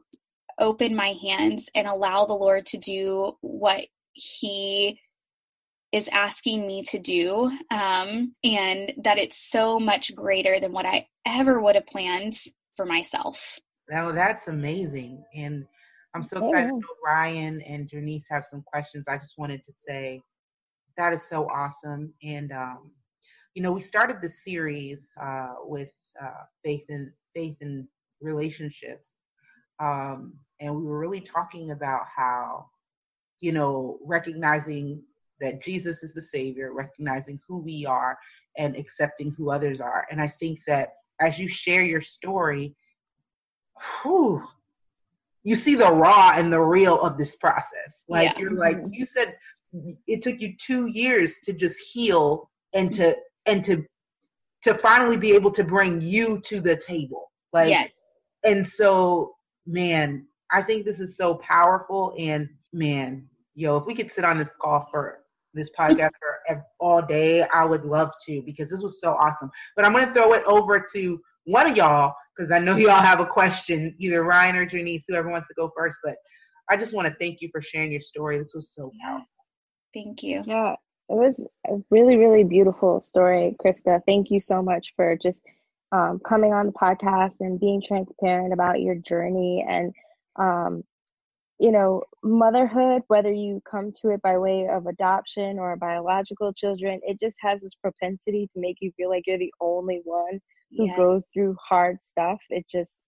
open 0.59 0.97
my 0.97 1.15
hands 1.23 1.69
and 1.77 1.87
allow 1.87 2.27
the 2.27 2.35
Lord 2.35 2.67
to 2.67 2.79
do 2.79 3.37
what 3.41 3.87
He 4.13 5.01
is 5.93 6.09
asking 6.13 6.67
me 6.67 6.83
to 6.83 6.99
do 6.99 7.51
um, 7.71 8.35
and 8.45 8.93
that 9.03 9.19
it's 9.19 9.51
so 9.51 9.81
much 9.81 10.15
greater 10.15 10.61
than 10.61 10.73
what 10.73 10.87
i 10.87 11.05
ever 11.27 11.61
would 11.61 11.75
have 11.75 11.87
planned 11.87 12.35
for 12.77 12.87
myself. 12.87 13.59
Now 13.91 14.13
that's 14.13 14.47
amazing. 14.47 15.25
And 15.35 15.67
i'm 16.15 16.23
so 16.23 16.39
excited 16.39 16.69
to 16.69 16.75
know 16.75 16.87
ryan 17.05 17.61
and 17.63 17.89
janice 17.89 18.27
have 18.29 18.45
some 18.45 18.63
questions. 18.63 19.09
I 19.09 19.17
just 19.17 19.39
wanted 19.39 19.65
to 19.65 19.73
say 19.87 20.23
that 20.97 21.13
is 21.13 21.23
so 21.23 21.49
awesome. 21.49 22.13
And 22.23 22.53
um, 22.53 22.91
you 23.55 23.63
know 23.63 23.73
we 23.73 23.81
started 23.81 24.21
the 24.21 24.31
series 24.31 25.11
uh, 25.21 25.55
with 25.65 25.91
uh, 26.21 26.45
faith 26.65 26.85
and 26.89 27.11
faith 27.35 27.57
and 27.61 27.87
relationships 28.21 29.11
um, 29.79 30.35
and 30.61 30.75
we 30.75 30.83
were 30.83 30.99
really 30.99 31.21
talking 31.21 31.71
about 31.71 32.03
how 32.15 32.67
you 33.41 33.53
know, 33.53 33.99
recognizing 34.05 35.03
that 35.41 35.63
Jesus 35.63 36.03
is 36.03 36.13
the 36.13 36.23
Savior, 36.23 36.73
recognizing 36.73 37.41
who 37.49 37.59
we 37.59 37.87
are, 37.87 38.19
and 38.59 38.77
accepting 38.77 39.33
who 39.33 39.51
others 39.51 39.81
are. 39.81 40.07
And 40.11 40.21
I 40.21 40.29
think 40.29 40.61
that 40.67 40.95
as 41.21 41.39
you 41.39 41.49
share 41.49 41.83
your 41.83 42.03
story, 42.03 42.75
whew, 44.03 44.43
you 45.43 45.57
see 45.57 45.75
the 45.75 45.91
raw 45.91 46.33
and 46.35 46.53
the 46.53 46.61
real 46.61 47.01
of 47.01 47.17
this 47.17 47.37
process. 47.37 48.05
Like 48.09 48.33
yeah. 48.33 48.39
you're 48.39 48.53
like 48.53 48.77
mm-hmm. 48.77 48.93
you 48.93 49.07
said, 49.07 49.37
it 50.07 50.23
took 50.23 50.41
you 50.41 50.55
two 50.57 50.87
years 50.87 51.39
to 51.45 51.53
just 51.53 51.79
heal 51.79 52.51
and 52.75 52.93
to 52.95 53.17
and 53.47 53.65
to 53.65 53.85
to 54.63 54.75
finally 54.75 55.17
be 55.17 55.33
able 55.33 55.51
to 55.53 55.65
bring 55.65 56.01
you 56.01 56.41
to 56.47 56.61
the 56.61 56.77
table. 56.77 57.31
Like, 57.53 57.71
yes. 57.71 57.91
and 58.45 58.67
so, 58.67 59.35
man, 59.67 60.27
I 60.51 60.63
think 60.63 60.85
this 60.85 61.01
is 61.01 61.17
so 61.17 61.37
powerful. 61.37 62.15
And 62.19 62.49
man, 62.73 63.27
yo, 63.55 63.77
if 63.79 63.87
we 63.87 63.95
could 63.95 64.11
sit 64.11 64.25
on 64.25 64.39
this 64.39 64.51
call 64.61 64.87
for 64.91 65.21
this 65.55 65.71
podcast 65.79 66.11
for 66.21 66.65
all 66.79 67.03
day, 67.03 67.43
I 67.53 67.65
would 67.65 67.85
love 67.85 68.11
to 68.27 68.43
because 68.43 68.69
this 68.69 68.83
was 68.83 69.01
so 69.01 69.13
awesome. 69.13 69.51
But 69.77 69.85
I'm 69.85 69.93
going 69.93 70.07
to 70.07 70.13
throw 70.13 70.33
it 70.35 70.45
over 70.45 70.85
to 70.95 71.21
one 71.45 71.71
of 71.71 71.77
y'all 71.77 72.15
because 72.41 72.53
I 72.53 72.59
know 72.59 72.77
y'all 72.77 73.03
have 73.03 73.21
a 73.21 73.27
question, 73.27 73.95
either 73.99 74.25
Ryan 74.25 74.57
or 74.57 74.65
Janice, 74.65 75.03
whoever 75.07 75.29
wants 75.29 75.49
to 75.49 75.55
go 75.55 75.71
first. 75.77 75.99
But 76.03 76.17
I 76.71 76.77
just 76.79 76.95
want 76.95 77.07
to 77.07 77.15
thank 77.21 77.43
you 77.43 77.51
for 77.53 77.61
sharing 77.61 77.93
your 77.93 78.01
story. 78.01 78.39
This 78.39 78.55
was 78.55 78.73
so 78.73 78.91
powerful. 79.03 79.27
Thank 79.93 80.23
you. 80.23 80.43
Yeah, 80.47 80.73
it 80.73 81.17
was 81.17 81.47
a 81.69 81.75
really, 81.91 82.17
really 82.17 82.45
beautiful 82.45 82.99
story, 83.01 83.57
Krista. 83.63 84.01
Thank 84.07 84.31
you 84.31 84.41
so 84.41 84.63
much 84.63 84.95
for 84.97 85.17
just 85.17 85.45
um, 85.93 86.19
coming 86.25 86.55
on 86.55 86.67
the 86.67 86.73
podcast 86.73 87.35
and 87.41 87.61
being 87.61 87.83
transparent 87.87 88.55
about 88.55 88.81
your 88.81 88.95
journey 88.95 89.63
and 89.69 89.93
um, 90.37 90.83
you 91.61 91.71
know 91.71 92.03
motherhood 92.25 93.03
whether 93.09 93.31
you 93.31 93.61
come 93.71 93.93
to 93.93 94.09
it 94.11 94.23
by 94.23 94.37
way 94.39 94.67
of 94.69 94.87
adoption 94.87 95.59
or 95.59 95.77
biological 95.77 96.53
children 96.53 96.99
it 97.03 97.21
just 97.21 97.37
has 97.41 97.61
this 97.61 97.75
propensity 97.75 98.49
to 98.53 98.59
make 98.59 98.79
you 98.81 98.91
feel 98.97 99.11
like 99.11 99.25
you're 99.27 99.39
the 99.39 99.53
only 99.61 100.01
one 100.05 100.41
who 100.77 100.87
yes. 100.87 100.97
goes 100.97 101.25
through 101.33 101.55
hard 101.69 102.01
stuff 102.01 102.39
it 102.49 102.65
just 102.71 103.07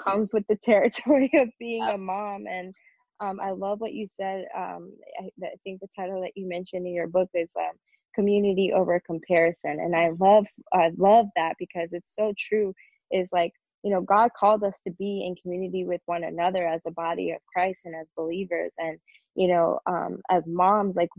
comes 0.00 0.32
with 0.32 0.44
the 0.48 0.56
territory 0.62 1.30
of 1.34 1.48
being 1.58 1.82
a 1.82 1.96
mom 1.96 2.44
and 2.46 2.74
um, 3.20 3.40
I 3.40 3.50
love 3.50 3.80
what 3.80 3.94
you 3.94 4.06
said. 4.08 4.44
Um, 4.56 4.92
I, 5.20 5.28
I, 5.44 5.50
think 5.64 5.80
the 5.80 5.88
title 5.96 6.20
that 6.20 6.32
you 6.36 6.48
mentioned 6.48 6.86
in 6.86 6.94
your 6.94 7.08
book 7.08 7.28
is 7.34 7.50
um, 7.58 7.72
"Community 8.14 8.72
Over 8.72 9.00
Comparison," 9.00 9.80
and 9.80 9.96
I 9.96 10.10
love 10.20 10.46
I 10.72 10.90
love 10.96 11.26
that 11.36 11.54
because 11.58 11.92
it's 11.92 12.14
so 12.14 12.32
true. 12.38 12.72
Is 13.10 13.30
like 13.32 13.52
you 13.82 13.90
know 13.90 14.00
God 14.00 14.30
called 14.38 14.64
us 14.64 14.78
to 14.86 14.92
be 14.92 15.24
in 15.26 15.36
community 15.36 15.84
with 15.84 16.00
one 16.06 16.24
another 16.24 16.66
as 16.66 16.82
a 16.86 16.90
body 16.90 17.30
of 17.32 17.38
Christ 17.52 17.82
and 17.84 17.94
as 17.94 18.10
believers, 18.16 18.74
and 18.78 18.98
you 19.34 19.48
know 19.48 19.80
um, 19.86 20.20
as 20.30 20.46
moms, 20.46 20.96
like 20.96 21.10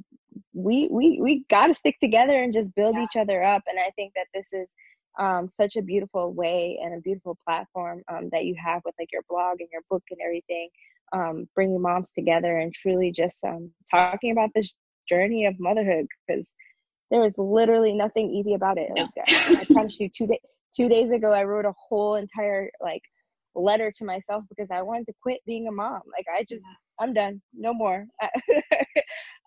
we 0.54 0.88
we 0.92 1.20
we 1.22 1.46
got 1.50 1.68
to 1.68 1.74
stick 1.74 2.00
together 2.00 2.44
and 2.44 2.54
just 2.54 2.74
build 2.76 2.96
yeah. 2.96 3.04
each 3.04 3.16
other 3.20 3.44
up. 3.44 3.64
And 3.68 3.80
I 3.80 3.92
think 3.92 4.14
that 4.16 4.28
this 4.34 4.48
is 4.54 4.68
um, 5.18 5.50
such 5.56 5.76
a 5.76 5.82
beautiful 5.82 6.34
way 6.34 6.80
and 6.82 6.94
a 6.94 7.02
beautiful 7.02 7.38
platform 7.46 8.02
um, 8.12 8.30
that 8.32 8.46
you 8.46 8.56
have 8.64 8.82
with 8.86 8.96
like 9.00 9.12
your 9.12 9.24
blog 9.30 9.60
and 9.60 9.70
your 9.72 9.82
book 9.90 10.04
and 10.12 10.20
everything 10.24 10.70
um, 11.14 11.48
bringing 11.56 11.82
moms 11.82 12.12
together 12.12 12.58
and 12.58 12.74
truly 12.74 13.12
just 13.12 13.38
um, 13.44 13.72
talking 13.90 14.32
about 14.32 14.52
this 14.54 14.72
journey 15.08 15.46
of 15.46 15.60
motherhood 15.60 16.06
because 16.28 16.46
there 17.12 17.26
is 17.26 17.34
literally 17.38 17.94
nothing 17.94 18.30
easy 18.30 18.54
about 18.54 18.78
it. 18.78 18.90
No. 18.96 19.04
Like, 19.04 19.12
I, 19.28 19.58
I 19.62 19.74
promise 19.74 20.00
you, 20.00 20.10
two 20.10 20.28
days 20.28 20.40
two 20.76 20.90
days 20.90 21.12
ago, 21.12 21.32
I 21.34 21.44
wrote 21.44 21.66
a 21.66 21.74
whole 21.78 22.16
entire 22.16 22.70
like 22.82 23.02
letter 23.56 23.92
to 23.98 24.06
myself 24.06 24.44
because 24.50 24.70
I 24.72 24.82
wanted 24.82 25.08
to 25.08 25.14
quit 25.22 25.40
being 25.46 25.68
a 25.68 25.72
mom. 25.72 26.02
Like 26.12 26.26
I 26.34 26.44
just. 26.48 26.64
I'm 27.00 27.14
done, 27.14 27.42
no 27.54 27.74
more. 27.74 28.06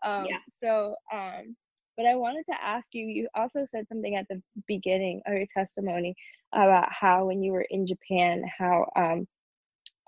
um, 0.05 0.25
yeah. 0.25 0.39
So, 0.57 0.95
um, 1.13 1.55
but 1.97 2.07
I 2.07 2.15
wanted 2.15 2.45
to 2.51 2.65
ask 2.65 2.95
you. 2.95 3.05
You 3.05 3.29
also 3.35 3.65
said 3.65 3.87
something 3.89 4.17
at 4.17 4.27
the 4.29 4.43
beginning 4.67 5.21
of 5.27 5.35
your 5.35 5.47
testimony 5.55 6.15
about 6.55 6.89
how 6.91 7.27
when 7.27 7.43
you 7.43 7.53
were 7.53 7.67
in 7.69 7.87
Japan, 7.87 8.43
how 8.59 8.91
um, 8.97 9.29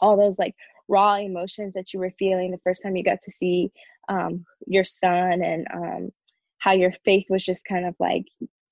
all 0.00 0.16
those 0.16 0.38
like 0.38 0.54
raw 0.88 1.16
emotions 1.16 1.74
that 1.74 1.92
you 1.92 2.00
were 2.00 2.12
feeling 2.18 2.50
the 2.50 2.60
first 2.64 2.82
time 2.82 2.96
you 2.96 3.04
got 3.04 3.20
to 3.22 3.30
see 3.30 3.70
um, 4.08 4.44
your 4.66 4.84
son 4.84 5.42
and 5.42 5.66
um, 5.72 6.10
how 6.58 6.72
your 6.72 6.92
faith 7.04 7.26
was 7.28 7.44
just 7.44 7.64
kind 7.66 7.84
of 7.86 7.94
like 7.98 8.24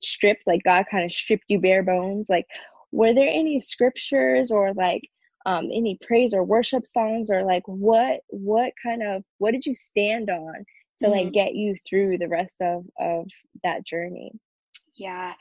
stripped 0.05 0.43
like 0.47 0.61
god 0.65 0.85
kind 0.91 1.05
of 1.05 1.13
stripped 1.13 1.45
you 1.49 1.59
bare 1.59 1.83
bones 1.83 2.27
like 2.29 2.47
were 2.93 3.15
there 3.15 3.29
any 3.29 3.59
scriptures 3.59 4.51
or 4.51 4.73
like 4.75 5.03
um, 5.45 5.71
any 5.73 5.99
praise 6.07 6.35
or 6.35 6.45
worship 6.45 6.87
songs 6.87 7.31
or 7.31 7.43
like 7.43 7.65
what 7.67 8.21
what 8.29 8.73
kind 8.81 9.03
of 9.03 9.25
what 9.39 9.51
did 9.51 9.67
you 9.67 9.75
stand 9.75 10.31
on 10.31 10.55
to 10.99 11.07
mm-hmm. 11.07 11.13
like 11.13 11.33
get 11.33 11.55
you 11.55 11.75
through 11.89 12.19
the 12.19 12.29
rest 12.29 12.57
of 12.61 12.85
of 13.01 13.27
that 13.65 13.85
journey 13.85 14.33
yeah 14.95 15.35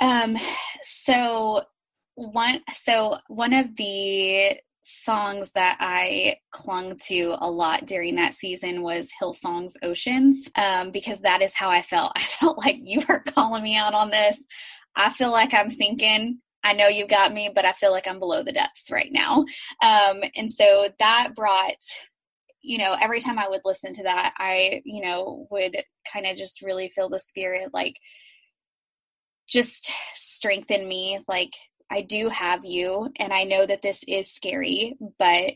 um 0.00 0.36
so 0.82 1.62
one 2.16 2.60
so 2.72 3.18
one 3.28 3.52
of 3.52 3.74
the 3.76 4.58
songs 4.86 5.50
that 5.52 5.78
I 5.80 6.36
clung 6.50 6.96
to 7.06 7.36
a 7.38 7.50
lot 7.50 7.86
during 7.86 8.16
that 8.16 8.34
season 8.34 8.82
was 8.82 9.10
Hillsong's 9.18 9.78
Oceans, 9.82 10.50
um, 10.56 10.90
because 10.90 11.20
that 11.20 11.40
is 11.40 11.54
how 11.54 11.70
I 11.70 11.80
felt. 11.80 12.12
I 12.16 12.20
felt 12.20 12.58
like 12.58 12.76
you 12.82 13.00
were 13.08 13.20
calling 13.20 13.62
me 13.62 13.76
out 13.76 13.94
on 13.94 14.10
this. 14.10 14.38
I 14.94 15.10
feel 15.10 15.30
like 15.30 15.54
I'm 15.54 15.70
sinking. 15.70 16.38
I 16.62 16.74
know 16.74 16.86
you 16.86 17.06
got 17.06 17.32
me, 17.32 17.50
but 17.52 17.64
I 17.64 17.72
feel 17.72 17.90
like 17.90 18.06
I'm 18.06 18.18
below 18.18 18.42
the 18.42 18.52
depths 18.52 18.90
right 18.90 19.10
now. 19.10 19.44
Um, 19.82 20.22
and 20.36 20.52
so 20.52 20.88
that 20.98 21.30
brought, 21.34 21.76
you 22.62 22.78
know, 22.78 22.96
every 23.00 23.20
time 23.20 23.38
I 23.38 23.48
would 23.48 23.62
listen 23.64 23.94
to 23.94 24.02
that, 24.04 24.34
I, 24.38 24.82
you 24.84 25.02
know, 25.02 25.46
would 25.50 25.82
kind 26.10 26.26
of 26.26 26.36
just 26.36 26.62
really 26.62 26.88
feel 26.88 27.08
the 27.08 27.20
spirit 27.20 27.70
like 27.72 27.98
just 29.48 29.90
strengthen 30.14 30.86
me, 30.86 31.20
like 31.26 31.52
I 31.90 32.02
do 32.02 32.28
have 32.28 32.64
you, 32.64 33.10
and 33.18 33.32
I 33.32 33.44
know 33.44 33.64
that 33.64 33.82
this 33.82 34.04
is 34.06 34.30
scary, 34.30 34.96
but 35.18 35.52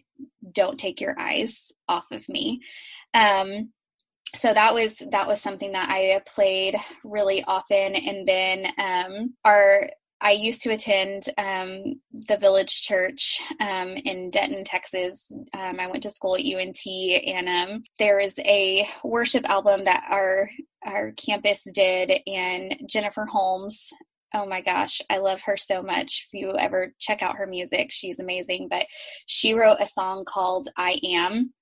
don't 0.53 0.79
take 0.79 1.01
your 1.01 1.18
eyes 1.18 1.72
off 1.89 2.11
of 2.11 2.29
me. 2.29 2.61
Um, 3.14 3.72
so 4.35 4.53
that 4.53 4.74
was 4.74 5.03
that 5.11 5.26
was 5.26 5.41
something 5.41 5.72
that 5.72 5.89
I 5.91 6.20
played 6.26 6.76
really 7.03 7.43
often, 7.45 7.95
and 7.97 8.26
then 8.26 8.66
um, 8.79 9.35
our 9.45 9.89
I 10.20 10.33
used 10.33 10.62
to 10.62 10.72
attend 10.72 11.29
um, 11.39 12.01
the 12.12 12.37
Village 12.39 12.83
Church 12.83 13.41
um, 13.61 13.91
in 13.91 14.31
Denton, 14.31 14.64
Texas. 14.64 15.31
Um, 15.55 15.79
I 15.79 15.87
went 15.87 16.03
to 16.03 16.11
school 16.11 16.35
at 16.35 16.45
UNT, 16.45 16.85
and 16.87 17.49
um, 17.49 17.85
there 17.99 18.18
is 18.18 18.39
a 18.41 18.89
worship 19.05 19.49
album 19.49 19.85
that 19.85 20.05
our 20.09 20.49
our 20.85 21.12
campus 21.12 21.64
did, 21.72 22.20
and 22.26 22.81
Jennifer 22.87 23.26
Holmes 23.26 23.93
oh 24.35 24.47
my 24.47 24.61
gosh, 24.61 25.01
I 25.09 25.18
love 25.18 25.43
her 25.43 25.57
so 25.57 25.83
much. 25.83 26.26
If 26.26 26.41
you 26.41 26.57
ever 26.57 26.95
check 26.99 27.22
out 27.22 27.37
her 27.37 27.47
music, 27.47 27.91
she's 27.91 28.20
amazing. 28.20 28.68
But 28.70 28.87
she 29.26 29.55
wrote 29.55 29.79
a 29.81 29.87
song 29.87 30.24
called 30.26 30.68
I 30.76 31.01
Am. 31.05 31.53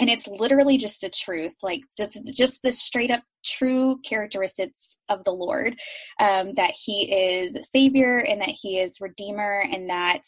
And 0.00 0.08
it's 0.08 0.26
literally 0.26 0.78
just 0.78 1.02
the 1.02 1.10
truth, 1.10 1.54
like 1.62 1.82
just 1.98 2.62
the 2.62 2.72
straight 2.72 3.10
up 3.10 3.22
true 3.44 3.98
characteristics 4.04 4.96
of 5.08 5.22
the 5.24 5.32
Lord 5.32 5.78
um, 6.18 6.54
that 6.54 6.72
He 6.72 7.12
is 7.12 7.58
Savior 7.70 8.18
and 8.18 8.40
that 8.40 8.48
He 8.48 8.78
is 8.78 9.00
Redeemer 9.00 9.64
and 9.70 9.90
that 9.90 10.22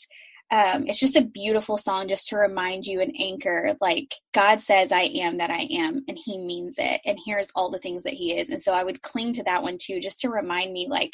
um, 0.51 0.87
it's 0.87 1.01
just 1.01 1.17
a 1.17 1.25
beautiful 1.25 1.79
song 1.79 2.07
just 2.07 2.29
to 2.29 2.37
remind 2.37 2.87
you 2.87 3.01
and 3.01 3.15
anchor 3.19 3.75
like 3.81 4.15
god 4.35 4.61
says 4.61 4.93
i 4.93 5.01
am 5.01 5.39
that 5.39 5.51
i 5.51 5.67
am 5.71 6.05
and 6.07 6.19
he 6.23 6.39
means 6.39 6.75
it 6.79 7.01
and 7.05 7.19
here's 7.25 7.51
all 7.55 7.71
the 7.71 7.79
things 7.79 8.05
that 8.05 8.13
he 8.13 8.37
is 8.37 8.51
and 8.51 8.63
so 8.63 8.73
i 8.73 8.85
would 8.85 9.03
cling 9.03 9.33
to 9.33 9.43
that 9.43 9.63
one 9.63 9.79
too 9.79 10.01
just 10.01 10.21
to 10.21 10.29
remind 10.29 10.73
me 10.73 10.87
like 10.89 11.13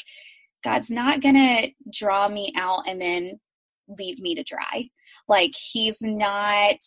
God's 0.63 0.89
not 0.89 1.21
going 1.21 1.35
to 1.35 1.71
draw 1.91 2.27
me 2.27 2.53
out 2.55 2.87
and 2.87 3.01
then 3.01 3.39
leave 3.87 4.19
me 4.19 4.35
to 4.35 4.43
dry. 4.43 4.89
Like, 5.27 5.53
He's 5.55 6.01
not, 6.01 6.77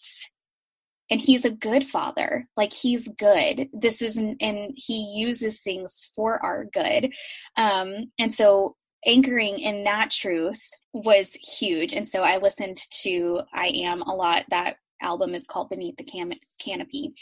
and 1.10 1.20
He's 1.20 1.44
a 1.44 1.50
good 1.50 1.84
Father. 1.84 2.46
Like, 2.56 2.72
He's 2.72 3.08
good. 3.08 3.68
This 3.72 4.02
isn't, 4.02 4.40
and 4.40 4.72
He 4.74 5.14
uses 5.16 5.60
things 5.60 6.10
for 6.14 6.44
our 6.44 6.64
good. 6.64 7.12
Um, 7.56 8.12
and 8.18 8.32
so, 8.32 8.76
anchoring 9.06 9.58
in 9.58 9.84
that 9.84 10.10
truth 10.10 10.62
was 10.92 11.34
huge. 11.34 11.92
And 11.92 12.08
so, 12.08 12.22
I 12.22 12.38
listened 12.38 12.80
to 13.02 13.42
I 13.52 13.66
Am 13.68 14.02
a 14.02 14.14
lot. 14.14 14.44
That 14.50 14.76
album 15.02 15.34
is 15.34 15.46
called 15.46 15.68
Beneath 15.68 15.96
the 15.96 16.32
Canopy. 16.58 17.12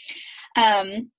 Um, 0.57 1.11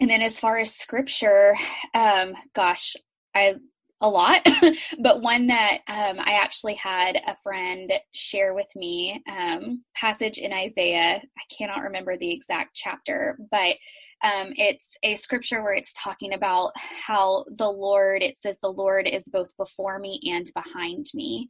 and 0.00 0.10
then 0.10 0.20
as 0.20 0.38
far 0.38 0.58
as 0.58 0.74
scripture, 0.74 1.54
um, 1.94 2.34
gosh, 2.54 2.96
I 3.34 3.56
a 4.04 4.08
lot, 4.08 4.46
but 4.98 5.22
one 5.22 5.46
that 5.46 5.78
um, 5.88 6.20
I 6.20 6.38
actually 6.42 6.74
had 6.74 7.16
a 7.26 7.34
friend 7.42 7.90
share 8.12 8.52
with 8.54 8.68
me, 8.76 9.22
um, 9.26 9.82
passage 9.96 10.36
in 10.36 10.52
Isaiah. 10.52 11.22
I 11.22 11.54
cannot 11.56 11.82
remember 11.82 12.16
the 12.16 12.30
exact 12.30 12.74
chapter, 12.74 13.38
but 13.50 13.76
um, 14.22 14.52
it's 14.56 14.96
a 15.02 15.14
scripture 15.14 15.62
where 15.62 15.72
it's 15.72 15.94
talking 15.94 16.34
about 16.34 16.72
how 16.76 17.46
the 17.56 17.68
Lord, 17.68 18.22
it 18.22 18.36
says, 18.36 18.58
the 18.60 18.72
Lord 18.72 19.08
is 19.08 19.24
both 19.32 19.56
before 19.56 19.98
me 19.98 20.20
and 20.26 20.46
behind 20.54 21.06
me. 21.14 21.48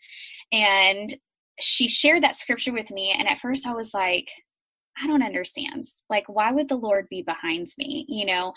And 0.53 1.13
she 1.61 1.89
shared 1.89 2.23
that 2.23 2.37
scripture 2.37 2.73
with 2.73 2.91
me. 2.93 3.15
And 3.17 3.29
at 3.29 3.41
first 3.41 3.67
I 3.67 3.75
was 3.75 3.93
like, 3.93 4.31
I 5.01 5.09
don't 5.09 5.25
understand. 5.25 5.85
Like, 6.09 6.29
why 6.29 6.53
would 6.53 6.69
the 6.69 6.77
Lord 6.77 7.09
be 7.11 7.23
behind 7.23 7.67
me? 7.79 8.07
You 8.09 8.27
know? 8.27 8.53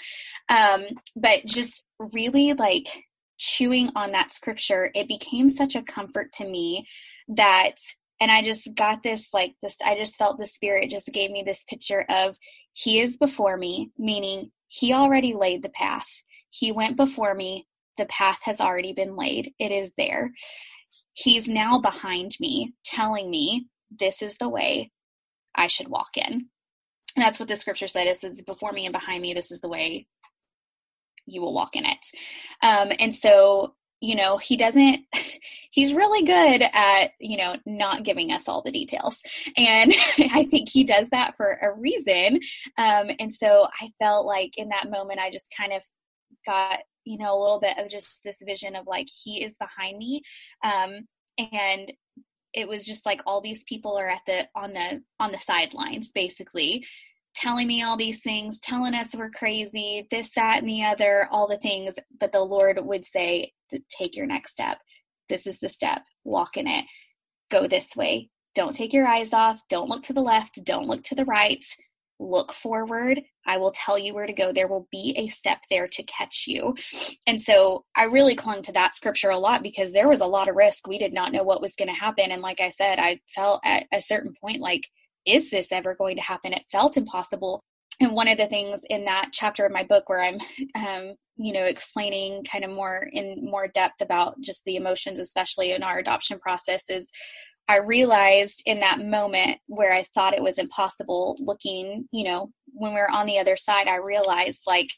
Um, 0.50 0.86
but 1.16 1.46
just 1.48 1.88
really 2.00 2.54
like 2.54 3.07
chewing 3.38 3.92
on 3.96 4.12
that 4.12 4.32
scripture, 4.32 4.92
it 4.96 5.08
became 5.08 5.50
such 5.50 5.76
a 5.76 5.82
comfort 5.82 6.32
to 6.34 6.48
me 6.48 6.88
that 7.28 7.76
and 8.20 8.32
I 8.32 8.42
just 8.42 8.74
got 8.74 9.04
this 9.04 9.34
like 9.34 9.56
this 9.62 9.78
I 9.84 9.96
just 9.96 10.16
felt 10.16 10.38
the 10.38 10.48
spirit 10.48 10.90
just 10.90 11.08
gave 11.14 11.32
me 11.32 11.44
this 11.44 11.64
picture 11.64 12.06
of 12.10 12.38
he 12.74 13.00
is 13.00 13.18
before 13.18 13.58
me, 13.58 13.92
meaning 13.98 14.52
he 14.68 14.94
already 14.94 15.34
laid 15.34 15.64
the 15.64 15.70
path. 15.70 16.08
He 16.50 16.72
went 16.72 16.98
before 16.98 17.34
me. 17.34 17.68
The 17.98 18.06
path 18.06 18.40
has 18.44 18.60
already 18.60 18.94
been 18.94 19.16
laid. 19.16 19.54
It 19.60 19.72
is 19.72 19.94
there. 19.98 20.32
He's 21.14 21.48
now 21.48 21.80
behind 21.80 22.32
me, 22.40 22.74
telling 22.86 23.30
me 23.30 23.68
this 24.00 24.22
is 24.22 24.38
the 24.38 24.50
way 24.50 24.92
I 25.56 25.68
should 25.68 25.88
walk 25.88 26.16
in. 26.16 26.48
And 27.16 27.26
that's 27.26 27.40
what 27.40 27.50
the 27.50 27.56
scripture 27.56 27.88
said. 27.88 28.06
It 28.06 28.18
says, 28.18 28.44
before 28.44 28.72
me 28.72 28.86
and 28.86 28.94
behind 28.94 29.24
me, 29.24 29.34
this 29.34 29.52
is 29.52 29.60
the 29.60 29.70
way 29.70 30.06
you 31.28 31.42
will 31.42 31.54
walk 31.54 31.76
in 31.76 31.86
it. 31.86 32.06
Um, 32.64 32.92
and 33.00 33.14
so, 33.14 33.76
you 34.02 34.16
know, 34.16 34.38
he 34.38 34.58
doesn't, 34.58 35.02
he's 35.72 35.94
really 35.94 36.24
good 36.24 36.64
at, 36.74 37.12
you 37.20 37.38
know, 37.38 37.56
not 37.66 38.04
giving 38.04 38.32
us 38.32 38.48
all 38.48 38.62
the 38.62 38.72
details. 38.72 39.22
And 39.56 39.94
I 40.18 40.44
think 40.50 40.70
he 40.70 40.84
does 40.84 41.10
that 41.10 41.36
for 41.36 41.60
a 41.62 41.74
reason. 41.74 42.40
Um, 42.78 43.12
and 43.20 43.34
so 43.34 43.68
I 43.80 43.92
felt 44.00 44.26
like 44.26 44.58
in 44.58 44.70
that 44.70 44.90
moment, 44.90 45.20
I 45.20 45.32
just 45.32 45.54
kind 45.56 45.74
of 45.74 45.84
got, 46.46 46.80
you 47.06 47.18
know, 47.18 47.34
a 47.34 47.40
little 47.40 47.60
bit 47.60 47.78
of 47.78 47.90
just 47.90 48.24
this 48.24 48.38
vision 48.46 48.76
of 48.76 48.88
like, 48.88 49.08
he 49.24 49.44
is 49.44 49.58
behind 49.58 49.98
me. 49.98 50.22
Um, 50.64 51.08
and 51.38 51.92
it 52.54 52.68
was 52.68 52.86
just 52.86 53.06
like 53.06 53.22
all 53.26 53.42
these 53.42 53.64
people 53.66 53.98
are 53.98 54.08
at 54.08 54.26
the 54.26 54.48
on 54.56 54.74
the 54.74 55.02
on 55.20 55.32
the 55.32 55.38
sidelines 55.38 56.12
basically 56.12 56.84
telling 57.38 57.68
me 57.68 57.84
all 57.84 57.96
these 57.96 58.22
things 58.22 58.60
telling 58.60 58.96
us 58.96 59.16
we're 59.16 59.30
crazy 59.30 60.08
this 60.12 60.32
that 60.32 60.60
and 60.60 60.70
the 60.70 60.84
other 60.84 61.28
all 61.32 61.48
the 61.48 61.58
things 61.58 61.96
but 62.20 62.32
the 62.32 62.44
lord 62.44 62.80
would 62.84 63.06
say 63.06 63.52
take 63.90 64.16
your 64.16 64.26
next 64.26 64.54
step 64.54 64.80
this 65.30 65.46
is 65.46 65.60
the 65.60 65.70
step 65.70 66.02
walk 66.24 66.58
in 66.58 66.68
it 66.68 66.86
go 67.50 67.68
this 67.68 67.96
way 67.96 68.30
don't 68.56 68.76
take 68.76 68.92
your 68.92 69.08
eyes 69.08 69.34
off 69.34 69.62
don't 69.70 69.90
look 69.90 70.04
to 70.04 70.14
the 70.14 70.22
left 70.22 70.60
don't 70.66 70.88
look 70.88 71.04
to 71.04 71.16
the 71.16 71.26
right 71.26 71.64
look 72.20 72.54
forward. 72.54 73.22
I 73.46 73.58
will 73.58 73.72
tell 73.72 73.98
you 73.98 74.14
where 74.14 74.26
to 74.26 74.34
go. 74.34 74.52
There 74.52 74.68
will 74.68 74.88
be 74.92 75.14
a 75.18 75.28
step 75.28 75.60
there 75.70 75.88
to 75.88 76.04
catch 76.04 76.46
you. 76.48 76.76
And 77.26 77.40
so 77.40 77.86
I 77.96 78.06
really 78.06 78.36
clung 78.36 78.62
to 78.64 78.72
that 78.74 78.96
scripture 78.96 79.30
a 79.30 79.38
lot 79.38 79.64
because 79.64 79.94
there 79.94 80.10
was 80.10 80.22
a 80.22 80.26
lot 80.26 80.50
of 80.50 80.56
risk. 80.56 80.88
We 80.88 80.98
did 80.98 81.14
not 81.14 81.32
know 81.32 81.44
what 81.44 81.62
was 81.62 81.76
going 81.76 81.90
to 81.90 81.94
happen. 81.94 82.32
And 82.32 82.42
like 82.42 82.60
I 82.60 82.70
said, 82.70 83.00
I 83.00 83.20
felt 83.36 83.62
at 83.64 83.86
a 83.94 84.02
certain 84.02 84.34
point 84.40 84.60
like, 84.60 84.88
is 85.28 85.50
this 85.50 85.72
ever 85.72 85.96
going 85.96 86.16
to 86.16 86.22
happen? 86.22 86.54
It 86.54 86.66
felt 86.72 86.98
impossible. 86.98 87.62
And 88.00 88.14
one 88.14 88.28
of 88.28 88.38
the 88.38 88.48
things 88.48 88.82
in 88.90 89.06
that 89.06 89.30
chapter 89.34 89.66
of 89.66 89.72
my 89.72 89.84
book 89.84 90.08
where 90.08 90.22
I'm, 90.22 90.38
um, 90.76 91.16
you 91.36 91.54
know, 91.54 91.64
explaining 91.64 92.44
kind 92.44 92.64
of 92.64 92.72
more 92.72 93.08
in 93.12 93.46
more 93.46 93.68
depth 93.68 94.02
about 94.02 94.40
just 94.42 94.64
the 94.66 94.76
emotions, 94.76 95.20
especially 95.20 95.72
in 95.72 95.84
our 95.84 96.00
adoption 96.00 96.40
process, 96.40 96.90
is 96.90 97.10
I 97.68 97.80
realized 97.80 98.64
in 98.66 98.80
that 98.80 99.00
moment 99.00 99.58
where 99.68 99.94
I 99.94 100.04
thought 100.14 100.34
it 100.34 100.42
was 100.42 100.58
impossible 100.58 101.36
looking, 101.40 102.08
you 102.12 102.24
know, 102.24 102.52
when 102.74 102.94
we 102.94 103.00
were 103.00 103.12
on 103.12 103.26
the 103.26 103.40
other 103.40 103.58
side, 103.58 103.88
I 103.88 103.98
realized 103.98 104.62
like 104.66 104.90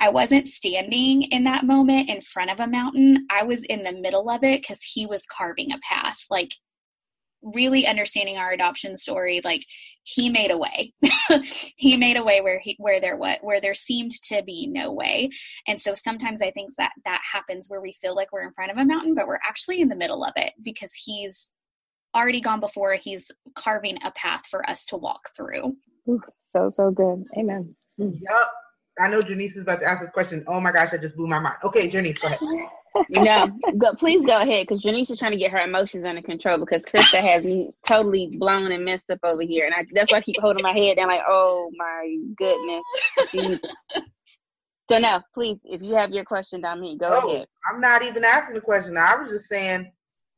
I 0.00 0.08
wasn't 0.08 0.46
standing 0.46 1.22
in 1.22 1.44
that 1.44 1.64
moment 1.64 2.08
in 2.08 2.20
front 2.22 2.50
of 2.50 2.58
a 2.58 2.66
mountain. 2.66 3.26
I 3.30 3.44
was 3.44 3.62
in 3.64 3.82
the 3.82 3.92
middle 3.92 4.30
of 4.30 4.42
it 4.42 4.62
because 4.62 4.82
he 4.82 5.06
was 5.06 5.26
carving 5.26 5.72
a 5.72 5.78
path. 5.82 6.24
Like 6.30 6.50
really 7.42 7.86
understanding 7.86 8.36
our 8.36 8.52
adoption 8.52 8.96
story, 8.96 9.40
like 9.44 9.64
he 10.02 10.30
made 10.30 10.50
a 10.50 10.58
way. 10.58 10.92
he 11.76 11.96
made 11.96 12.16
a 12.16 12.22
way 12.22 12.40
where 12.40 12.58
he 12.58 12.76
where 12.78 13.00
there 13.00 13.16
what 13.16 13.42
where 13.42 13.60
there 13.60 13.74
seemed 13.74 14.10
to 14.10 14.42
be 14.42 14.66
no 14.66 14.92
way. 14.92 15.30
And 15.66 15.80
so 15.80 15.94
sometimes 15.94 16.42
I 16.42 16.50
think 16.50 16.74
that 16.76 16.92
that 17.04 17.20
happens 17.30 17.68
where 17.68 17.80
we 17.80 17.92
feel 17.92 18.14
like 18.14 18.32
we're 18.32 18.46
in 18.46 18.52
front 18.52 18.70
of 18.70 18.78
a 18.78 18.84
mountain, 18.84 19.14
but 19.14 19.26
we're 19.26 19.40
actually 19.48 19.80
in 19.80 19.88
the 19.88 19.96
middle 19.96 20.24
of 20.24 20.32
it 20.36 20.52
because 20.62 20.92
he's 20.92 21.52
already 22.14 22.40
gone 22.40 22.60
before. 22.60 22.94
He's 22.94 23.30
carving 23.54 23.98
a 24.02 24.10
path 24.12 24.46
for 24.46 24.68
us 24.68 24.84
to 24.86 24.96
walk 24.96 25.30
through. 25.36 25.76
Ooh, 26.08 26.20
so, 26.54 26.68
so 26.70 26.90
good. 26.90 27.24
Amen. 27.38 27.74
Yep. 27.98 28.12
I 28.98 29.08
know 29.08 29.22
Janice 29.22 29.56
is 29.56 29.62
about 29.62 29.80
to 29.80 29.86
ask 29.86 30.00
this 30.00 30.10
question. 30.10 30.44
Oh 30.46 30.60
my 30.60 30.72
gosh, 30.72 30.92
I 30.92 30.98
just 30.98 31.16
blew 31.16 31.26
my 31.26 31.38
mind. 31.38 31.56
Okay, 31.62 31.88
Janice, 31.88 32.18
go 32.18 32.28
ahead. 32.28 32.38
no, 33.08 33.50
go, 33.78 33.94
please 33.94 34.24
go 34.24 34.40
ahead 34.40 34.66
because 34.66 34.82
Janice 34.82 35.10
is 35.10 35.18
trying 35.18 35.32
to 35.32 35.38
get 35.38 35.50
her 35.50 35.60
emotions 35.60 36.04
under 36.04 36.22
control 36.22 36.58
because 36.58 36.84
Krista 36.84 37.20
has 37.20 37.44
me 37.44 37.70
totally 37.86 38.28
blown 38.38 38.72
and 38.72 38.84
messed 38.84 39.10
up 39.10 39.20
over 39.22 39.42
here, 39.42 39.66
and 39.66 39.74
I, 39.74 39.86
that's 39.92 40.10
why 40.10 40.18
I 40.18 40.22
keep 40.22 40.40
holding 40.40 40.62
my 40.62 40.72
head 40.72 40.96
down 40.96 41.08
like, 41.08 41.22
oh 41.26 41.70
my 41.76 42.16
goodness. 42.36 42.84
so 44.90 44.98
now, 44.98 45.22
please, 45.34 45.58
if 45.64 45.82
you 45.82 45.94
have 45.94 46.10
your 46.10 46.24
question, 46.24 46.60
Dominique, 46.60 47.00
go 47.00 47.08
oh, 47.10 47.28
ahead. 47.28 47.46
I'm 47.70 47.80
not 47.80 48.02
even 48.02 48.24
asking 48.24 48.54
the 48.54 48.60
question. 48.60 48.96
I 48.96 49.16
was 49.16 49.30
just 49.30 49.48
saying 49.48 49.90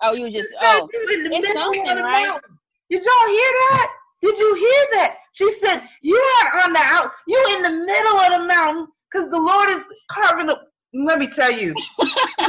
Oh, 0.03 0.13
you 0.13 0.31
just 0.31 0.49
oh, 0.61 0.89
in 1.15 1.23
the 1.23 1.31
middle 1.31 1.91
of 1.91 1.97
the 1.97 2.03
right? 2.03 2.27
mountain. 2.27 2.59
Did 2.91 3.03
y'all 3.05 3.29
hear 3.29 3.53
that? 3.71 3.93
Did 4.21 4.37
you 4.37 4.55
hear 4.55 4.87
that? 4.99 5.17
She 5.33 5.53
said, 5.59 5.83
"You 6.03 6.17
are 6.17 6.65
on 6.65 6.73
the 6.73 6.81
out. 6.81 7.13
You 7.29 7.57
in 7.57 7.63
the 7.63 7.71
middle 7.71 8.19
of 8.19 8.33
the 8.33 8.47
mountain 8.47 8.89
because 9.11 9.31
the 9.31 9.39
Lord 9.39 9.71
is 9.71 9.85
carving 10.11 10.51
up." 10.51 10.69
Let 10.93 11.21
me 11.21 11.29
tell 11.29 11.53
you, 11.53 11.73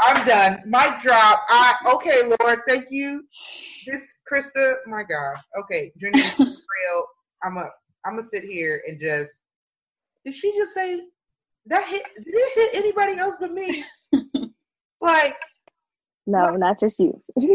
I'm 0.00 0.26
done. 0.26 0.62
Mic 0.66 1.00
drop. 1.00 1.42
I 1.48 1.74
okay, 1.94 2.22
Lord, 2.40 2.60
thank 2.66 2.86
you. 2.90 3.24
This 3.86 4.02
Krista, 4.30 4.76
my 4.86 5.02
God. 5.02 5.36
Okay, 5.58 5.92
Journey 6.00 6.22
real. 6.38 7.06
I'm 7.42 7.56
a. 7.56 7.70
I'm 8.04 8.16
gonna 8.16 8.28
sit 8.28 8.44
here 8.44 8.82
and 8.86 9.00
just. 9.00 9.32
Did 10.24 10.34
she 10.34 10.52
just 10.56 10.74
say 10.74 11.02
that 11.66 11.86
hit? 11.86 12.02
Did 12.16 12.26
it 12.26 12.54
hit 12.54 12.74
anybody 12.74 13.18
else 13.18 13.36
but 13.40 13.52
me? 13.52 13.84
like 15.00 15.36
no, 16.26 16.44
what? 16.44 16.60
not 16.60 16.78
just 16.78 16.98
you. 16.98 17.20
You're 17.36 17.52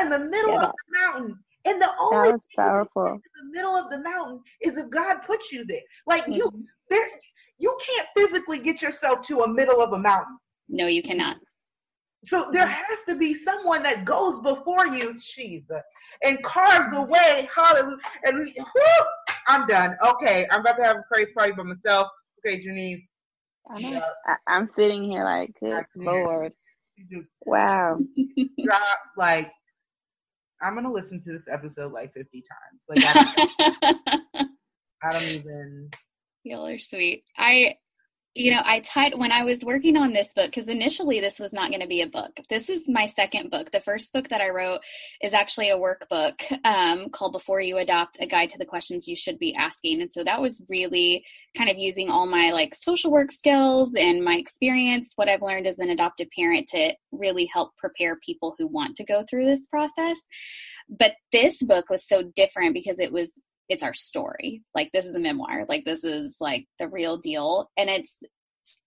in 0.00 0.10
the 0.10 0.28
middle 0.30 0.52
yeah. 0.52 0.64
of 0.64 0.72
the 0.72 1.00
mountain. 1.00 1.38
And 1.64 1.82
the 1.82 1.90
only 2.00 2.30
that 2.30 2.40
powerful. 2.56 3.06
in 3.06 3.20
the 3.20 3.56
middle 3.56 3.74
of 3.74 3.90
the 3.90 3.98
mountain 3.98 4.40
is 4.62 4.78
if 4.78 4.88
God 4.90 5.16
puts 5.26 5.50
you 5.52 5.64
there. 5.64 5.80
Like 6.06 6.22
mm-hmm. 6.22 6.34
you 6.34 6.64
there 6.88 7.06
you 7.58 7.76
can't 7.86 8.08
physically 8.16 8.58
get 8.60 8.82
yourself 8.82 9.26
to 9.26 9.40
a 9.40 9.48
middle 9.48 9.80
of 9.80 9.92
a 9.92 9.98
mountain. 9.98 10.38
No, 10.68 10.86
you 10.86 11.02
cannot. 11.02 11.36
So 12.24 12.50
there 12.52 12.66
has 12.66 12.98
to 13.06 13.14
be 13.14 13.34
someone 13.34 13.82
that 13.84 14.04
goes 14.04 14.40
before 14.40 14.86
you, 14.86 15.18
Jesus, 15.20 15.82
and 16.24 16.42
carves 16.42 16.90
the 16.90 17.02
way. 17.02 17.48
Hallelujah. 17.54 17.96
And 18.24 18.40
we, 18.40 18.52
whew, 18.52 19.04
I'm 19.46 19.66
done. 19.66 19.96
Okay, 20.04 20.46
I'm 20.50 20.60
about 20.60 20.76
to 20.78 20.84
have 20.84 20.96
a 20.96 21.04
praise 21.10 21.30
party 21.36 21.52
by 21.52 21.62
myself. 21.62 22.08
Okay, 22.44 22.60
Janice. 22.60 23.00
I'm, 23.70 24.36
I'm 24.48 24.70
sitting 24.74 25.04
here 25.04 25.24
like, 25.24 25.52
good 25.60 25.84
Lord. 25.94 26.52
Wow. 27.44 27.98
Drop 28.64 28.98
like 29.16 29.52
I'm 30.60 30.74
gonna 30.74 30.92
listen 30.92 31.22
to 31.22 31.32
this 31.32 31.42
episode 31.50 31.92
like 31.92 32.12
50 32.14 32.42
times. 32.42 32.82
Like 32.88 33.04
I 33.04 34.22
don't, 34.34 34.50
I 35.02 35.12
don't 35.12 35.28
even. 35.28 35.90
Y'all 36.48 36.66
are 36.66 36.78
sweet. 36.78 37.24
I 37.36 37.76
you 38.34 38.52
know, 38.52 38.62
I 38.64 38.80
tied 38.80 39.18
when 39.18 39.32
I 39.32 39.42
was 39.42 39.64
working 39.64 39.96
on 39.96 40.12
this 40.12 40.32
book 40.32 40.46
because 40.46 40.68
initially 40.68 41.18
this 41.18 41.40
was 41.40 41.52
not 41.52 41.70
going 41.70 41.80
to 41.80 41.88
be 41.88 42.02
a 42.02 42.06
book. 42.06 42.38
This 42.48 42.68
is 42.68 42.84
my 42.86 43.06
second 43.06 43.50
book. 43.50 43.72
The 43.72 43.80
first 43.80 44.12
book 44.12 44.28
that 44.28 44.40
I 44.40 44.50
wrote 44.50 44.78
is 45.20 45.32
actually 45.32 45.70
a 45.70 45.76
workbook 45.76 46.40
um, 46.64 47.10
called 47.10 47.32
"Before 47.32 47.60
You 47.60 47.78
Adopt: 47.78 48.18
A 48.20 48.26
Guide 48.26 48.50
to 48.50 48.58
the 48.58 48.64
Questions 48.64 49.08
You 49.08 49.16
Should 49.16 49.40
Be 49.40 49.56
Asking." 49.56 50.00
And 50.02 50.10
so 50.10 50.22
that 50.22 50.40
was 50.40 50.64
really 50.68 51.24
kind 51.56 51.68
of 51.68 51.78
using 51.78 52.10
all 52.10 52.26
my 52.26 52.52
like 52.52 52.76
social 52.76 53.10
work 53.10 53.32
skills 53.32 53.92
and 53.98 54.22
my 54.22 54.36
experience, 54.36 55.12
what 55.16 55.28
I've 55.28 55.42
learned 55.42 55.66
as 55.66 55.80
an 55.80 55.90
adoptive 55.90 56.28
parent, 56.30 56.68
to 56.68 56.94
really 57.10 57.46
help 57.52 57.76
prepare 57.76 58.20
people 58.24 58.54
who 58.56 58.68
want 58.68 58.94
to 58.96 59.04
go 59.04 59.24
through 59.28 59.46
this 59.46 59.66
process. 59.66 60.20
But 60.88 61.14
this 61.32 61.60
book 61.62 61.90
was 61.90 62.06
so 62.06 62.22
different 62.36 62.72
because 62.72 63.00
it 63.00 63.12
was 63.12 63.40
it's 63.68 63.82
our 63.82 63.94
story. 63.94 64.62
Like 64.74 64.90
this 64.92 65.06
is 65.06 65.14
a 65.14 65.20
memoir. 65.20 65.64
Like 65.68 65.84
this 65.84 66.04
is 66.04 66.36
like 66.40 66.66
the 66.78 66.88
real 66.88 67.16
deal. 67.16 67.70
And 67.76 67.90
it's 67.90 68.18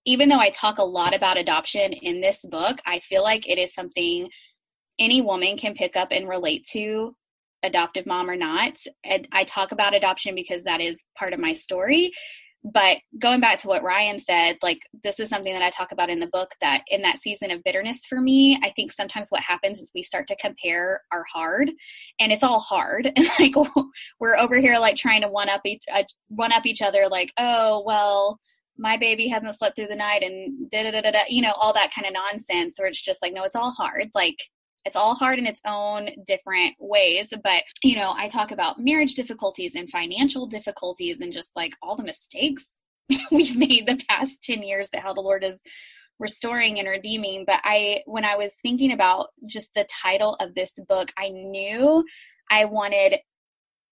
even 0.06 0.30
though 0.30 0.40
I 0.40 0.50
talk 0.50 0.80
a 0.80 0.84
lot 0.84 1.16
about 1.16 1.38
adoption 1.38 1.94
in 1.94 2.22
this 2.22 2.42
book, 2.44 2.80
I 2.86 3.00
feel 3.00 3.24
like 3.24 3.48
it 3.48 3.60
is 3.60 3.74
something 3.74 4.30
any 5.00 5.22
woman 5.22 5.58
can 5.58 5.74
pick 5.74 5.96
up 5.96 6.10
and 6.12 6.28
relate 6.28 6.66
to, 6.72 7.16
adoptive 7.64 8.06
mom 8.06 8.30
or 8.30 8.36
not. 8.36 8.78
And 9.04 9.28
I 9.32 9.44
talk 9.44 9.72
about 9.72 9.94
adoption 9.94 10.36
because 10.36 10.64
that 10.64 10.82
is 10.82 11.04
part 11.18 11.34
of 11.34 11.40
my 11.40 11.54
story. 11.54 12.12
But 12.64 12.98
going 13.18 13.40
back 13.40 13.58
to 13.60 13.68
what 13.68 13.84
Ryan 13.84 14.20
said, 14.20 14.58
like 14.62 14.82
this 15.04 15.20
is 15.20 15.30
something 15.30 15.52
that 15.52 15.64
I 15.64 15.72
talk 15.72 15.92
about 15.92 16.12
in 16.12 16.20
the 16.20 16.28
book 16.28 16.54
that 16.62 16.84
in 16.90 17.02
that 17.02 17.18
season 17.18 17.50
of 17.50 17.64
bitterness 17.64 18.06
for 18.06 18.22
me, 18.22 18.60
I 18.64 18.70
think 18.70 18.92
sometimes 18.92 19.30
what 19.30 19.42
happens 19.42 19.80
is 19.80 19.92
we 19.96 20.04
start 20.04 20.28
to 20.28 20.36
compare 20.36 21.02
our 21.12 21.26
hard 21.32 21.72
and 22.20 22.32
it's 22.32 22.44
all 22.44 22.60
hard. 22.60 23.12
And 23.16 23.28
like 23.40 23.56
we're 24.20 24.38
over 24.38 24.60
here 24.60 24.78
like 24.78 24.96
trying 24.96 25.22
to 25.22 25.28
one 25.28 25.50
up 25.50 25.62
each 25.66 25.84
uh, 25.92 26.04
one 26.28 26.52
up 26.52 26.66
each 26.66 26.82
other 26.82 27.08
like, 27.10 27.34
"Oh, 27.38 27.84
well, 27.86 28.40
my 28.78 28.98
baby 28.98 29.28
hasn't 29.28 29.58
slept 29.58 29.76
through 29.76 29.88
the 29.88 29.96
night 29.96 30.24
and 30.24 30.70
da 30.72 30.84
da 30.84 31.02
da 31.02 31.12
da, 31.12 31.20
you 31.30 31.42
know, 31.42 31.54
all 31.54 31.74
that 31.74 31.92
kind 31.94 32.08
of 32.08 32.14
nonsense 32.14 32.76
where 32.78 32.88
it's 32.88 33.02
just 33.02 33.22
like, 33.22 33.34
no, 33.34 33.44
it's 33.44 33.56
all 33.56 33.72
hard. 33.72 34.08
Like 34.16 34.38
it's 34.86 34.96
all 34.96 35.16
hard 35.16 35.40
in 35.40 35.46
its 35.46 35.62
own 35.66 36.10
different 36.26 36.76
ways 36.80 37.34
but 37.44 37.64
you 37.84 37.96
know 37.96 38.14
i 38.18 38.28
talk 38.28 38.52
about 38.52 38.80
marriage 38.80 39.16
difficulties 39.16 39.76
and 39.76 39.90
financial 39.90 40.46
difficulties 40.46 41.22
and 41.22 41.34
just 41.34 41.52
like 41.56 41.74
all 41.82 41.96
the 41.96 42.04
mistakes 42.04 42.68
we've 43.32 43.58
made 43.58 43.88
the 43.88 44.04
past 44.10 44.44
10 44.44 44.64
years 44.64 44.90
but 44.92 45.02
how 45.02 45.14
the 45.14 45.22
lord 45.22 45.44
is 45.44 45.60
restoring 46.20 46.80
and 46.80 46.88
redeeming 46.88 47.44
but 47.46 47.60
i 47.64 48.02
when 48.06 48.26
i 48.26 48.36
was 48.36 48.54
thinking 48.62 48.92
about 48.92 49.28
just 49.46 49.74
the 49.76 49.88
title 50.04 50.36
of 50.40 50.54
this 50.54 50.74
book 50.88 51.12
i 51.18 51.30
knew 51.30 52.04
i 52.50 52.66
wanted 52.66 53.20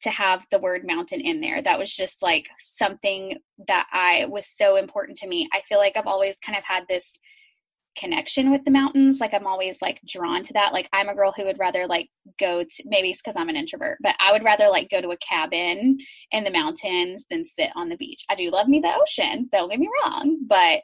to 0.02 0.10
have 0.10 0.46
the 0.50 0.60
word 0.60 0.86
mountain 0.86 1.22
in 1.22 1.42
there. 1.42 1.62
That 1.62 1.80
was 1.80 1.94
just 1.94 2.22
like 2.22 2.48
something 2.58 3.38
that 3.68 3.88
I 3.92 4.26
was 4.30 4.48
so 4.48 4.78
important 4.78 5.18
to 5.20 5.28
me. 5.28 5.50
I 5.52 5.62
feel 5.68 5.78
like 5.78 5.98
I've 5.98 6.08
always 6.08 6.38
kind 6.38 6.58
of 6.58 6.64
had 6.64 6.86
this 6.88 7.18
connection 7.98 8.52
with 8.52 8.64
the 8.66 8.72
mountains. 8.72 9.20
Like 9.20 9.34
I'm 9.34 9.48
always 9.48 9.82
like 9.82 10.00
drawn 10.08 10.44
to 10.44 10.54
that. 10.54 10.74
Like 10.74 10.90
I'm 10.94 11.10
a 11.10 11.16
girl 11.16 11.34
who 11.36 11.46
would 11.46 11.60
rather 11.60 11.86
like 11.88 12.10
go 12.40 12.64
to 12.64 12.84
maybe 12.86 13.10
it's 13.10 13.22
because 13.22 13.36
I'm 13.38 13.50
an 13.50 13.56
introvert, 13.56 13.98
but 14.02 14.16
I 14.20 14.32
would 14.32 14.44
rather 14.44 14.70
like 14.70 14.90
go 14.90 15.02
to 15.02 15.10
a 15.10 15.18
cabin 15.18 15.98
in 16.32 16.44
the 16.44 16.52
mountains 16.52 17.26
than 17.30 17.46
sit 17.46 17.72
on 17.76 17.90
the 17.90 17.98
beach. 17.98 18.26
I 18.30 18.36
do 18.36 18.50
love 18.50 18.68
me 18.68 18.80
the 18.80 18.96
ocean, 18.96 19.50
don't 19.52 19.70
get 19.70 19.80
me 19.80 19.90
wrong, 20.04 20.40
but 20.48 20.82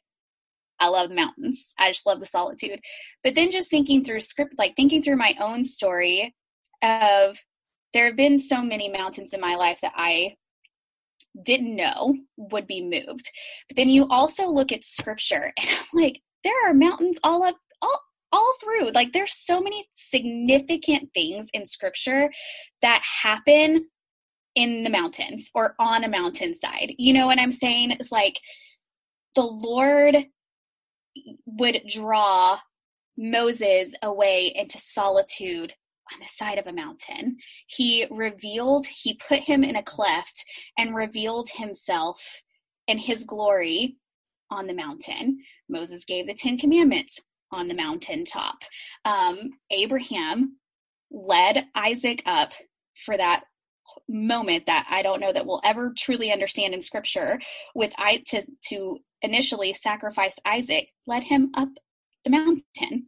I 0.80 0.88
love 0.89 1.10
the 1.10 1.16
mountains. 1.16 1.74
I 1.80 1.89
just 1.89 2.06
love 2.06 2.20
the 2.20 2.26
solitude. 2.26 2.80
But 3.24 3.36
then 3.36 3.51
just 3.51 3.70
thinking 3.70 4.03
through 4.03 4.20
script, 4.20 4.56
like 4.58 4.76
thinking 4.76 5.01
through 5.01 5.18
my 5.18 5.34
own 5.39 5.64
story 5.64 6.36
of 6.82 7.38
there 7.93 8.08
have 8.08 8.18
been 8.18 8.38
so 8.38 8.62
many 8.62 8.89
mountains 8.89 9.34
in 9.34 9.39
my 9.39 9.56
life 9.56 9.80
that 9.82 9.93
I 9.95 10.36
didn't 11.43 11.76
know 11.76 12.16
would 12.38 12.68
be 12.68 12.82
moved. 12.82 13.30
But 13.70 13.78
then 13.78 13.89
you 13.89 14.08
also 14.10 14.49
look 14.49 14.72
at 14.72 14.84
scripture 14.84 15.53
and 15.60 15.70
I'm 15.70 16.01
like, 16.01 16.22
there 16.46 16.70
are 16.70 16.74
mountains 16.74 17.18
all 17.24 17.43
up 17.43 17.58
all 17.82 18.00
all 18.32 18.54
through. 18.62 18.91
Like 18.91 19.12
there's 19.12 19.34
so 19.34 19.60
many 19.60 19.86
significant 19.96 21.10
things 21.14 21.48
in 21.54 21.66
scripture 21.66 22.32
that 22.82 23.02
happen 23.24 23.88
in 24.56 24.84
the 24.84 24.89
mountains 24.89 25.50
or 25.54 25.76
on 25.80 26.04
a 26.04 26.10
mountainside. 26.10 26.93
You 26.98 27.14
know 27.14 27.28
what 27.28 27.39
I'm 27.39 27.52
saying? 27.52 27.91
It's 27.91 28.12
like 28.12 28.39
the 29.36 29.43
Lord 29.43 30.28
would 31.46 31.82
draw 31.89 32.60
Moses 33.18 33.93
away 34.02 34.54
into 34.56 34.78
solitude 34.78 35.74
on 36.14 36.20
the 36.20 36.28
side 36.28 36.58
of 36.58 36.68
a 36.68 36.74
mountain. 36.74 37.38
He 37.68 38.06
revealed, 38.12 38.86
he 38.86 39.16
put 39.28 39.39
him 39.39 39.64
in 39.64 39.76
a 39.76 39.84
cleft 39.84 40.43
and 40.78 40.96
revealed 40.96 41.50
himself 41.56 42.43
and 42.88 43.00
his 43.00 43.24
glory 43.24 43.98
on 44.52 44.68
the 44.68 44.74
mountain. 44.74 45.39
Moses 45.70 46.05
gave 46.05 46.28
the 46.28 46.34
Ten 46.34 46.57
Commandments 46.57 47.20
on 47.51 47.68
the 47.68 47.74
mountaintop. 47.74 48.57
Um, 49.03 49.51
Abraham 49.72 50.57
led 51.11 51.68
Isaac 51.76 52.22
up 52.26 52.53
for 53.05 53.16
that 53.16 53.43
moment 54.09 54.66
that 54.66 54.88
I 54.89 55.03
don't 55.03 55.20
know 55.20 55.32
that 55.32 55.45
we'll 55.45 55.61
ever 55.63 55.93
truly 55.95 56.32
understand 56.32 56.74
in 56.74 56.82
scripture 56.82 57.39
with 57.76 57.93
I 57.97 58.24
to 58.28 58.43
to 58.70 58.99
initially 59.22 59.74
sacrifice 59.74 60.36
Isaac 60.43 60.91
led 61.05 61.24
him 61.24 61.51
up 61.55 61.70
the 62.24 62.32
mountain 62.32 63.05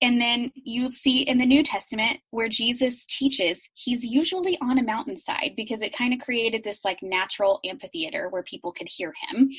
and 0.00 0.20
then 0.20 0.50
you 0.54 0.90
see 0.90 1.22
in 1.22 1.38
the 1.38 1.46
New 1.46 1.62
Testament 1.62 2.18
where 2.30 2.48
Jesus 2.48 3.04
teaches, 3.06 3.60
he's 3.74 4.04
usually 4.04 4.58
on 4.60 4.78
a 4.78 4.82
mountainside 4.82 5.54
because 5.56 5.80
it 5.80 5.96
kind 5.96 6.12
of 6.12 6.20
created 6.20 6.64
this 6.64 6.84
like 6.84 7.02
natural 7.02 7.60
amphitheater 7.64 8.28
where 8.28 8.42
people 8.42 8.72
could 8.72 8.88
hear 8.88 9.12
him. 9.28 9.50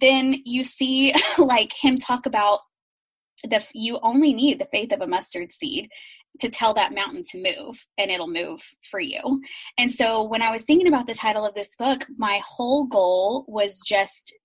Then 0.00 0.42
you 0.44 0.64
see 0.64 1.14
like 1.38 1.72
him 1.72 1.96
talk 1.96 2.26
about 2.26 2.60
the 3.44 3.64
you 3.72 3.98
only 4.02 4.32
need 4.32 4.58
the 4.58 4.66
faith 4.66 4.92
of 4.92 5.00
a 5.00 5.06
mustard 5.06 5.52
seed 5.52 5.88
to 6.40 6.48
tell 6.48 6.74
that 6.74 6.94
mountain 6.94 7.22
to 7.30 7.42
move 7.42 7.86
and 7.96 8.10
it'll 8.10 8.28
move 8.28 8.60
for 8.82 9.00
you. 9.00 9.40
And 9.78 9.90
so 9.90 10.22
when 10.22 10.42
I 10.42 10.50
was 10.50 10.64
thinking 10.64 10.88
about 10.88 11.06
the 11.06 11.14
title 11.14 11.46
of 11.46 11.54
this 11.54 11.74
book, 11.76 12.06
my 12.16 12.40
whole 12.44 12.84
goal 12.84 13.44
was 13.48 13.80
just 13.86 14.36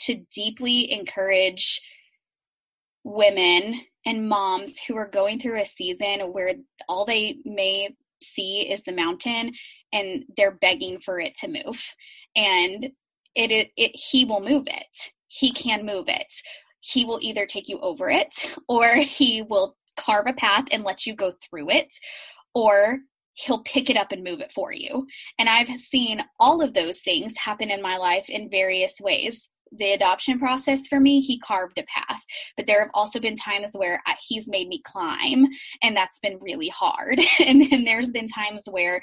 to 0.00 0.24
deeply 0.34 0.92
encourage 0.92 1.80
women 3.04 3.80
and 4.06 4.28
moms 4.28 4.74
who 4.86 4.96
are 4.96 5.08
going 5.08 5.38
through 5.38 5.60
a 5.60 5.66
season 5.66 6.20
where 6.32 6.54
all 6.88 7.04
they 7.04 7.36
may 7.44 7.94
see 8.22 8.68
is 8.70 8.82
the 8.82 8.92
mountain 8.92 9.52
and 9.92 10.24
they're 10.36 10.58
begging 10.60 10.98
for 10.98 11.20
it 11.20 11.34
to 11.36 11.48
move 11.48 11.94
and 12.36 12.90
it, 13.34 13.50
it, 13.50 13.70
it 13.76 13.92
he 13.94 14.24
will 14.24 14.40
move 14.40 14.64
it 14.66 15.12
he 15.28 15.50
can 15.50 15.84
move 15.84 16.06
it 16.08 16.32
he 16.80 17.04
will 17.04 17.18
either 17.22 17.46
take 17.46 17.68
you 17.68 17.78
over 17.80 18.10
it 18.10 18.32
or 18.68 18.94
he 18.96 19.42
will 19.42 19.76
carve 19.98 20.26
a 20.26 20.32
path 20.32 20.64
and 20.72 20.84
let 20.84 21.06
you 21.06 21.14
go 21.14 21.30
through 21.30 21.70
it 21.70 21.92
or 22.54 22.98
he'll 23.34 23.62
pick 23.62 23.88
it 23.88 23.96
up 23.96 24.12
and 24.12 24.22
move 24.22 24.40
it 24.40 24.52
for 24.52 24.72
you. 24.74 25.06
And 25.38 25.48
I've 25.48 25.68
seen 25.68 26.22
all 26.38 26.60
of 26.60 26.74
those 26.74 27.00
things 27.00 27.32
happen 27.38 27.70
in 27.70 27.80
my 27.80 27.96
life 27.96 28.28
in 28.28 28.50
various 28.50 29.00
ways 29.00 29.48
the 29.72 29.92
adoption 29.92 30.38
process 30.38 30.86
for 30.86 31.00
me, 31.00 31.20
he 31.20 31.38
carved 31.38 31.78
a 31.78 31.84
path. 31.84 32.22
But 32.56 32.66
there 32.66 32.80
have 32.80 32.90
also 32.94 33.18
been 33.18 33.36
times 33.36 33.70
where 33.72 34.02
he's 34.28 34.48
made 34.48 34.68
me 34.68 34.82
climb, 34.84 35.46
and 35.82 35.96
that's 35.96 36.18
been 36.20 36.38
really 36.40 36.68
hard. 36.68 37.20
and 37.46 37.70
then 37.70 37.84
there's 37.84 38.10
been 38.10 38.28
times 38.28 38.64
where, 38.70 39.00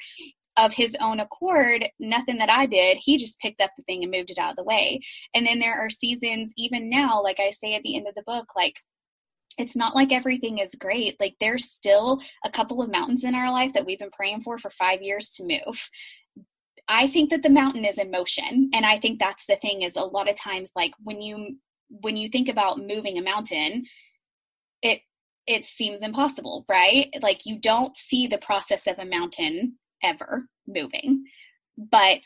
of 0.60 0.74
his 0.74 0.96
own 1.00 1.20
accord, 1.20 1.88
nothing 2.00 2.38
that 2.38 2.52
I 2.52 2.66
did, 2.66 2.98
he 2.98 3.18
just 3.18 3.40
picked 3.40 3.62
up 3.62 3.72
the 3.78 3.84
thing 3.84 4.04
and 4.04 4.12
moved 4.12 4.32
it 4.32 4.38
out 4.38 4.52
of 4.52 4.56
the 4.58 4.64
way. 4.64 5.00
And 5.34 5.46
then 5.46 5.60
there 5.60 5.80
are 5.80 5.90
seasons, 5.90 6.54
even 6.58 6.90
now, 6.90 7.22
like 7.22 7.40
I 7.40 7.52
say 7.52 7.74
at 7.74 7.84
the 7.84 7.96
end 7.96 8.08
of 8.08 8.16
the 8.16 8.24
book, 8.24 8.56
like 8.56 8.80
it's 9.58 9.76
not 9.76 9.96
like 9.96 10.12
everything 10.12 10.58
is 10.58 10.74
great. 10.80 11.20
Like 11.20 11.36
there's 11.40 11.66
still 11.66 12.22
a 12.46 12.50
couple 12.50 12.82
of 12.82 12.92
mountains 12.92 13.24
in 13.24 13.36
our 13.36 13.52
life 13.52 13.74
that 13.74 13.86
we've 13.86 14.00
been 14.00 14.12
praying 14.12 14.42
for 14.42 14.58
for 14.58 14.70
five 14.70 15.02
years 15.02 15.30
to 15.30 15.44
move. 15.44 15.90
I 16.88 17.08
think 17.08 17.30
that 17.30 17.44
the 17.44 17.50
mountain 17.50 17.86
is 17.86 17.98
in 17.98 18.10
motion. 18.10 18.70
And 18.74 18.86
I 18.86 18.98
think 19.00 19.20
that's 19.20 19.46
the 19.46 19.58
thing 19.58 19.84
is 19.84 19.96
a 19.96 20.02
lot 20.02 20.30
of 20.30 20.36
times 20.36 20.72
like 20.76 20.92
when 21.04 21.22
you 21.22 21.58
when 21.90 22.18
you 22.18 22.30
think 22.30 22.50
about 22.50 22.80
moving 22.80 23.18
a 23.18 23.22
mountain, 23.22 23.86
it 24.82 25.02
it 25.46 25.66
seems 25.66 26.02
impossible, 26.02 26.66
right? 26.70 27.14
Like 27.22 27.46
you 27.46 27.60
don't 27.60 27.96
see 27.98 28.28
the 28.28 28.38
process 28.38 28.88
of 28.88 28.98
a 29.00 29.06
mountain 29.06 29.78
ever 30.04 30.48
moving. 30.68 31.26
But 31.78 32.24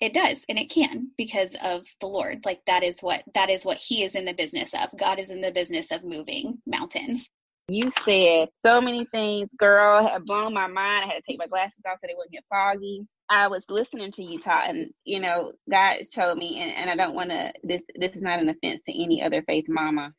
it 0.00 0.14
does 0.14 0.44
and 0.48 0.58
it 0.58 0.70
can 0.70 1.10
because 1.18 1.54
of 1.62 1.86
the 2.00 2.06
lord. 2.06 2.44
Like 2.44 2.60
that 2.66 2.82
is 2.82 3.00
what 3.00 3.22
that 3.34 3.50
is 3.50 3.64
what 3.64 3.76
he 3.76 4.02
is 4.02 4.14
in 4.14 4.24
the 4.24 4.32
business 4.32 4.72
of. 4.74 4.96
God 4.98 5.18
is 5.18 5.30
in 5.30 5.40
the 5.40 5.52
business 5.52 5.90
of 5.90 6.04
moving 6.04 6.58
mountains. 6.66 7.28
You 7.68 7.90
said 8.04 8.48
so 8.66 8.80
many 8.80 9.06
things 9.12 9.48
girl. 9.56 10.06
Had 10.06 10.24
blown 10.24 10.54
my 10.54 10.66
mind. 10.66 11.04
I 11.04 11.14
had 11.14 11.16
to 11.18 11.22
take 11.28 11.38
my 11.38 11.46
glasses 11.46 11.84
off 11.86 11.98
so 12.00 12.08
they 12.08 12.14
wouldn't 12.16 12.32
get 12.32 12.44
foggy. 12.48 13.06
I 13.28 13.46
was 13.46 13.64
listening 13.68 14.10
to 14.12 14.24
you 14.24 14.40
talk, 14.40 14.64
and 14.66 14.90
you 15.04 15.20
know, 15.20 15.52
God 15.70 15.98
told 16.12 16.38
me, 16.38 16.60
and, 16.60 16.72
and 16.72 16.90
I 16.90 16.96
don't 16.96 17.14
want 17.14 17.30
to. 17.30 17.52
This 17.62 17.82
this 17.94 18.16
is 18.16 18.22
not 18.22 18.40
an 18.40 18.48
offense 18.48 18.80
to 18.86 19.02
any 19.02 19.22
other 19.22 19.42
faith 19.42 19.66
mama, 19.68 20.12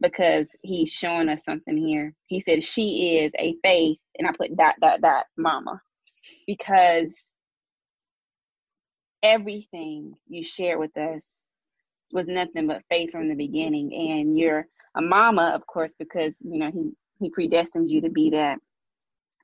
because 0.00 0.48
He's 0.62 0.90
showing 0.90 1.28
us 1.28 1.44
something 1.44 1.76
here. 1.76 2.14
He 2.26 2.40
said 2.40 2.64
she 2.64 3.18
is 3.18 3.32
a 3.38 3.56
faith, 3.64 3.98
and 4.18 4.28
I 4.28 4.32
put 4.32 4.56
dot 4.56 4.76
dot 4.80 5.00
dot 5.00 5.26
mama, 5.36 5.80
because 6.46 7.14
everything 9.22 10.14
you 10.28 10.42
share 10.44 10.78
with 10.78 10.96
us 10.96 11.48
was 12.12 12.28
nothing 12.28 12.66
but 12.68 12.84
faith 12.90 13.12
from 13.12 13.28
the 13.28 13.36
beginning, 13.36 13.92
and 13.94 14.38
you're 14.38 14.66
a 14.96 15.02
mama, 15.02 15.52
of 15.54 15.66
course, 15.66 15.94
because 15.98 16.36
you 16.40 16.58
know 16.58 16.70
He 16.72 16.92
He 17.20 17.30
predestined 17.30 17.90
you 17.90 18.02
to 18.02 18.10
be 18.10 18.30
that 18.30 18.58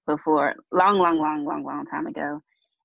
before 0.06 0.54
long, 0.72 0.98
long, 0.98 1.18
long, 1.18 1.44
long, 1.46 1.64
long 1.64 1.86
time 1.86 2.06
ago 2.06 2.42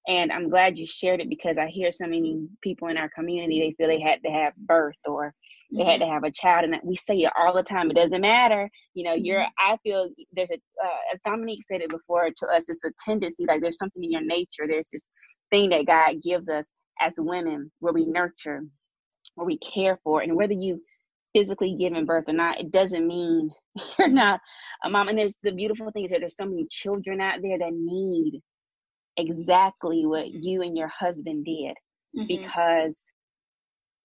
and 0.08 0.32
I'm 0.32 0.50
glad 0.50 0.78
you 0.78 0.88
shared 0.88 1.22
it 1.22 1.30
because 1.30 1.58
I 1.58 1.68
hear 1.68 1.92
so 1.92 2.06
many 2.06 2.48
people 2.62 2.88
in 2.88 2.98
our 2.98 3.10
community, 3.10 3.60
they 3.60 3.74
feel 3.74 3.88
they 3.88 4.02
had 4.02 4.24
to 4.24 4.32
have 4.32 4.56
birth 4.56 4.96
or 5.06 5.34
they 5.72 5.84
had 5.84 6.00
to 6.00 6.06
mm-hmm. 6.06 6.14
have 6.14 6.24
a 6.24 6.32
child. 6.32 6.64
And 6.66 6.76
we 6.84 6.96
say 6.96 7.16
it 7.18 7.34
all 7.38 7.54
the 7.54 7.64
time. 7.64 7.92
It 7.92 7.96
doesn't 7.96 8.22
matter. 8.22 8.70
You 8.94 9.04
know, 9.04 9.14
you're, 9.14 9.42
mm-hmm. 9.42 9.74
I 9.74 9.78
feel 9.84 10.10
there's 10.34 10.52
a, 10.52 10.56
uh, 10.56 11.18
Dominique 11.26 11.64
said 11.68 11.82
it 11.82 11.90
before 11.90 12.28
to 12.28 12.48
us, 12.48 12.70
it's 12.70 12.84
a 12.86 12.92
tendency, 13.04 13.46
like 13.48 13.62
there's 13.62 13.78
something 13.78 14.04
in 14.04 14.12
your 14.12 14.26
nature. 14.26 14.66
There's 14.68 14.90
this 14.92 15.06
thing 15.52 15.70
that 15.70 15.86
God 15.86 16.22
gives 16.24 16.50
us 16.50 16.72
as 17.02 17.16
women 17.18 17.72
where 17.80 17.94
we 17.94 18.06
nurture, 18.06 18.64
where 19.36 19.46
we 19.46 19.58
care 19.60 20.00
for. 20.04 20.22
And 20.22 20.36
whether 20.36 20.54
you 20.54 20.82
physically 21.36 21.76
giving 21.80 22.06
birth 22.06 22.26
or 22.28 22.34
not, 22.34 22.60
it 22.60 22.72
doesn't 22.72 23.06
mean 23.06 23.52
you're 24.00 24.08
not 24.08 24.40
a 24.84 24.90
mom. 24.90 25.10
And 25.10 25.18
there's 25.18 25.38
the 25.44 25.52
beautiful 25.52 25.92
thing 25.92 26.06
is 26.06 26.12
that 26.12 26.22
there's 26.22 26.38
so 26.38 26.46
many 26.46 26.66
children 26.72 27.22
out 27.22 27.42
there 27.42 27.60
that 27.60 27.74
need 27.74 28.42
exactly 29.20 30.06
what 30.06 30.32
you 30.32 30.62
and 30.62 30.78
your 30.78 30.88
husband 30.88 31.46
did 31.46 31.76
mm-hmm. 32.16 32.28
because 32.28 33.04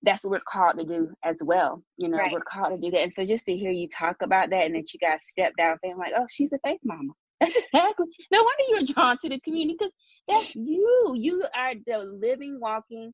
that's 0.03 0.25
what 0.25 0.33
we're 0.33 0.41
called 0.47 0.79
to 0.79 0.85
do 0.85 1.11
as 1.25 1.37
well. 1.43 1.83
You 1.97 2.09
know, 2.09 2.19
right. 2.19 2.33
we're 2.33 2.41
called 2.41 2.75
to 2.75 2.79
do 2.79 2.91
that. 2.91 3.03
And 3.03 3.15
so 3.15 3.25
just 3.25 3.47
to 3.47 3.57
hear 3.57 3.71
you 3.71 3.89
talk 3.89 4.17
about 4.23 4.51
that 4.51 4.67
and 4.67 4.75
that 4.75 4.93
you 4.93 5.01
guys 5.01 5.25
stepped 5.27 5.61
out 5.61 5.79
and 5.83 5.99
like, 5.99 6.13
oh, 6.17 6.27
she's 6.29 6.53
a 6.53 6.59
faith 6.65 6.81
mama. 6.85 7.13
That's 7.41 7.57
exactly. 7.73 8.07
No 8.31 8.43
wonder 8.43 8.65
you're 8.69 8.95
drawn 8.95 9.19
to 9.23 9.29
the 9.29 9.41
community 9.41 9.77
because 9.79 9.93
that's 10.29 10.55
you. 10.55 11.15
You 11.17 11.45
are 11.57 11.75
the 11.87 11.99
living, 11.99 12.59
walking 12.61 13.13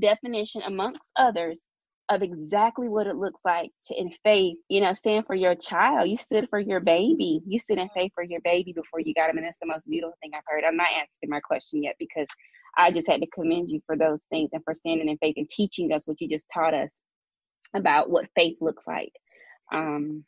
definition 0.00 0.62
amongst 0.62 1.02
others 1.16 1.68
of 2.08 2.22
exactly 2.22 2.88
what 2.88 3.06
it 3.06 3.16
looks 3.16 3.40
like 3.44 3.70
to 3.86 3.94
in 3.98 4.12
faith, 4.24 4.56
you 4.68 4.80
know, 4.80 4.92
stand 4.92 5.26
for 5.26 5.34
your 5.34 5.54
child. 5.54 6.08
You 6.08 6.16
stood 6.16 6.48
for 6.50 6.58
your 6.58 6.80
baby. 6.80 7.40
You 7.46 7.58
stood 7.58 7.78
in 7.78 7.88
faith 7.94 8.12
for 8.14 8.24
your 8.24 8.40
baby 8.40 8.72
before 8.72 9.00
you 9.00 9.14
got 9.14 9.30
him. 9.30 9.38
And 9.38 9.46
that's 9.46 9.58
the 9.60 9.68
most 9.68 9.88
beautiful 9.88 10.16
thing 10.20 10.32
I've 10.34 10.42
heard. 10.46 10.64
I'm 10.64 10.76
not 10.76 10.88
asking 10.90 11.30
my 11.30 11.40
question 11.40 11.82
yet 11.82 11.96
because 11.98 12.26
I 12.76 12.90
just 12.90 13.06
had 13.06 13.20
to 13.20 13.28
commend 13.28 13.70
you 13.70 13.80
for 13.86 13.96
those 13.96 14.24
things 14.30 14.50
and 14.52 14.62
for 14.64 14.74
standing 14.74 15.08
in 15.08 15.18
faith 15.18 15.34
and 15.36 15.48
teaching 15.48 15.92
us 15.92 16.06
what 16.06 16.20
you 16.20 16.28
just 16.28 16.46
taught 16.52 16.74
us 16.74 16.90
about 17.74 18.10
what 18.10 18.28
faith 18.34 18.56
looks 18.60 18.86
like. 18.86 19.12
Um, 19.72 20.24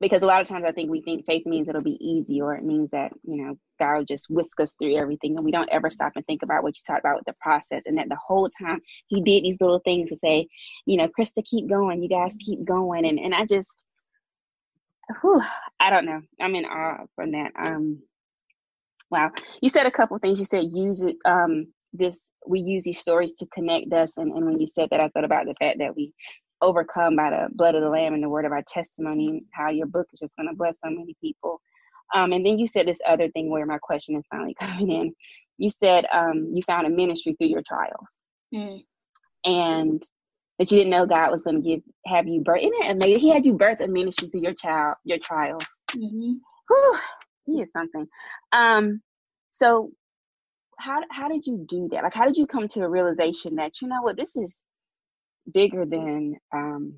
because 0.00 0.22
a 0.22 0.26
lot 0.26 0.42
of 0.42 0.48
times 0.48 0.64
I 0.66 0.72
think 0.72 0.90
we 0.90 1.00
think 1.00 1.24
faith 1.24 1.46
means 1.46 1.68
it'll 1.68 1.82
be 1.82 1.98
easy 2.00 2.40
or 2.42 2.54
it 2.54 2.64
means 2.64 2.90
that, 2.90 3.12
you 3.24 3.42
know, 3.42 3.58
God 3.78 3.96
will 3.96 4.04
just 4.04 4.28
whisk 4.28 4.60
us 4.60 4.74
through 4.78 4.96
everything. 4.96 5.36
And 5.36 5.44
we 5.44 5.52
don't 5.52 5.70
ever 5.72 5.88
stop 5.88 6.12
and 6.16 6.26
think 6.26 6.42
about 6.42 6.62
what 6.62 6.76
you 6.76 6.82
talked 6.86 7.00
about 7.00 7.16
with 7.16 7.24
the 7.24 7.34
process. 7.40 7.84
And 7.86 7.96
that 7.96 8.08
the 8.08 8.18
whole 8.24 8.48
time 8.48 8.80
he 9.06 9.22
did 9.22 9.42
these 9.42 9.56
little 9.60 9.80
things 9.80 10.10
to 10.10 10.18
say, 10.18 10.48
you 10.84 10.98
know, 10.98 11.08
Krista, 11.08 11.42
keep 11.44 11.68
going. 11.68 12.02
You 12.02 12.10
guys 12.10 12.36
keep 12.38 12.62
going. 12.64 13.06
And, 13.06 13.18
and 13.18 13.34
I 13.34 13.46
just, 13.46 13.84
whew, 15.22 15.42
I 15.80 15.88
don't 15.88 16.04
know. 16.04 16.20
I'm 16.40 16.54
in 16.54 16.66
awe 16.66 17.04
from 17.14 17.32
that. 17.32 17.52
Um, 17.58 18.02
wow. 19.10 19.30
You 19.62 19.70
said 19.70 19.86
a 19.86 19.90
couple 19.90 20.18
things. 20.18 20.38
You 20.38 20.44
said 20.44 20.64
use 20.70 21.04
it, 21.04 21.16
um, 21.24 21.68
this, 21.94 22.20
we 22.46 22.60
use 22.60 22.84
these 22.84 23.00
stories 23.00 23.32
to 23.36 23.46
connect 23.46 23.92
us. 23.94 24.12
And, 24.18 24.30
and 24.32 24.44
when 24.44 24.58
you 24.58 24.66
said 24.66 24.90
that, 24.90 25.00
I 25.00 25.08
thought 25.08 25.24
about 25.24 25.46
the 25.46 25.54
fact 25.58 25.78
that 25.78 25.96
we 25.96 26.12
overcome 26.66 27.16
by 27.16 27.30
the 27.30 27.48
blood 27.54 27.74
of 27.74 27.82
the 27.82 27.88
lamb 27.88 28.14
and 28.14 28.22
the 28.22 28.28
word 28.28 28.44
of 28.44 28.52
our 28.52 28.62
testimony 28.66 29.44
how 29.52 29.70
your 29.70 29.86
book 29.86 30.06
is 30.12 30.20
just 30.20 30.36
going 30.36 30.48
to 30.48 30.54
bless 30.54 30.76
so 30.84 30.90
many 30.90 31.14
people. 31.20 31.60
Um, 32.14 32.32
and 32.32 32.44
then 32.44 32.58
you 32.58 32.66
said 32.66 32.86
this 32.86 33.00
other 33.06 33.28
thing 33.30 33.50
where 33.50 33.66
my 33.66 33.78
question 33.78 34.16
is 34.16 34.24
finally 34.30 34.54
coming 34.60 34.90
in. 34.90 35.14
You 35.58 35.70
said 35.70 36.06
um, 36.12 36.50
you 36.52 36.62
found 36.66 36.86
a 36.86 36.90
ministry 36.90 37.34
through 37.38 37.48
your 37.48 37.62
trials. 37.66 38.08
Mm. 38.54 38.84
and 39.44 40.02
that 40.58 40.70
you 40.70 40.78
didn't 40.78 40.92
know 40.92 41.04
god 41.04 41.32
was 41.32 41.42
going 41.42 41.60
to 41.60 41.68
give 41.68 41.80
have 42.06 42.28
you 42.28 42.42
birth 42.42 42.60
isn't 42.60 42.72
it 42.74 42.90
amazing? 42.92 43.20
He 43.20 43.28
had 43.28 43.44
you 43.44 43.54
birth 43.54 43.80
a 43.80 43.88
ministry 43.88 44.28
through 44.28 44.42
your 44.42 44.54
child 44.54 44.94
your 45.04 45.18
trials. 45.18 45.64
Mm-hmm. 45.90 46.34
Whew, 46.68 46.98
he 47.46 47.60
is 47.60 47.72
something. 47.72 48.06
Um, 48.52 49.00
so 49.50 49.90
how, 50.78 51.00
how 51.10 51.28
did 51.28 51.46
you 51.46 51.64
do 51.68 51.88
that? 51.90 52.02
Like 52.02 52.14
how 52.14 52.24
did 52.24 52.36
you 52.36 52.46
come 52.46 52.68
to 52.68 52.82
a 52.82 52.88
realization 52.88 53.56
that 53.56 53.80
you 53.80 53.88
know 53.88 54.02
what 54.02 54.16
this 54.16 54.36
is 54.36 54.58
bigger 55.52 55.84
than 55.84 56.36
um, 56.54 56.94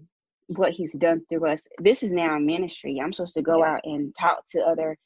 what 0.49 0.73
he's 0.73 0.93
done 0.93 1.23
through 1.29 1.49
us. 1.49 1.67
This 1.79 2.03
is 2.03 2.13
now 2.13 2.37
a 2.37 2.41
ministry. 2.41 3.01
I'm 3.03 3.13
supposed 3.13 3.35
to 3.35 3.43
go 3.43 3.59
yeah. 3.59 3.73
out 3.73 3.81
and 3.85 4.15
talk 4.19 4.45
to 4.53 4.61
other 4.61 4.97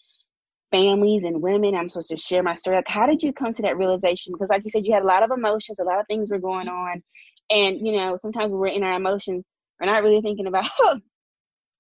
families 0.71 1.23
and 1.25 1.43
women. 1.43 1.75
I'm 1.75 1.89
supposed 1.89 2.11
to 2.11 2.17
share 2.17 2.43
my 2.43 2.55
story. 2.55 2.77
Like, 2.77 2.89
how 2.89 3.07
did 3.07 3.23
you 3.23 3.33
come 3.33 3.53
to 3.53 3.63
that 3.63 3.77
realization? 3.77 4.33
Because, 4.33 4.49
like 4.49 4.65
you 4.65 4.71
said, 4.71 4.87
you 4.87 4.93
had 4.93 5.03
a 5.03 5.07
lot 5.07 5.23
of 5.23 5.31
emotions, 5.31 5.79
a 5.79 5.85
lot 5.85 6.01
of 6.01 6.07
things 6.07 6.31
were 6.31 6.39
going 6.39 6.69
on, 6.69 7.03
and 7.51 7.85
you 7.87 7.97
know, 7.97 8.17
sometimes 8.17 8.51
when 8.51 8.61
we're 8.61 8.67
in 8.69 8.83
our 8.83 8.95
emotions, 8.95 9.45
we're 9.81 9.87
not 9.87 10.03
really 10.03 10.21
thinking 10.21 10.47
about. 10.47 10.69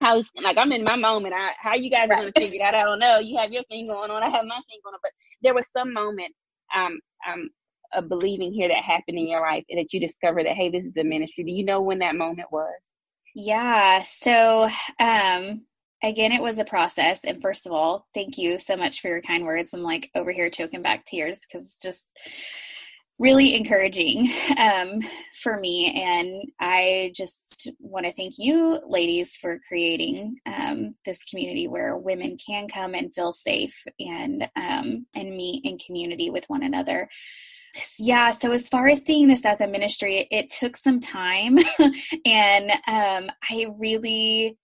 how 0.02 0.20
like 0.42 0.58
I'm 0.58 0.72
in 0.72 0.82
my 0.82 0.96
moment. 0.96 1.32
I, 1.34 1.52
how 1.56 1.74
you 1.74 1.88
guys 1.88 2.08
right. 2.10 2.18
are 2.18 2.22
gonna 2.22 2.32
figure 2.36 2.60
it 2.60 2.64
out? 2.64 2.74
I 2.74 2.82
don't 2.82 2.98
know. 2.98 3.18
You 3.18 3.38
have 3.38 3.52
your 3.52 3.62
thing 3.64 3.86
going 3.86 4.10
on. 4.10 4.22
I 4.22 4.28
have 4.28 4.44
my 4.44 4.60
thing 4.68 4.80
going 4.84 4.94
on. 4.94 5.00
But 5.00 5.12
there 5.42 5.54
was 5.54 5.68
some 5.72 5.92
moment 5.92 6.34
um, 6.74 6.98
um, 7.30 7.48
a 7.93 8.03
believing 8.03 8.53
here 8.53 8.68
that 8.68 8.82
happened 8.82 9.18
in 9.18 9.28
your 9.28 9.40
life 9.40 9.64
and 9.68 9.78
that 9.78 9.93
you 9.93 10.01
discovered 10.01 10.47
that 10.47 10.57
hey 10.57 10.70
this 10.70 10.84
is 10.84 10.97
a 10.97 11.05
ministry. 11.05 11.45
Do 11.45 11.53
you 11.53 11.64
know 11.64 11.82
when 11.82 11.99
that 12.01 12.16
moment 12.16 12.53
was? 12.53 12.74
Yeah 13.34 14.03
so 14.03 14.68
um 14.99 15.62
again 16.03 16.32
it 16.32 16.43
was 16.43 16.59
a 16.59 16.64
process. 16.64 17.20
And 17.24 17.40
first 17.40 17.66
of 17.66 17.72
all 17.72 18.07
thank 18.14 18.38
you 18.38 18.59
so 18.59 18.76
much 18.76 19.01
for 19.01 19.09
your 19.09 19.22
kind 19.22 19.45
words. 19.45 19.72
I'm 19.72 19.82
like 19.82 20.11
over 20.14 20.32
here 20.32 20.51
choking 20.51 20.82
back 20.82 21.05
tears 21.07 21.40
because 21.40 21.66
it's 21.66 21.78
just 21.78 22.05
really 23.22 23.55
encouraging 23.55 24.28
um, 24.59 25.01
for 25.34 25.61
me. 25.61 25.93
And 25.95 26.43
i 26.61 27.12
just 27.14 27.70
want 27.78 28.05
to 28.05 28.12
thank 28.12 28.34
you 28.38 28.80
ladies 28.86 29.36
for 29.36 29.61
creating 29.68 30.36
um, 30.47 30.97
this 31.05 31.22
community 31.24 31.68
where 31.68 31.97
women 31.97 32.36
can 32.36 32.66
come 32.66 32.95
and 32.95 33.14
feel 33.14 33.32
safe 33.32 33.86
and 34.01 34.49
um, 34.57 35.07
and 35.14 35.36
meet 35.36 35.64
in 35.64 35.78
community 35.78 36.30
with 36.30 36.45
one 36.49 36.64
another 36.64 37.09
yeah, 37.98 38.30
so 38.30 38.52
as 38.52 38.68
far 38.68 38.88
as 38.88 39.04
seeing 39.04 39.28
this 39.28 39.44
as 39.44 39.60
a 39.60 39.68
ministry, 39.68 40.26
it 40.30 40.50
took 40.50 40.76
some 40.76 41.00
time. 41.00 41.58
and 42.26 42.70
um, 42.86 43.30
I 43.50 43.66
really, 43.78 44.58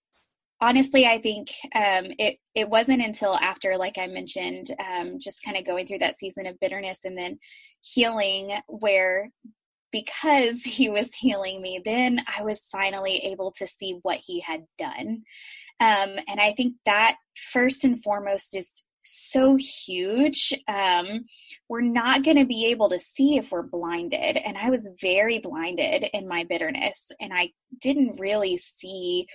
honestly, 0.60 1.06
I 1.06 1.18
think 1.18 1.48
um, 1.74 2.06
it, 2.18 2.38
it 2.54 2.68
wasn't 2.68 3.02
until 3.02 3.34
after, 3.36 3.76
like 3.76 3.98
I 3.98 4.06
mentioned, 4.08 4.70
um, 4.78 5.18
just 5.18 5.42
kind 5.42 5.56
of 5.56 5.64
going 5.64 5.86
through 5.86 5.98
that 5.98 6.18
season 6.18 6.46
of 6.46 6.60
bitterness 6.60 7.04
and 7.04 7.16
then 7.16 7.38
healing, 7.80 8.52
where 8.66 9.30
because 9.90 10.62
he 10.64 10.88
was 10.88 11.14
healing 11.14 11.62
me, 11.62 11.80
then 11.84 12.22
I 12.36 12.42
was 12.42 12.68
finally 12.70 13.18
able 13.18 13.52
to 13.52 13.66
see 13.66 13.98
what 14.02 14.18
he 14.24 14.40
had 14.40 14.64
done. 14.76 15.22
Um, 15.80 16.18
and 16.28 16.40
I 16.40 16.52
think 16.56 16.74
that 16.84 17.16
first 17.36 17.84
and 17.84 18.02
foremost 18.02 18.56
is 18.56 18.84
so 19.08 19.56
huge, 19.56 20.52
um, 20.68 21.24
we're 21.68 21.80
not 21.80 22.24
going 22.24 22.36
to 22.36 22.44
be 22.44 22.66
able 22.66 22.88
to 22.90 23.00
see 23.00 23.36
if 23.36 23.50
we're 23.50 23.62
blinded. 23.62 24.36
And 24.36 24.56
I 24.58 24.70
was 24.70 24.90
very 25.00 25.38
blinded 25.38 26.04
in 26.12 26.28
my 26.28 26.44
bitterness, 26.44 27.10
and 27.20 27.32
I 27.32 27.52
didn't 27.80 28.20
really 28.20 28.58
see 28.58 29.26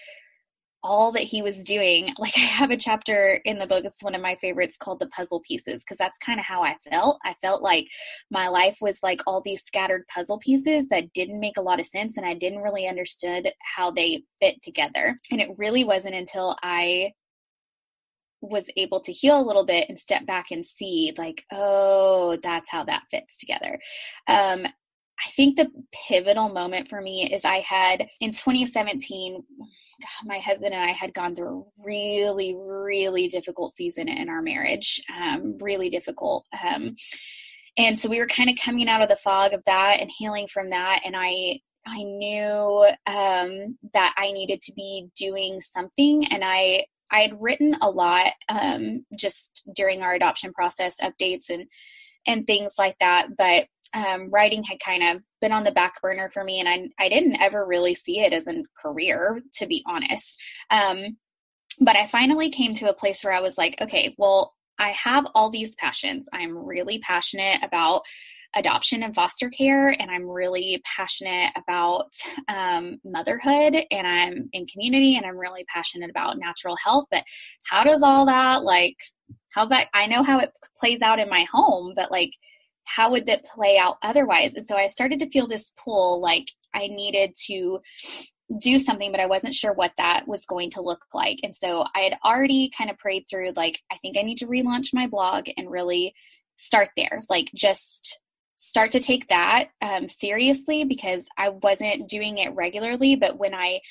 all 0.84 1.14
that 1.14 1.24
he 1.24 1.42
was 1.42 1.64
doing. 1.64 2.14
Like, 2.20 2.38
I 2.38 2.42
have 2.42 2.72
a 2.72 2.78
chapter 2.78 3.42
in 3.44 3.58
the 3.58 3.68
book, 3.68 3.84
it's 3.84 4.04
one 4.04 4.16
of 4.16 4.22
my 4.22 4.36
favorites 4.36 4.78
called 4.78 5.00
The 5.00 5.08
Puzzle 5.08 5.42
Pieces, 5.42 5.84
because 5.84 5.98
that's 5.98 6.18
kind 6.20 6.40
of 6.40 6.46
how 6.46 6.62
I 6.62 6.76
felt. 6.90 7.20
I 7.26 7.34
felt 7.42 7.62
like 7.62 7.88
my 8.32 8.48
life 8.48 8.78
was 8.80 9.02
like 9.04 9.22
all 9.26 9.42
these 9.42 9.64
scattered 9.64 10.08
puzzle 10.08 10.38
pieces 10.40 10.88
that 10.88 11.12
didn't 11.14 11.40
make 11.40 11.58
a 11.58 11.62
lot 11.62 11.80
of 11.80 11.86
sense, 11.86 12.16
and 12.16 12.26
I 12.26 12.34
didn't 12.34 12.62
really 12.62 12.88
understood 12.88 13.52
how 13.76 13.92
they 13.92 14.24
fit 14.40 14.62
together. 14.62 15.20
And 15.32 15.42
it 15.42 15.50
really 15.58 15.84
wasn't 15.84 16.16
until 16.16 16.56
I 16.64 17.12
was 18.44 18.70
able 18.78 19.00
to 19.00 19.12
heal 19.12 19.40
a 19.40 19.42
little 19.42 19.66
bit 19.66 19.86
and 19.90 19.98
step 19.98 20.26
back 20.26 20.52
and 20.52 20.66
see 20.66 21.14
like 21.18 21.44
oh 21.52 22.38
that's 22.44 22.70
how 22.70 22.84
that 22.84 23.04
fits 23.10 23.38
together 23.38 23.80
um 24.28 24.66
I 25.26 25.30
think 25.30 25.56
the 25.56 25.70
pivotal 26.08 26.50
moment 26.50 26.88
for 26.90 27.02
me 27.02 27.32
is 27.32 27.46
I 27.46 27.60
had 27.60 28.08
in 28.20 28.32
2017, 28.32 29.44
my 30.26 30.40
husband 30.40 30.74
and 30.74 30.84
I 30.84 30.92
had 30.92 31.14
gone 31.14 31.36
through 31.36 31.62
a 31.62 31.84
really, 31.86 32.56
really 32.58 33.28
difficult 33.28 33.74
season 33.74 34.10
in 34.10 34.30
our 34.30 34.42
marriage, 34.42 35.02
um, 35.16 35.58
really 35.62 35.90
difficult. 35.90 36.46
Um, 36.66 36.96
and 37.78 37.98
so 37.98 38.10
we 38.10 38.20
were 38.20 38.28
kind 38.28 38.50
of 38.50 38.58
coming 38.64 38.88
out 38.88 39.02
of 39.02 39.10
the 39.10 39.16
fog 39.16 39.54
of 39.54 39.64
that 39.66 40.00
and 40.00 40.12
healing 40.16 40.48
from 40.48 40.70
that. 40.70 41.02
And 41.06 41.16
I, 41.18 41.60
I 41.86 42.04
knew 42.04 42.88
um, 43.08 43.78
that 43.94 44.14
I 44.18 44.32
needed 44.32 44.62
to 44.64 44.74
be 44.74 45.08
doing 45.18 45.60
something, 45.60 46.26
and 46.28 46.44
I 46.46 46.86
I 47.14 47.22
had 47.22 47.42
written 47.42 47.78
a 47.82 47.90
lot 47.90 48.34
um, 48.50 49.06
just 49.18 49.64
during 49.74 50.02
our 50.02 50.14
adoption 50.14 50.52
process 50.52 50.98
updates 51.02 51.50
and 51.50 51.68
and 52.26 52.48
things 52.48 52.76
like 52.78 52.98
that, 53.00 53.30
but 53.38 53.68
um, 53.94 54.30
writing 54.32 54.64
had 54.64 54.80
kind 54.80 55.04
of 55.04 55.22
been 55.42 55.52
on 55.52 55.64
the 55.64 55.72
back 55.72 56.02
burner 56.02 56.30
for 56.34 56.44
me, 56.44 56.60
and 56.60 56.68
I 56.68 56.90
I 57.00 57.10
didn't 57.10 57.42
ever 57.42 57.66
really 57.66 57.96
see 57.96 58.20
it 58.20 58.34
as 58.34 58.48
a 58.48 58.64
career, 58.82 59.42
to 59.56 59.68
be 59.68 59.84
honest. 59.88 60.42
Um, 60.72 61.18
but 61.80 61.96
I 61.96 62.06
finally 62.08 62.50
came 62.50 62.74
to 62.74 62.90
a 62.90 62.94
place 62.94 63.24
where 63.24 63.34
I 63.34 63.42
was 63.42 63.58
like, 63.58 63.80
okay, 63.82 64.16
well, 64.18 64.54
I 64.80 64.90
have 64.90 65.28
all 65.36 65.50
these 65.50 65.76
passions. 65.76 66.28
I'm 66.34 66.58
really 66.58 67.00
passionate 67.00 67.64
about 67.64 68.02
adoption 68.56 69.04
and 69.04 69.16
foster 69.16 69.50
care, 69.50 69.90
and 69.90 70.12
I'm 70.12 70.30
really 70.30 70.82
passionate 70.86 71.52
about 71.56 72.12
um, 72.48 72.98
motherhood, 73.04 73.76
and 73.92 74.08
I'm 74.08 74.50
in 74.54 74.66
community, 74.68 75.16
and 75.16 75.26
I'm 75.26 75.38
really 75.38 75.66
passionate 75.74 76.10
about 76.10 76.38
natural 76.38 76.76
health. 76.76 77.06
But 77.12 77.24
how 77.70 77.84
does 77.84 78.04
all 78.04 78.26
that 78.28 78.64
like? 78.64 78.98
How's 79.50 79.70
that? 79.70 79.88
I 79.94 80.08
know 80.08 80.24
how 80.24 80.40
it 80.40 80.52
plays 80.78 81.02
out 81.02 81.20
in 81.20 81.30
my 81.30 81.46
home, 81.52 81.94
but 81.96 82.12
like, 82.12 82.32
how 82.86 83.12
would 83.12 83.28
that 83.28 83.46
play 83.46 83.78
out 83.78 83.98
otherwise? 84.02 84.56
And 84.56 84.66
so 84.66 84.76
I 84.76 84.88
started 84.88 85.20
to 85.20 85.30
feel 85.30 85.48
this 85.48 85.72
pull, 85.84 86.22
like 86.22 86.48
I 86.74 86.88
needed 86.88 87.36
to 87.48 87.80
do 88.60 88.78
something, 88.80 89.12
but 89.12 89.22
I 89.22 89.26
wasn't 89.26 89.56
sure 89.56 89.74
what 89.74 89.94
that 89.98 90.28
was 90.28 90.46
going 90.46 90.70
to 90.72 90.82
look 90.82 91.06
like. 91.14 91.40
And 91.44 91.56
so 91.56 91.86
I 91.96 92.02
had 92.02 92.18
already 92.26 92.72
kind 92.78 92.90
of 92.90 92.98
prayed 92.98 93.26
through, 93.30 93.54
like, 93.56 93.80
I 93.92 93.98
think 93.98 94.18
I 94.18 94.22
need 94.22 94.40
to 94.40 94.48
relaunch 94.48 94.94
my 94.94 95.08
blog 95.08 95.46
and 95.56 95.72
really 95.72 96.14
start 96.58 96.90
there. 96.98 97.22
Like, 97.30 97.50
just 97.56 98.20
start 98.64 98.92
to 98.92 99.00
take 99.00 99.28
that 99.28 99.70
um, 99.82 100.08
seriously 100.08 100.86
because 100.86 101.28
I 101.38 101.50
wasn't 101.50 102.08
doing 102.08 102.38
it 102.38 102.56
regularly. 102.56 103.18
But 103.18 103.38
when 103.38 103.54
I 103.54 103.82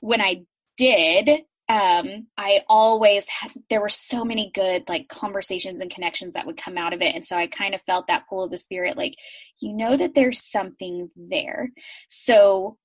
when 0.00 0.20
I 0.20 0.44
did, 0.78 1.28
um, 1.68 2.26
I 2.36 2.62
always 2.68 3.28
had, 3.28 3.52
there 3.68 3.82
were 3.82 3.90
so 3.90 4.24
many 4.24 4.50
good 4.54 4.88
like 4.88 5.08
conversations 5.08 5.80
and 5.80 5.90
connections 5.90 6.34
that 6.34 6.46
would 6.46 6.56
come 6.56 6.78
out 6.78 6.94
of 6.94 7.02
it, 7.02 7.14
and 7.14 7.24
so 7.24 7.36
I 7.36 7.46
kind 7.46 7.74
of 7.74 7.82
felt 7.82 8.06
that 8.06 8.26
pull 8.28 8.44
of 8.44 8.50
the 8.50 8.58
spirit, 8.58 8.96
like 8.96 9.14
you 9.60 9.74
know 9.74 9.94
that 9.96 10.14
there's 10.14 10.42
something 10.42 11.10
there. 11.16 11.70
So 12.08 12.78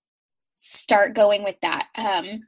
start 0.56 1.16
going 1.16 1.44
with 1.44 1.60
that. 1.62 1.88
Um, 1.96 2.42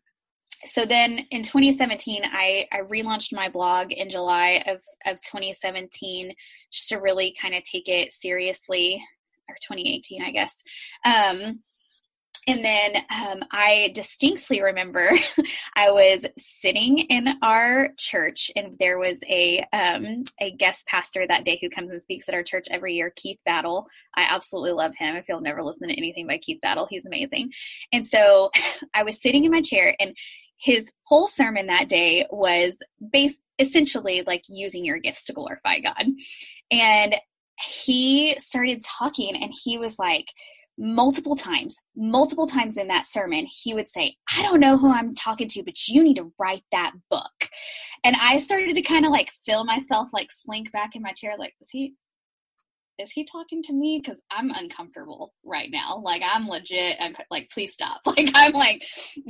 so 0.65 0.85
then 0.85 1.19
in 1.31 1.43
2017 1.43 2.23
I, 2.25 2.65
I 2.71 2.81
relaunched 2.81 3.33
my 3.33 3.49
blog 3.49 3.91
in 3.91 4.09
july 4.09 4.63
of, 4.67 4.81
of 5.05 5.21
2017 5.21 6.33
just 6.71 6.89
to 6.89 6.97
really 6.97 7.35
kind 7.39 7.55
of 7.55 7.63
take 7.63 7.87
it 7.87 8.13
seriously 8.13 9.03
or 9.49 9.55
2018 9.61 10.21
i 10.23 10.31
guess 10.31 10.63
um, 11.05 11.59
and 12.47 12.65
then 12.65 12.95
um, 12.95 13.43
I 13.51 13.91
distinctly 13.93 14.61
remember 14.61 15.11
I 15.75 15.91
was 15.91 16.25
sitting 16.37 16.99
in 16.99 17.29
our 17.41 17.89
church, 17.97 18.49
and 18.55 18.77
there 18.79 18.97
was 18.97 19.19
a 19.29 19.63
um, 19.71 20.23
a 20.39 20.51
guest 20.51 20.87
pastor 20.87 21.25
that 21.27 21.45
day 21.45 21.59
who 21.61 21.69
comes 21.69 21.89
and 21.89 22.01
speaks 22.01 22.27
at 22.27 22.35
our 22.35 22.43
church 22.43 22.67
every 22.71 22.95
year, 22.95 23.13
Keith 23.15 23.39
Battle. 23.45 23.87
I 24.15 24.25
absolutely 24.29 24.71
love 24.71 24.93
him. 24.97 25.15
If 25.15 25.29
you'll 25.29 25.41
never 25.41 25.63
listen 25.63 25.87
to 25.87 25.93
anything 25.93 26.27
by 26.27 26.39
Keith 26.39 26.61
Battle, 26.61 26.87
he's 26.89 27.05
amazing. 27.05 27.51
And 27.93 28.05
so 28.05 28.49
I 28.93 29.03
was 29.03 29.21
sitting 29.21 29.45
in 29.45 29.51
my 29.51 29.61
chair, 29.61 29.95
and 29.99 30.15
his 30.61 30.91
whole 31.03 31.27
sermon 31.27 31.67
that 31.67 31.89
day 31.89 32.25
was 32.29 32.81
based 33.11 33.39
essentially 33.59 34.23
like 34.25 34.43
using 34.47 34.85
your 34.85 34.99
gifts 34.99 35.25
to 35.25 35.33
glorify 35.33 35.79
God. 35.79 36.05
And 36.71 37.15
he 37.59 38.35
started 38.39 38.83
talking, 38.83 39.35
and 39.35 39.53
he 39.63 39.77
was 39.77 39.99
like 39.99 40.27
multiple 40.77 41.35
times, 41.35 41.77
multiple 41.95 42.47
times 42.47 42.77
in 42.77 42.87
that 42.87 43.05
sermon, 43.05 43.45
he 43.45 43.73
would 43.73 43.87
say, 43.87 44.15
I 44.35 44.41
don't 44.41 44.59
know 44.59 44.77
who 44.77 44.91
I'm 44.91 45.13
talking 45.13 45.47
to, 45.49 45.63
but 45.63 45.87
you 45.87 46.03
need 46.03 46.15
to 46.15 46.31
write 46.39 46.63
that 46.71 46.93
book. 47.09 47.49
And 48.03 48.15
I 48.19 48.39
started 48.39 48.73
to 48.73 48.81
kind 48.81 49.05
of 49.05 49.11
like 49.11 49.29
feel 49.29 49.63
myself 49.63 50.09
like 50.13 50.31
slink 50.31 50.71
back 50.71 50.95
in 50.95 51.01
my 51.01 51.11
chair, 51.11 51.33
like, 51.37 51.53
is 51.61 51.69
he 51.69 51.93
is 53.01 53.11
he 53.11 53.25
talking 53.25 53.61
to 53.63 53.73
me? 53.73 54.01
Because 54.03 54.19
i'm 54.31 54.51
uncomfortable 54.51 55.33
right 55.43 55.69
now. 55.71 56.01
Like 56.03 56.21
i'm 56.25 56.47
legit 56.47 56.97
like 57.29 57.49
please 57.49 57.73
stop. 57.73 58.01
Like 58.11 58.29
i'm 58.35 58.51
like 58.51 58.83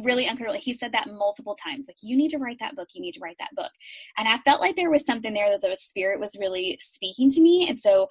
really 0.03 0.25
uncomfortable. 0.25 0.59
He 0.59 0.73
said 0.73 0.91
that 0.93 1.07
multiple 1.07 1.55
times. 1.55 1.85
Like 1.87 1.97
you 2.01 2.17
need 2.17 2.29
to 2.31 2.37
write 2.37 2.59
that 2.59 2.75
book. 2.75 2.89
You 2.93 3.01
need 3.01 3.13
to 3.13 3.19
write 3.21 3.37
that 3.39 3.55
book. 3.55 3.71
And 4.17 4.27
i 4.27 4.37
felt 4.39 4.61
like 4.61 4.75
there 4.75 4.91
was 4.91 5.05
something 5.05 5.33
there 5.33 5.49
that 5.49 5.61
the 5.61 5.75
spirit 5.75 6.19
was 6.19 6.37
really 6.39 6.77
speaking 6.81 7.29
to 7.31 7.41
me. 7.41 7.67
And 7.67 7.77
so 7.77 8.09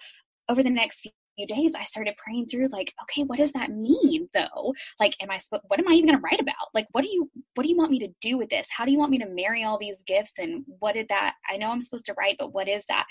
over 0.48 0.62
the 0.62 0.70
next 0.70 1.00
few 1.36 1.46
days 1.46 1.74
i 1.74 1.84
started 1.84 2.14
praying 2.18 2.46
through 2.46 2.68
like 2.68 2.92
okay 3.00 3.22
what 3.22 3.38
does 3.38 3.52
that 3.52 3.70
mean 3.70 4.28
though? 4.34 4.74
Like 4.98 5.16
am 5.20 5.30
i 5.30 5.40
what 5.66 5.80
am 5.80 5.88
i 5.88 5.92
even 5.92 6.08
going 6.08 6.18
to 6.18 6.22
write 6.22 6.40
about? 6.40 6.74
Like 6.74 6.86
what 6.92 7.02
do 7.02 7.10
you 7.10 7.30
what 7.54 7.64
do 7.64 7.70
you 7.70 7.76
want 7.76 7.90
me 7.90 7.98
to 8.00 8.08
do 8.20 8.38
with 8.38 8.48
this? 8.48 8.68
How 8.70 8.84
do 8.84 8.92
you 8.92 8.98
want 8.98 9.10
me 9.10 9.18
to 9.18 9.28
marry 9.28 9.64
all 9.64 9.78
these 9.78 10.02
gifts? 10.02 10.32
And 10.38 10.64
what 10.78 10.94
did 10.94 11.08
that 11.08 11.34
i 11.48 11.56
know 11.56 11.70
i'm 11.70 11.80
supposed 11.80 12.06
to 12.06 12.14
write 12.18 12.36
but 12.38 12.52
what 12.52 12.68
is 12.68 12.84
that 12.86 13.06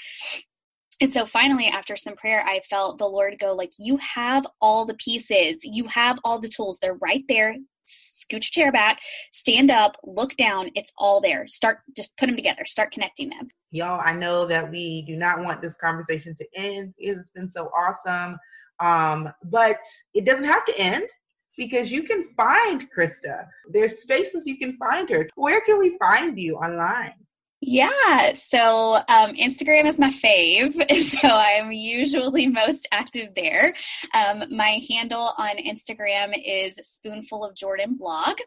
and 1.02 1.12
so 1.12 1.26
finally 1.26 1.68
after 1.68 1.96
some 1.96 2.16
prayer 2.16 2.44
i 2.46 2.60
felt 2.70 2.98
the 2.98 3.06
lord 3.06 3.38
go 3.40 3.54
like 3.54 3.72
you 3.80 3.98
have 3.98 4.46
all 4.62 4.86
the 4.86 4.96
pieces 4.96 5.58
you 5.64 5.86
have 5.86 6.20
all 6.24 6.40
the 6.40 6.50
tools 6.50 6.80
they're 6.80 6.96
right 6.96 7.24
there 7.28 7.56
scooch 7.88 8.52
chair 8.52 8.72
back 8.72 9.00
stand 9.32 9.72
up 9.72 9.98
look 10.04 10.36
down 10.38 10.70
it's 10.76 10.92
all 10.98 11.20
there 11.20 11.48
start 11.48 11.80
just 11.96 12.16
put 12.18 12.28
them 12.28 12.36
together 12.36 12.64
start 12.66 12.92
connecting 12.92 13.30
them 13.30 13.50
Y'all, 13.72 14.02
I 14.04 14.14
know 14.16 14.46
that 14.48 14.70
we 14.70 15.04
do 15.04 15.16
not 15.16 15.44
want 15.44 15.62
this 15.62 15.76
conversation 15.76 16.36
to 16.36 16.48
end. 16.56 16.94
It's 16.98 17.30
been 17.32 17.52
so 17.52 17.66
awesome. 17.68 18.38
Um, 18.80 19.32
but 19.46 19.78
it 20.14 20.26
doesn't 20.26 20.46
have 20.46 20.66
to 20.66 20.80
end 20.80 21.08
because 21.56 21.92
you 21.92 22.04
can 22.04 22.30
find 22.36 22.88
Krista. 22.92 23.46
There's 23.72 24.02
spaces 24.02 24.48
you 24.48 24.58
can 24.58 24.78
find 24.78 25.10
her. 25.10 25.28
Where 25.36 25.62
can 25.62 25.78
we 25.78 25.98
find 26.00 26.40
you 26.40 26.56
online? 26.56 27.14
Yeah, 27.62 28.32
so 28.34 28.96
um, 29.10 29.36
Instagram 29.36 29.86
is 29.86 30.00
my 30.00 30.12
fave, 30.12 30.74
so 31.22 31.28
I'm 31.28 31.74
usually 31.74 32.48
most 32.48 32.88
active 32.94 33.36
there. 33.36 33.76
Um, 34.14 34.46
my 34.50 34.82
handle 34.90 35.34
on 35.38 35.58
Instagram 35.58 36.42
is 36.46 36.80
Spoonful 36.84 37.44
of 37.44 37.56
Jordan 37.56 37.98
Blog. 37.98 38.38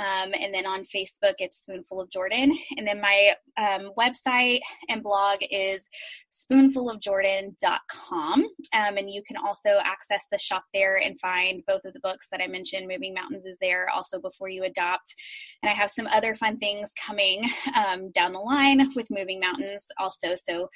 Um, 0.00 0.32
and 0.40 0.54
then 0.54 0.66
on 0.66 0.84
Facebook, 0.84 1.34
it's 1.38 1.58
Spoonful 1.58 2.00
of 2.00 2.10
Jordan. 2.10 2.56
And 2.76 2.88
then 2.88 3.02
my 3.02 3.34
um, 3.58 3.90
website 3.98 4.60
and 4.88 5.02
blog 5.02 5.40
is 5.50 5.90
spoonfulofjordan.com. 6.32 8.44
Um, 8.72 8.96
and 8.96 9.10
you 9.10 9.22
can 9.22 9.36
also 9.36 9.78
access 9.84 10.26
the 10.32 10.38
shop 10.38 10.64
there 10.72 10.96
and 10.96 11.20
find 11.20 11.62
both 11.66 11.84
of 11.84 11.92
the 11.92 12.00
books 12.00 12.28
that 12.32 12.40
I 12.40 12.46
mentioned. 12.46 12.88
Moving 12.88 13.12
Mountains 13.12 13.44
is 13.44 13.58
there 13.60 13.90
also 13.94 14.18
before 14.18 14.48
you 14.48 14.64
adopt. 14.64 15.14
And 15.62 15.68
I 15.68 15.74
have 15.74 15.90
some 15.90 16.06
other 16.06 16.34
fun 16.34 16.56
things 16.56 16.94
coming 16.94 17.44
um, 17.74 18.10
down 18.12 18.32
the 18.32 18.40
line 18.40 18.90
with 18.96 19.10
Moving 19.10 19.40
Mountains 19.40 19.86
also. 19.98 20.34
So 20.34 20.70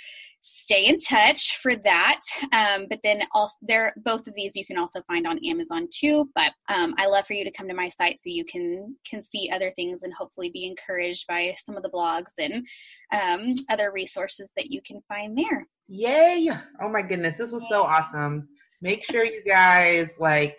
stay 0.44 0.84
in 0.86 0.98
touch 0.98 1.56
for 1.62 1.74
that. 1.74 2.20
Um, 2.52 2.86
but 2.88 3.00
then 3.02 3.22
also 3.32 3.54
there, 3.62 3.94
both 4.04 4.26
of 4.28 4.34
these 4.34 4.54
you 4.54 4.64
can 4.66 4.76
also 4.76 5.00
find 5.02 5.26
on 5.26 5.42
Amazon 5.44 5.88
too. 5.92 6.28
But 6.34 6.52
um, 6.68 6.94
I 6.98 7.06
love 7.06 7.26
for 7.26 7.32
you 7.32 7.44
to 7.44 7.50
come 7.50 7.66
to 7.68 7.74
my 7.74 7.88
site 7.88 8.18
so 8.18 8.28
you 8.28 8.44
can 8.44 8.94
can 9.08 9.22
see 9.22 9.50
other 9.50 9.72
things 9.74 10.02
and 10.02 10.12
hopefully 10.12 10.50
be 10.50 10.66
encouraged 10.66 11.26
by 11.26 11.54
some 11.64 11.76
of 11.76 11.82
the 11.82 11.90
blogs 11.90 12.32
and 12.38 12.66
um, 13.10 13.54
other 13.70 13.90
resources 13.90 14.52
that 14.56 14.70
you 14.70 14.82
can 14.86 15.00
find 15.08 15.36
there. 15.36 15.66
Yay! 15.88 16.50
Oh 16.80 16.88
my 16.90 17.02
goodness, 17.02 17.38
this 17.38 17.50
was 17.50 17.64
so 17.68 17.82
awesome. 17.82 18.48
Make 18.82 19.04
sure 19.04 19.24
you 19.24 19.42
guys 19.44 20.10
like 20.18 20.58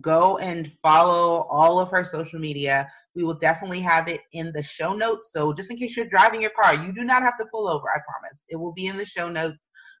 go 0.00 0.38
and 0.38 0.70
follow 0.82 1.46
all 1.50 1.78
of 1.78 1.90
her 1.90 2.04
social 2.04 2.38
media. 2.38 2.90
We 3.14 3.24
will 3.24 3.34
definitely 3.34 3.80
have 3.80 4.08
it 4.08 4.20
in 4.32 4.52
the 4.52 4.62
show 4.62 4.94
notes. 4.94 5.30
So 5.32 5.52
just 5.52 5.70
in 5.70 5.76
case 5.76 5.96
you're 5.96 6.06
driving 6.06 6.42
your 6.42 6.50
car, 6.50 6.74
you 6.74 6.92
do 6.92 7.04
not 7.04 7.22
have 7.22 7.38
to 7.38 7.46
pull 7.50 7.68
over, 7.68 7.88
I 7.88 7.98
promise. 8.06 8.38
It 8.48 8.56
will 8.56 8.72
be 8.72 8.86
in 8.86 8.96
the 8.96 9.06
show 9.06 9.28
notes. 9.28 9.58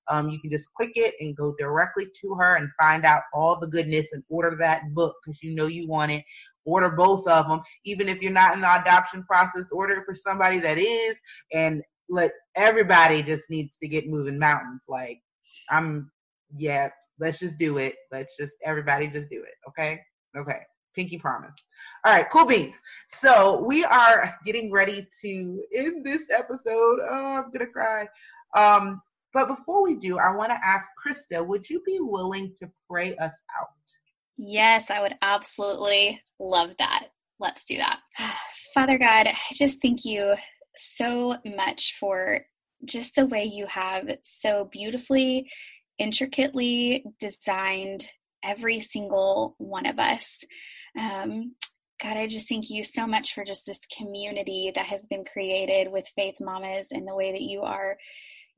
Um, 0.08 0.30
you 0.30 0.40
can 0.40 0.50
just 0.50 0.72
click 0.74 0.92
it 0.94 1.14
and 1.20 1.36
go 1.36 1.54
directly 1.58 2.06
to 2.22 2.34
her 2.34 2.56
and 2.56 2.70
find 2.80 3.04
out 3.04 3.22
all 3.34 3.58
the 3.58 3.66
goodness 3.66 4.06
and 4.12 4.22
order 4.28 4.56
that 4.58 4.94
book 4.94 5.16
because 5.24 5.42
you 5.42 5.54
know 5.54 5.66
you 5.66 5.86
want 5.86 6.12
it. 6.12 6.24
Order 6.64 6.90
both 6.90 7.26
of 7.26 7.48
them. 7.48 7.60
Even 7.84 8.08
if 8.08 8.22
you're 8.22 8.32
not 8.32 8.54
in 8.54 8.60
the 8.60 8.80
adoption 8.80 9.24
process, 9.24 9.64
order 9.70 9.94
it 9.94 10.04
for 10.04 10.14
somebody 10.14 10.58
that 10.60 10.78
is. 10.78 11.16
And 11.52 11.82
let 12.08 12.32
everybody 12.56 13.22
just 13.22 13.48
needs 13.50 13.76
to 13.78 13.88
get 13.88 14.08
moving 14.08 14.38
mountains. 14.38 14.80
Like, 14.88 15.20
I'm, 15.70 16.10
yeah, 16.56 16.88
let's 17.18 17.38
just 17.38 17.58
do 17.58 17.78
it. 17.78 17.96
Let's 18.12 18.36
just, 18.36 18.54
everybody 18.64 19.08
just 19.08 19.28
do 19.30 19.42
it. 19.42 19.54
Okay? 19.68 20.00
Okay. 20.36 20.60
Pinky 20.94 21.18
promise. 21.18 21.52
All 22.04 22.14
right, 22.14 22.26
cool 22.30 22.44
beans. 22.44 22.74
So 23.20 23.62
we 23.62 23.84
are 23.84 24.34
getting 24.44 24.72
ready 24.72 25.06
to 25.22 25.62
end 25.74 26.04
this 26.04 26.22
episode. 26.34 27.00
Oh, 27.02 27.42
I'm 27.44 27.50
gonna 27.52 27.66
cry. 27.66 28.08
Um, 28.56 29.00
but 29.32 29.46
before 29.46 29.82
we 29.82 29.94
do, 29.94 30.18
I 30.18 30.34
want 30.34 30.50
to 30.50 30.58
ask 30.66 30.88
Krista, 31.04 31.46
would 31.46 31.68
you 31.68 31.82
be 31.86 31.98
willing 32.00 32.54
to 32.58 32.68
pray 32.90 33.14
us 33.16 33.34
out? 33.60 33.68
Yes, 34.36 34.90
I 34.90 35.00
would 35.00 35.14
absolutely 35.20 36.20
love 36.40 36.70
that. 36.78 37.08
Let's 37.38 37.64
do 37.64 37.76
that. 37.76 38.00
Father 38.74 38.98
God, 38.98 39.26
I 39.26 39.36
just 39.52 39.82
thank 39.82 40.04
you 40.04 40.34
so 40.76 41.36
much 41.44 41.96
for 41.98 42.46
just 42.84 43.16
the 43.16 43.26
way 43.26 43.44
you 43.44 43.66
have 43.66 44.08
so 44.22 44.68
beautifully, 44.70 45.50
intricately 45.98 47.04
designed 47.18 48.10
every 48.42 48.80
single 48.80 49.54
one 49.58 49.86
of 49.86 49.98
us. 49.98 50.44
Um, 50.98 51.54
God, 52.02 52.16
I 52.16 52.28
just 52.28 52.48
thank 52.48 52.70
you 52.70 52.84
so 52.84 53.06
much 53.06 53.34
for 53.34 53.44
just 53.44 53.66
this 53.66 53.80
community 53.96 54.70
that 54.74 54.86
has 54.86 55.06
been 55.06 55.24
created 55.24 55.90
with 55.90 56.06
Faith 56.06 56.36
Mamas 56.40 56.92
and 56.92 57.06
the 57.06 57.14
way 57.14 57.32
that 57.32 57.42
you 57.42 57.62
are 57.62 57.96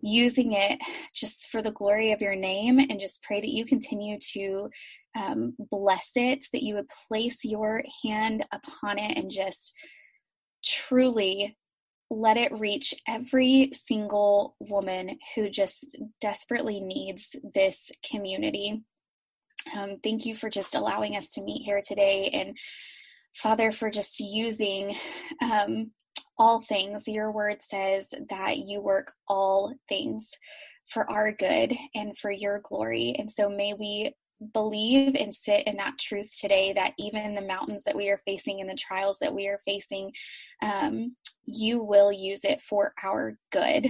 using 0.03 0.53
it 0.53 0.80
just 1.14 1.49
for 1.51 1.62
the 1.62 1.72
glory 1.72 2.12
of 2.12 2.20
your 2.20 2.34
name 2.34 2.78
and 2.78 3.01
just 3.01 3.22
pray 3.22 3.41
that 3.41 3.51
you 3.51 3.64
continue 3.64 4.18
to 4.32 4.68
um, 5.16 5.55
bless 5.70 6.12
it, 6.16 6.45
that 6.53 6.62
you 6.62 6.74
would 6.74 6.88
place 7.09 7.45
your 7.45 7.82
hand 8.05 8.45
upon 8.53 8.99
it 8.99 9.16
and 9.16 9.30
just 9.30 9.74
truly 10.64 11.57
let 12.11 12.36
it 12.36 12.58
reach 12.58 12.94
every 13.06 13.70
single 13.72 14.56
woman 14.58 15.18
who 15.34 15.48
just 15.48 15.86
desperately 16.20 16.80
needs 16.80 17.36
this 17.54 17.90
community. 18.08 18.82
Um, 19.76 19.98
thank 20.02 20.26
you 20.26 20.34
for 20.34 20.50
just 20.50 20.74
allowing 20.74 21.16
us 21.16 21.30
to 21.30 21.42
meet 21.42 21.62
here 21.62 21.80
today. 21.86 22.30
And 22.32 22.58
Father, 23.34 23.70
for 23.70 23.90
just 23.90 24.18
using 24.18 24.96
um, 25.40 25.92
all 26.40 26.61
things. 26.61 27.06
Your 27.06 27.30
word 27.30 27.62
says 27.62 28.12
that 28.30 28.58
you 28.58 28.80
work 28.80 29.12
all 29.28 29.74
things 29.88 30.30
for 30.86 31.08
our 31.08 31.32
good 31.32 31.76
and 31.94 32.16
for 32.18 32.30
your 32.30 32.61
glory. 32.64 33.14
And 33.18 33.30
so 33.30 33.48
may 33.48 33.74
we 33.74 34.14
believe 34.54 35.14
and 35.16 35.34
sit 35.34 35.64
in 35.66 35.76
that 35.76 35.98
truth 35.98 36.34
today 36.40 36.72
that 36.72 36.94
even 36.98 37.34
the 37.34 37.42
mountains 37.42 37.84
that 37.84 37.94
we 37.94 38.08
are 38.08 38.22
facing 38.24 38.61
and 38.61 38.68
the 38.68 38.74
trials 38.74 39.18
that 39.20 39.34
we 39.34 39.48
are 39.48 39.58
facing, 39.66 40.12
um, 40.62 41.14
you 41.47 41.82
will 41.82 42.12
use 42.12 42.45
it 42.45 42.61
for 42.61 42.93
our 43.03 43.36
good. 43.51 43.86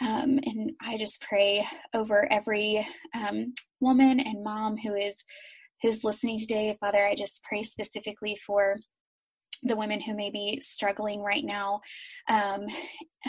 Um, 0.00 0.40
and 0.44 0.72
I 0.80 0.96
just 0.96 1.22
pray 1.22 1.66
over 1.94 2.30
every 2.32 2.86
um, 3.14 3.52
woman 3.80 4.20
and 4.20 4.42
mom 4.42 4.76
who 4.76 4.94
is 4.94 5.22
who's 5.80 6.04
listening 6.04 6.38
today, 6.38 6.76
Father. 6.80 7.04
I 7.04 7.14
just 7.14 7.42
pray 7.44 7.62
specifically 7.62 8.36
for 8.36 8.78
the 9.62 9.76
women 9.76 10.00
who 10.00 10.14
may 10.14 10.30
be 10.30 10.60
struggling 10.60 11.22
right 11.22 11.44
now. 11.44 11.80
Um, 12.28 12.66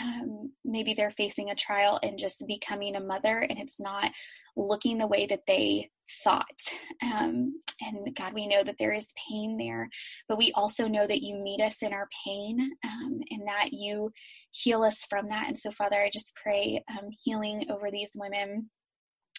um, 0.02 0.52
maybe 0.64 0.94
they're 0.94 1.10
facing 1.10 1.50
a 1.50 1.54
trial 1.54 2.00
and 2.02 2.18
just 2.18 2.44
becoming 2.46 2.96
a 2.96 3.00
mother, 3.00 3.38
and 3.38 3.58
it's 3.58 3.80
not 3.80 4.10
looking 4.56 4.98
the 4.98 5.06
way 5.06 5.26
that 5.26 5.46
they 5.46 5.90
thought. 6.22 6.58
Um, 7.02 7.60
and 7.80 8.14
God, 8.14 8.34
we 8.34 8.46
know 8.46 8.62
that 8.62 8.78
there 8.78 8.92
is 8.92 9.12
pain 9.28 9.56
there, 9.56 9.88
but 10.28 10.38
we 10.38 10.52
also 10.54 10.86
know 10.88 11.06
that 11.06 11.22
you 11.22 11.36
meet 11.36 11.60
us 11.60 11.82
in 11.82 11.92
our 11.92 12.08
pain 12.24 12.72
um, 12.84 13.20
and 13.30 13.46
that 13.46 13.72
you 13.72 14.12
heal 14.50 14.82
us 14.82 15.06
from 15.08 15.28
that. 15.28 15.48
And 15.48 15.58
so, 15.58 15.70
Father, 15.70 15.96
I 15.96 16.10
just 16.10 16.34
pray 16.40 16.82
um, 16.90 17.08
healing 17.24 17.66
over 17.70 17.90
these 17.90 18.12
women 18.14 18.70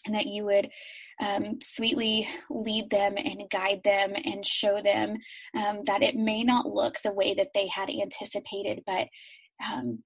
and 0.06 0.16
that 0.16 0.28
you 0.28 0.46
would 0.46 0.70
um, 1.22 1.60
sweetly 1.62 2.28
lead 2.50 2.90
them 2.90 3.16
and 3.18 3.50
guide 3.50 3.82
them 3.84 4.14
and 4.24 4.46
show 4.46 4.82
them 4.82 5.18
um, 5.56 5.82
that 5.86 6.04
it 6.04 6.16
may 6.16 6.44
not 6.44 6.66
look 6.66 6.98
the 7.04 7.14
way 7.14 7.34
that 7.34 7.54
they 7.54 7.68
had 7.68 7.90
anticipated, 7.90 8.84
but 8.86 9.08
um, 9.72 10.04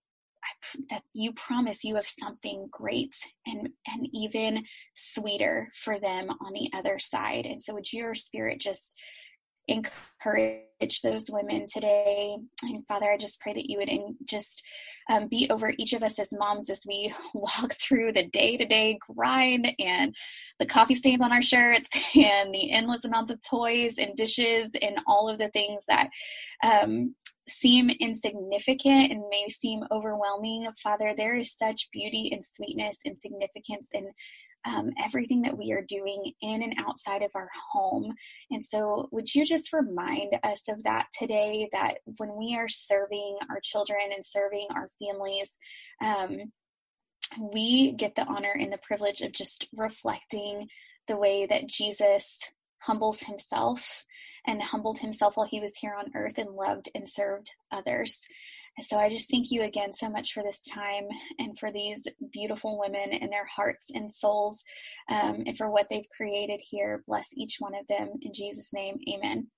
that 0.90 1.04
you 1.14 1.34
promise 1.34 1.84
you 1.84 1.96
have 1.96 2.06
something 2.06 2.68
great 2.72 3.14
and 3.46 3.70
and 3.88 4.08
even 4.14 4.64
sweeter 4.96 5.70
for 5.74 6.00
them 6.00 6.30
on 6.42 6.54
the 6.54 6.70
other 6.74 6.98
side. 6.98 7.46
And 7.46 7.62
so, 7.62 7.74
would 7.74 7.92
your 7.92 8.16
spirit 8.16 8.60
just 8.60 8.96
encourage 9.70 11.02
those 11.04 11.30
women 11.30 11.66
today. 11.72 12.38
And 12.64 12.88
Father, 12.88 13.12
I 13.12 13.18
just 13.18 13.40
pray 13.42 13.54
that 13.54 13.70
you 13.70 13.78
would 13.78 13.90
just 14.26 14.64
um, 15.10 15.28
be 15.28 15.50
over 15.50 15.74
each 15.78 15.94
of 15.94 16.04
us 16.04 16.20
as 16.20 16.32
moms 16.32 16.70
as 16.70 16.82
we 16.88 17.14
walk 17.34 17.74
through 17.74 18.14
the 18.14 18.28
day 18.28 18.58
to 18.58 18.66
day 18.66 18.98
grind 19.00 19.74
and 19.80 20.16
the 20.58 20.66
coffee 20.66 20.96
stains 20.96 21.22
on 21.22 21.32
our 21.32 21.42
shirts 21.42 21.90
and 22.16 22.54
the 22.54 22.72
endless 22.72 23.06
amounts 23.06 23.32
of 23.32 23.40
toys 23.42 23.98
and 23.98 24.16
dishes 24.16 24.70
and 24.82 25.00
all 25.08 25.30
of 25.30 25.40
the 25.40 25.50
things 25.50 25.84
that 25.88 26.10
um, 26.64 27.16
seem 27.48 27.90
insignificant 27.90 29.12
and 29.12 29.24
may 29.30 29.48
seem 29.50 29.84
overwhelming. 29.92 30.68
Father, 30.82 31.14
there 31.18 31.36
is 31.36 31.52
such 31.52 31.90
beauty 31.92 32.30
and 32.32 32.44
sweetness 32.46 33.00
and 33.06 33.20
significance 33.20 33.90
and 33.94 34.08
um, 34.66 34.92
everything 35.04 35.42
that 35.44 35.58
we 35.58 35.72
are 35.72 35.86
doing 35.88 36.34
in 36.42 36.62
and 36.62 36.76
outside 36.78 37.22
of 37.22 37.32
our 37.36 37.50
home. 37.72 38.14
And 38.52 38.64
so, 38.64 39.08
would 39.12 39.34
you 39.34 39.46
just 39.46 39.74
remind 39.74 40.38
us 40.44 40.68
of 40.68 40.84
that 40.84 41.08
today 41.18 41.70
that 41.72 42.00
when 42.18 42.36
we 42.36 42.56
are 42.56 42.68
serving 42.68 43.38
our 43.50 43.60
children 43.62 44.12
and 44.14 44.24
serving 44.24 44.68
our 44.76 44.90
families, 45.00 45.58
um, 46.04 46.52
we 47.54 47.92
get 47.94 48.16
the 48.16 48.26
honor 48.26 48.56
and 48.60 48.72
the 48.72 48.80
privilege 48.80 49.22
of 49.22 49.32
just 49.32 49.68
reflecting 49.76 50.68
the 51.08 51.18
way 51.18 51.46
that 51.46 51.68
Jesus 51.68 52.38
humbles 52.80 53.22
himself 53.22 54.06
and 54.46 54.62
humbled 54.62 55.00
himself 55.00 55.36
while 55.36 55.46
he 55.46 55.60
was 55.60 55.76
here 55.76 55.96
on 55.98 56.12
earth 56.16 56.38
and 56.38 56.52
loved 56.52 56.90
and 56.96 57.08
served 57.08 57.52
others. 57.72 58.20
So 58.82 58.98
I 58.98 59.10
just 59.10 59.30
thank 59.30 59.52
you 59.52 59.64
again 59.64 59.94
so 59.94 60.10
much 60.10 60.34
for 60.34 60.42
this 60.42 60.62
time 60.62 61.08
and 61.38 61.58
for 61.58 61.72
these 61.72 62.08
beautiful 62.32 62.80
women 62.80 63.14
and 63.14 63.32
their 63.32 63.46
hearts 63.46 63.92
and 63.94 64.12
souls 64.12 64.64
um, 65.10 65.44
and 65.46 65.58
for 65.58 65.70
what 65.70 65.88
they've 65.90 66.08
created 66.16 66.62
here. 66.62 67.04
Bless 67.08 67.30
each 67.36 67.58
one 67.60 67.76
of 67.76 67.86
them. 67.88 68.10
In 68.22 68.34
Jesus' 68.34 68.74
name, 68.74 68.98
amen. 69.14 69.50